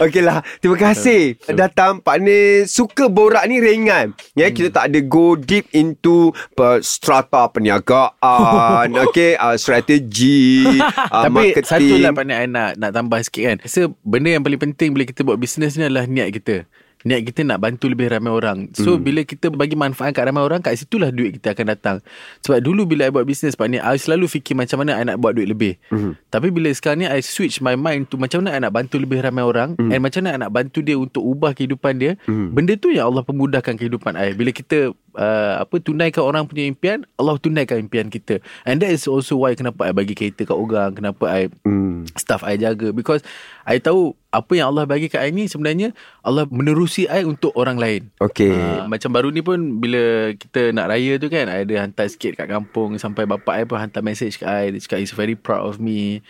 Okeylah 0.00 0.38
Terima 0.58 0.76
kasih. 0.76 1.36
Datang 1.52 2.00
Pak 2.00 2.16
Ni 2.20 2.64
Suka 2.64 3.06
borak 3.06 3.44
ni 3.46 3.60
ringan. 3.60 4.16
Ya 4.32 4.48
Kita 4.48 4.82
tak 4.82 4.84
ada 4.92 4.98
go 5.04 5.36
deep 5.36 5.68
into 5.72 6.32
Strata 6.80 7.48
perniagaan 7.48 8.88
Okay 9.08 9.36
uh, 9.36 9.54
Strategi 9.54 10.64
uh, 10.80 11.24
Tapi 11.28 11.54
Marketing. 11.54 11.68
satu 11.68 11.94
lah 12.00 12.12
Nik 12.18 12.38
I 12.38 12.46
nak, 12.48 12.70
nak 12.76 12.90
tambah 12.92 13.18
sikit 13.22 13.42
kan. 13.44 13.56
Rasa 13.62 13.80
benda 14.02 14.28
yang 14.32 14.44
paling 14.44 14.60
penting 14.60 14.92
Bila 14.92 15.04
kita 15.06 15.22
buat 15.22 15.38
bisnes 15.38 15.76
ni 15.76 15.84
adalah 15.86 16.04
niat 16.04 16.32
kita 16.32 16.64
Niat 17.06 17.22
kita 17.30 17.46
nak 17.46 17.62
bantu 17.62 17.86
lebih 17.86 18.10
ramai 18.10 18.34
orang 18.34 18.74
So 18.74 18.98
hmm. 18.98 19.02
bila 19.06 19.20
kita 19.22 19.54
bagi 19.54 19.78
manfaat 19.78 20.10
kat 20.10 20.26
ramai 20.26 20.42
orang 20.42 20.58
Kat 20.58 20.74
situlah 20.74 21.14
duit 21.14 21.38
kita 21.38 21.54
akan 21.54 21.66
datang 21.70 21.96
Sebab 22.42 22.58
dulu 22.58 22.90
bila 22.90 23.06
I 23.06 23.14
buat 23.14 23.22
bisnes 23.22 23.54
Pak 23.54 23.70
Nik 23.70 23.82
I 23.86 23.94
selalu 24.02 24.26
fikir 24.26 24.58
macam 24.58 24.82
mana 24.82 24.98
I 24.98 25.06
nak 25.06 25.22
buat 25.22 25.38
duit 25.38 25.46
lebih 25.46 25.78
hmm. 25.94 26.18
Tapi 26.26 26.50
bila 26.50 26.66
sekarang 26.74 27.02
ni 27.02 27.06
I 27.06 27.22
switch 27.22 27.62
my 27.62 27.78
mind 27.78 28.10
to 28.10 28.18
Macam 28.18 28.42
mana 28.42 28.58
I 28.58 28.58
nak 28.58 28.74
bantu 28.74 28.98
lebih 28.98 29.22
ramai 29.22 29.46
orang 29.46 29.78
hmm. 29.78 29.94
And 29.94 30.00
macam 30.02 30.26
mana 30.26 30.30
I 30.34 30.38
nak 30.42 30.50
bantu 30.50 30.78
dia 30.82 30.98
Untuk 30.98 31.22
ubah 31.22 31.54
kehidupan 31.54 32.02
dia 32.02 32.18
hmm. 32.26 32.50
Benda 32.50 32.74
tu 32.74 32.90
yang 32.90 33.14
Allah 33.14 33.22
pemudahkan 33.22 33.78
kehidupan 33.78 34.18
I 34.18 34.34
Bila 34.34 34.50
kita 34.50 34.90
uh, 35.18 35.60
apa 35.60 35.82
tunaikan 35.82 36.22
orang 36.22 36.46
punya 36.46 36.64
impian 36.64 37.02
Allah 37.18 37.34
tunaikan 37.36 37.82
impian 37.82 38.06
kita 38.06 38.38
And 38.62 38.78
that 38.78 38.94
is 38.94 39.10
also 39.10 39.42
why 39.42 39.58
Kenapa 39.58 39.90
I 39.90 39.92
bagi 39.92 40.14
kereta 40.14 40.46
kat 40.46 40.54
orang 40.54 40.94
Kenapa 40.94 41.26
I 41.26 41.50
Hmm. 41.66 42.06
staff 42.14 42.46
I 42.46 42.56
jaga 42.56 42.94
because 42.94 43.20
I 43.66 43.82
tahu 43.82 44.14
apa 44.28 44.52
yang 44.54 44.70
Allah 44.70 44.84
bagi 44.84 45.08
kat 45.08 45.24
I 45.24 45.34
ni 45.34 45.48
sebenarnya 45.48 45.96
Allah 46.20 46.44
menerusi 46.48 47.08
I 47.08 47.24
untuk 47.24 47.52
orang 47.56 47.76
lain. 47.80 48.12
Okay 48.22 48.48
Uh, 48.48 48.86
macam 48.86 49.10
baru 49.12 49.28
ni 49.32 49.40
pun 49.42 49.80
bila 49.82 50.32
kita 50.36 50.70
nak 50.72 50.92
raya 50.92 51.16
tu 51.18 51.28
kan 51.32 51.48
I 51.48 51.64
ada 51.66 51.74
hantar 51.84 52.06
sikit 52.08 52.38
kat 52.38 52.48
kampung 52.48 52.96
sampai 52.96 53.24
bapak 53.26 53.54
I 53.56 53.62
pun 53.64 53.80
hantar 53.80 54.04
message 54.04 54.38
kat 54.40 54.48
I 54.48 54.64
dia 54.72 54.80
cakap 54.84 54.98
he's 55.02 55.12
very 55.16 55.34
proud 55.34 55.64
of 55.64 55.82
me. 55.82 56.22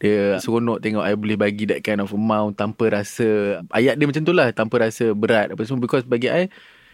Dia 0.00 0.40
seronok 0.40 0.80
tengok 0.80 1.04
I 1.04 1.12
boleh 1.12 1.36
bagi 1.36 1.68
that 1.68 1.84
kind 1.84 2.00
of 2.00 2.10
amount 2.16 2.56
tanpa 2.56 2.88
rasa 2.88 3.60
ayat 3.68 4.00
dia 4.00 4.08
macam 4.08 4.24
tu 4.24 4.32
lah 4.32 4.48
tanpa 4.54 4.80
rasa 4.80 5.12
berat 5.12 5.52
apa 5.52 5.60
semua 5.68 5.84
because 5.84 6.08
bagi 6.08 6.32
I 6.32 6.48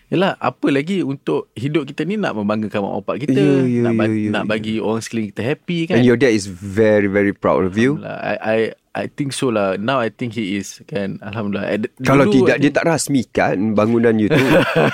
Yalah, 0.07 0.39
apa 0.39 0.71
lagi 0.71 1.03
untuk 1.03 1.51
hidup 1.53 1.83
kita 1.83 2.07
ni 2.07 2.15
nak 2.15 2.39
membanggakan 2.39 2.79
mak 2.79 2.95
bapak 3.03 3.27
kita, 3.27 3.43
Ya, 3.43 3.59
ya, 3.61 3.83
nak, 3.83 3.93
ba- 3.93 4.07
ya, 4.07 4.15
ya, 4.15 4.31
nak 4.31 4.45
ya. 4.45 4.49
bagi 4.49 4.75
orang 4.79 5.03
sekeliling 5.03 5.31
kita 5.35 5.43
happy 5.43 5.79
kan. 5.91 5.99
And 5.99 6.07
your 6.07 6.15
dad 6.15 6.31
is 6.31 6.47
very 6.47 7.11
very 7.11 7.35
proud 7.35 7.67
of 7.67 7.75
you. 7.75 7.99
I 8.01 8.35
I 8.39 8.57
I 8.97 9.13
think 9.13 9.37
so 9.37 9.53
lah. 9.53 9.77
Now 9.77 10.01
I 10.01 10.09
think 10.09 10.33
he 10.33 10.57
is 10.57 10.81
kan. 10.89 11.21
Alhamdulillah. 11.21 11.85
D- 11.85 11.93
Kalau 12.01 12.25
dulu 12.25 12.49
tidak 12.49 12.57
Dia 12.65 12.71
tak 12.73 12.85
rasmikan 12.89 13.77
Bangunan 13.77 14.17
you 14.17 14.33
tu. 14.33 14.41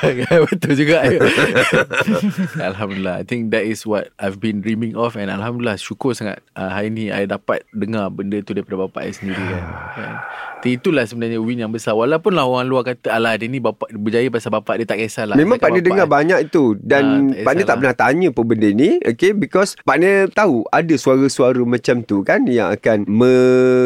Betul 0.50 0.74
juga. 0.74 1.06
Alhamdulillah. 2.74 3.22
I 3.22 3.24
think 3.24 3.54
that 3.54 3.62
is 3.62 3.86
what 3.86 4.10
I've 4.18 4.42
been 4.42 4.58
dreaming 4.58 4.98
of 4.98 5.14
And 5.14 5.30
Alhamdulillah 5.30 5.78
Syukur 5.78 6.18
sangat 6.18 6.42
uh, 6.58 6.74
Hari 6.74 6.90
ni 6.90 7.14
I 7.14 7.30
dapat 7.30 7.62
dengar 7.70 8.10
Benda 8.10 8.42
tu 8.42 8.58
daripada 8.58 8.90
bapak 8.90 9.06
I 9.06 9.12
sendiri 9.14 9.38
kan, 9.38 9.64
kan? 9.96 10.14
Itulah 10.62 11.02
sebenarnya 11.06 11.42
win 11.42 11.58
yang 11.58 11.74
besar. 11.74 11.94
Walaupun 11.94 12.38
lah 12.38 12.46
orang 12.46 12.70
luar 12.70 12.82
kata 12.86 13.10
Alah 13.10 13.34
dia 13.34 13.46
ni 13.46 13.58
bapak 13.58 13.90
berjaya 13.94 14.30
pasal 14.30 14.54
bapak 14.54 14.82
dia 14.82 14.86
tak 14.86 14.98
kisahlah 14.98 15.34
Memang 15.34 15.58
Pak 15.58 15.70
Ni 15.70 15.82
bapak 15.82 15.86
dengar 15.90 16.06
banyak 16.06 16.38
itu. 16.50 16.78
Dan 16.78 17.34
tak 17.34 17.46
Pak 17.46 17.52
Ni 17.54 17.62
tak 17.62 17.76
pernah 17.78 17.94
tanya 17.94 18.28
pun 18.34 18.44
benda 18.46 18.70
ni 18.70 18.98
Okay? 19.02 19.34
Because 19.34 19.78
Pak 19.82 19.96
Ni 19.98 20.26
tahu 20.30 20.66
Ada 20.70 20.94
suara-suara 20.98 21.62
macam 21.62 22.02
tu 22.02 22.22
kan? 22.22 22.46
Yang 22.46 22.78
akan 22.78 22.98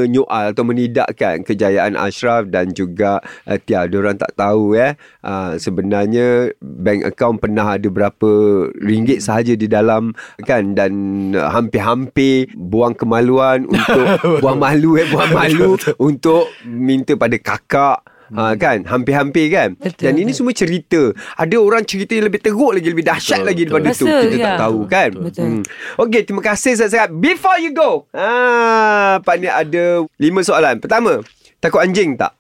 menyoal 0.07 0.55
Atau 0.55 0.65
menidakkan 0.65 1.43
Kejayaan 1.43 1.99
Ashraf 1.99 2.49
Dan 2.49 2.73
juga 2.73 3.21
uh, 3.45 3.59
Tia 3.59 3.91
Diorang 3.91 4.17
tak 4.17 4.33
tahu 4.39 4.79
ya 4.79 4.95
uh, 5.27 5.59
Sebenarnya 5.59 6.55
Bank 6.63 7.05
account 7.05 7.43
pernah 7.43 7.77
ada 7.77 7.91
berapa 7.91 8.31
Ringgit 8.79 9.21
sahaja 9.21 9.59
di 9.59 9.67
dalam 9.67 10.15
Kan 10.47 10.79
Dan 10.79 10.93
uh, 11.35 11.51
hampir-hampir 11.53 12.49
Buang 12.57 12.95
kemaluan 12.97 13.67
Untuk 13.67 14.07
Buang 14.43 14.63
malu 14.63 14.97
eh 14.97 15.07
Buang 15.11 15.35
malu 15.35 15.77
Untuk 16.01 16.49
Minta 16.65 17.19
pada 17.19 17.37
kakak 17.37 18.16
Ha, 18.27 18.59
kan 18.59 18.83
Hampir-hampir 18.83 19.47
kan 19.49 19.79
Betul, 19.79 20.03
Dan 20.03 20.15
ini 20.19 20.31
betul. 20.31 20.39
semua 20.43 20.53
cerita 20.53 21.01
Ada 21.39 21.57
orang 21.63 21.87
cerita 21.87 22.11
yang 22.11 22.27
lebih 22.27 22.43
teruk 22.43 22.75
lagi 22.75 22.89
Lebih 22.91 23.07
dahsyat 23.07 23.39
Betul, 23.39 23.47
lagi 23.47 23.63
betul. 23.63 23.71
daripada 23.71 23.89
itu 23.89 24.05
Betul, 24.05 24.19
Kita 24.19 24.37
tak 24.37 24.51
ya. 24.51 24.59
tahu 24.59 24.79
kan 24.85 25.11
Betul. 25.15 25.49
Okey 25.97 26.21
terima 26.27 26.43
kasih 26.43 26.73
sangat-sangat 26.75 27.11
Before 27.15 27.59
you 27.59 27.71
go 27.71 27.91
ah, 28.11 29.23
Pak 29.23 29.37
Ni 29.39 29.47
ada 29.47 29.85
Lima 30.19 30.41
soalan 30.43 30.83
Pertama 30.83 31.23
Takut 31.57 31.79
anjing 31.79 32.19
tak? 32.19 32.35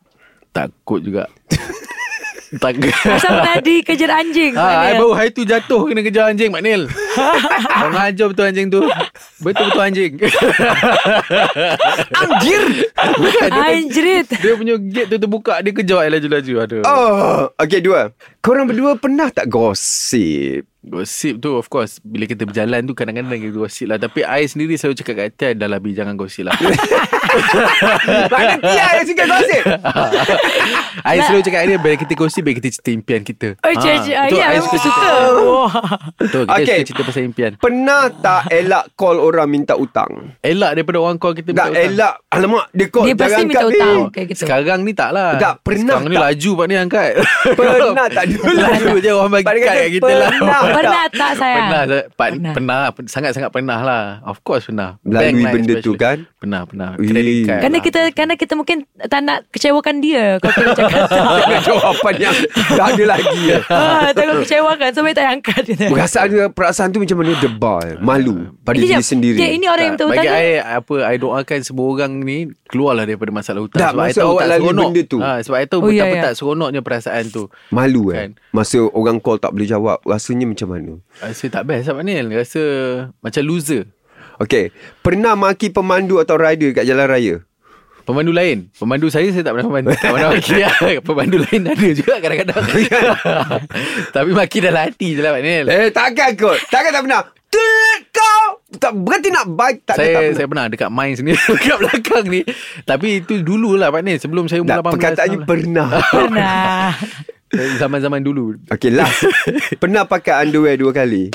Takut 0.50 0.98
juga 0.98 1.30
Takut 2.62 2.94
Asal 3.02 3.42
pernah 3.42 3.58
dikejar 3.58 4.10
anjing 4.22 4.54
Ha, 4.54 4.94
baru 4.94 5.12
hari 5.18 5.34
tu 5.34 5.42
jatuh 5.42 5.90
kena 5.90 6.00
kejar 6.06 6.30
anjing 6.30 6.54
Mak 6.54 6.62
Nil. 6.62 6.86
Orang 7.82 7.98
ajar 7.98 8.26
betul 8.30 8.44
anjing 8.46 8.68
tu. 8.70 8.80
Betul-betul 9.42 9.82
anjing. 9.82 10.12
Anjir! 12.22 12.62
Bukan, 12.96 13.48
dia, 13.50 13.62
Anjrit 13.74 14.26
dia 14.30 14.52
punya 14.54 14.74
gate 14.78 15.08
tu 15.10 15.16
terbuka 15.18 15.58
dia 15.60 15.72
kejar 15.74 16.06
I 16.06 16.10
laju-laju. 16.14 16.52
Aduh. 16.62 16.82
Oh, 16.86 17.50
okay 17.58 17.82
dua. 17.82 18.14
Korang 18.40 18.70
berdua 18.70 18.94
pernah 18.94 19.28
tak 19.34 19.50
gosip? 19.50 20.64
Gosip 20.86 21.42
tu 21.42 21.58
of 21.58 21.66
course 21.66 21.98
bila 21.98 22.30
kita 22.30 22.46
berjalan 22.46 22.86
tu 22.86 22.94
kadang-kadang 22.94 23.42
kita 23.42 23.58
gosip 23.58 23.90
lah 23.90 23.98
tapi 23.98 24.22
I 24.22 24.46
sendiri 24.46 24.78
selalu 24.78 24.94
cakap 25.02 25.14
kat 25.18 25.28
Tia 25.34 25.50
dah 25.58 25.66
lah 25.66 25.82
Bi 25.82 25.98
jangan 25.98 26.14
gosip 26.14 26.46
lah. 26.46 26.54
Mana 28.28 28.54
Tia 28.58 28.86
yang 28.94 29.06
suka 29.06 29.22
gosip? 29.24 29.62
I 31.02 31.16
selalu 31.20 31.42
cakap 31.42 31.60
dia 31.64 31.78
bila 31.82 31.94
kita 31.94 32.12
gosip 32.12 32.42
bila 32.42 32.54
kita 32.54 32.68
cerita 32.70 32.90
impian 32.90 33.22
kita. 33.22 33.48
Oh, 33.58 33.72
cik, 33.72 33.94
cik. 34.02 34.16
tu 34.26 34.34
Ya, 34.34 34.46
I 34.46 34.52
memang 34.52 34.64
suka 34.64 34.78
cerita. 34.78 35.08
Betul 36.16 36.42
kita 36.42 36.54
Okay. 36.56 36.64
suka 36.74 36.84
cerita 36.84 37.02
pasal 37.04 37.22
impian. 37.24 37.50
Pernah 37.56 38.02
tak 38.12 38.42
elak 38.50 38.84
call 38.94 39.16
orang 39.18 39.48
minta 39.48 39.74
utang? 39.74 40.34
Elak 40.40 40.70
daripada 40.72 40.98
orang 40.98 41.16
call 41.16 41.32
kita 41.32 41.50
Tak 41.50 41.66
minta 41.66 41.70
hutang. 41.70 41.92
elak. 41.92 42.14
Alamak, 42.28 42.64
dia 42.70 42.86
call. 42.88 43.04
Dia 43.04 43.14
pasti 43.14 43.42
minta 43.44 43.64
Bi. 43.66 43.80
kayak 44.10 44.26
gitu. 44.28 44.40
Sekarang 44.42 44.80
ni 44.82 44.92
tak 44.92 45.10
lah 45.10 45.28
Tak, 45.36 45.54
pernah 45.62 45.96
Sekarang 45.96 46.04
ni 46.06 46.16
tak? 46.16 46.24
laju 46.26 46.50
Pak 46.52 46.66
ni 46.66 46.74
angkat 46.76 47.10
Pernah 47.54 48.06
tak 48.08 48.24
dulu? 48.26 48.52
Laju 48.52 48.86
je 48.96 49.10
orang 49.10 49.30
bagi 49.32 49.46
dia 49.46 49.62
kad 49.62 49.74
kat 49.76 49.88
kita 49.92 50.12
lah 50.12 50.30
pernah. 50.30 50.60
Pernah 50.66 51.04
tak 51.08 51.32
sayang? 51.34 51.58
Pernah 51.58 51.82
Pak, 52.10 52.28
Pernah. 52.52 52.80
Sangat-sangat 53.06 53.50
pernah 53.50 53.78
lah 53.80 54.02
Of 54.22 54.42
course 54.42 54.66
pernah 54.66 54.98
Melalui 55.00 55.44
benda 55.46 55.74
tu 55.78 55.92
kan? 55.94 56.26
Pernah 56.36 56.60
pernah 56.64 56.88
Ui. 56.96 57.06
Card 57.42 57.60
Kerana 57.60 57.76
lah. 57.76 57.82
kita 57.82 58.00
Kerana 58.10 58.32
kita 58.34 58.52
mungkin 58.52 58.76
Tak 59.00 59.20
nak 59.20 59.38
kecewakan 59.48 59.94
dia 59.98 60.24
Kalau 60.36 60.54
kita 60.54 60.70
cakap 60.76 61.00
tak 61.46 61.60
jawapan 61.62 62.14
yang 62.20 62.36
tak 62.68 62.86
ada 62.88 63.04
lagi. 63.08 63.40
ya. 63.44 63.58
ah, 63.72 64.08
Takut 64.10 64.36
kecewakan 64.42 64.88
So 64.90 65.00
baik 65.00 65.14
tak 65.14 65.26
angkat 65.30 65.60
dia. 65.64 65.86
Perasaan 65.86 66.26
perasaan 66.50 66.88
tu 66.88 66.98
macam 66.98 67.16
mana 67.16 67.32
debal, 67.36 67.86
malu 67.98 68.36
pada 68.60 68.76
diri 68.76 68.98
sendiri. 68.98 69.36
dia, 69.36 69.48
Ini 69.50 69.66
orang 69.66 69.84
yang 69.84 69.94
minta 69.94 70.06
Bagi 70.06 70.22
ni 70.22 70.28
I 70.28 70.46
apa 70.58 70.94
I 71.04 71.16
doakan 71.16 71.58
semua 71.60 71.86
orang 71.86 72.12
ni 72.18 72.38
keluarlah 72.66 73.04
daripada 73.04 73.30
masalah 73.30 73.60
hutang 73.60 73.78
Tak, 73.78 73.90
sebab 73.92 74.00
I 74.00 74.06
maksud 74.06 74.20
tahu 74.20 74.34
tak 74.36 74.48
seronok. 74.52 74.86
benda 74.86 75.02
tu. 75.04 75.18
Ha, 75.18 75.30
sebab 75.40 75.56
I 75.56 75.66
tahu 75.66 75.80
Oh, 75.80 75.88
ya, 75.88 76.02
betapa 76.02 76.12
ya. 76.12 76.22
tak 76.22 76.34
seronoknya 76.34 76.80
perasaan 76.80 77.24
tu. 77.28 77.42
Malu 77.68 78.02
kan? 78.08 78.18
Kan. 78.18 78.30
Masa 78.50 78.78
orang 78.82 79.16
call 79.16 79.36
tak 79.36 79.50
boleh 79.50 79.64
jawab, 79.64 79.98
rasanya 80.02 80.46
macam 80.46 80.68
mana? 80.68 80.92
Rasa 81.16 81.44
tak 81.46 81.62
best 81.64 81.86
Abang 81.86 82.02
Nil 82.02 82.26
Rasa 82.28 82.62
macam 83.18 83.42
loser 83.42 83.86
Okay, 84.36 84.68
pernah 85.00 85.32
maki 85.32 85.72
pemandu 85.72 86.20
atau 86.20 86.36
rider 86.36 86.72
kat 86.72 86.84
jalan 86.84 87.08
raya? 87.08 87.34
Pemandu 88.06 88.30
lain 88.30 88.70
Pemandu 88.78 89.10
saya 89.10 89.26
Saya 89.34 89.42
tak 89.42 89.58
pernah 89.58 89.66
pemandu 89.66 89.90
Tak 89.98 90.14
pernah 90.14 90.30
maki 90.30 90.62
lah 90.62 90.78
Pemandu 91.10 91.42
lain 91.42 91.60
ada 91.66 91.88
juga 91.90 92.14
kadang-kadang 92.22 92.62
Tapi 94.14 94.30
maki 94.30 94.62
dalam 94.62 94.86
hati 94.86 95.18
je 95.18 95.20
lah 95.26 95.34
Pak 95.34 95.42
Nil 95.42 95.66
Eh, 95.66 95.90
takkan 95.90 96.30
kot. 96.38 96.54
Takkan 96.70 96.94
tak 96.94 97.02
pernah. 97.02 97.20
Tit 97.50 98.00
kau. 98.14 98.62
Tak 98.78 98.94
berhenti 98.94 99.34
nak 99.34 99.50
baik. 99.50 99.82
Tak 99.82 99.98
saya 99.98 100.06
tak 100.06 100.20
pernah. 100.22 100.36
saya 100.38 100.46
pernah 100.46 100.64
dekat 100.70 100.90
mine 100.90 101.14
sini 101.18 101.32
dekat 101.58 101.76
belakang 101.82 102.24
ni. 102.30 102.40
Tapi 102.86 103.08
itu 103.22 103.34
dulu 103.42 103.74
lah 103.74 103.90
Pak 103.90 104.02
Nil 104.06 104.18
sebelum 104.22 104.46
saya 104.46 104.62
umur 104.62 104.70
Tak, 104.70 104.86
18 104.86 104.94
perkataannya 104.94 105.38
tahun. 105.42 105.48
pernah. 105.50 105.88
Pernah 106.06 106.86
Zaman-zaman 107.82 108.20
dulu. 108.22 108.54
Okay, 108.68 108.94
last. 108.94 109.26
pernah 109.82 110.06
pakai 110.06 110.46
underwear 110.46 110.78
dua 110.78 110.94
kali? 110.94 111.34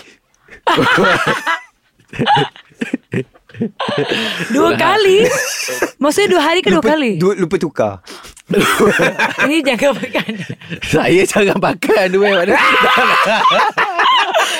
Dua 4.55 4.73
kali 4.79 5.27
Maksudnya 5.99 6.29
dua 6.31 6.41
hari 6.41 6.59
ke 6.63 6.71
dua 6.71 6.79
lupa, 6.79 6.89
kali 6.95 7.11
Dua, 7.19 7.33
lupa 7.35 7.55
tukar. 7.59 7.93
Ini 9.47 9.63
jangan 9.63 9.95
makan 9.95 10.33
saya 10.83 11.23
jangan 11.23 11.55
pakai 11.59 12.11
Pak 12.11 12.11
Nil. 12.11 12.51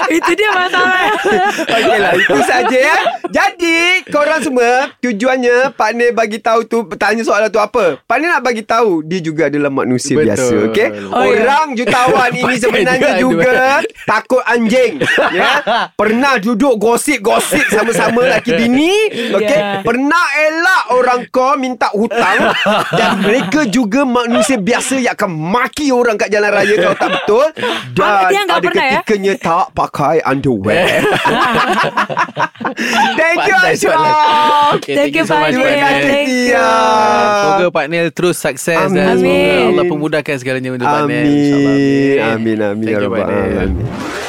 Itu 0.07 0.31
dia 0.31 0.49
masalah 0.49 1.11
Okey 1.67 1.97
lah 1.97 2.13
Itu 2.15 2.39
saja 2.41 2.77
ya 2.77 2.97
Jadi 3.27 3.77
Korang 4.07 4.41
semua 4.41 4.89
Tujuannya 4.97 5.71
Pak 5.71 5.89
Nil 5.91 6.11
bagi 6.11 6.37
tahu 6.37 6.63
tu 6.63 6.77
Tanya 6.95 7.21
soalan 7.21 7.47
tu 7.47 7.57
apa 7.57 7.99
Pak 7.99 8.17
Nil 8.17 8.29
nak 8.29 8.41
bagi 8.41 8.61
tahu 8.61 9.01
Dia 9.01 9.19
juga 9.19 9.47
adalah 9.47 9.69
manusia 9.69 10.15
Betul. 10.15 10.25
biasa 10.25 10.53
Okey 10.69 10.87
Oh, 11.11 11.23
ya. 11.23 11.43
Orang 11.43 11.67
jutawan 11.73 12.31
ini 12.31 12.55
sebenarnya 12.63 13.11
juga 13.17 13.43
juga 13.43 13.53
Takut 14.03 14.43
anjing 14.43 15.01
Ya 15.29 15.51
Pernah 15.93 16.37
duduk 16.37 16.77
gosip-gosip 16.77 17.67
Sama-sama 17.67 18.25
laki 18.27 18.55
bini 18.55 18.93
Okey 19.31 19.49
Ya. 19.51 19.83
Pernah 19.83 20.25
elak 20.39 20.83
orang 20.89 21.21
kau 21.27 21.53
Minta 21.53 21.91
hutang 21.91 22.55
Dan 22.89 23.19
mereka 23.19 23.67
juga 23.67 24.01
Manusia 24.01 24.55
biasa 24.55 24.95
Yang 24.95 25.19
akan 25.19 25.31
maki 25.33 25.91
orang 25.91 26.15
Kat 26.15 26.29
jalan 26.29 26.49
raya 26.49 26.71
Kalau 26.77 26.95
tak 26.95 27.09
betul 27.11 27.45
Dan 27.91 28.47
ada 28.47 28.57
pernah, 28.57 28.85
ya? 28.87 28.91
ketikanya 29.03 29.33
Tak 29.35 29.65
pakai 29.71 29.90
underwear 30.23 31.03
Thank 33.21 33.39
you. 33.47 33.55
Asyam 33.59 33.99
Okay, 34.79 34.95
Thank 34.95 35.13
you, 35.15 35.25
so 35.27 35.35
much, 35.35 35.51
Pak 35.51 35.59
Nil. 35.59 36.07
Thank 36.07 36.29
you. 36.47 36.63
Semoga 37.43 37.67
Pak 37.69 37.85
Nil 37.91 38.07
terus 38.11 38.39
sukses 38.39 38.87
dan 38.91 39.19
Amin. 39.19 39.19
semoga 39.19 39.67
Allah 39.67 39.85
pemudahkan 39.91 40.35
segalanya 40.39 40.71
untuk 40.71 40.87
Pak 40.87 41.03
Nil. 41.05 41.27
InsyaAllah. 41.27 41.75
Amin 41.75 42.17
Amin 42.21 42.57
Amin 42.63 42.85
Thank 42.87 42.95
Ya 42.95 43.03
you, 43.03 43.11
Pak 43.11 43.23
Nil. 43.27 43.35
Alamin 43.35 44.20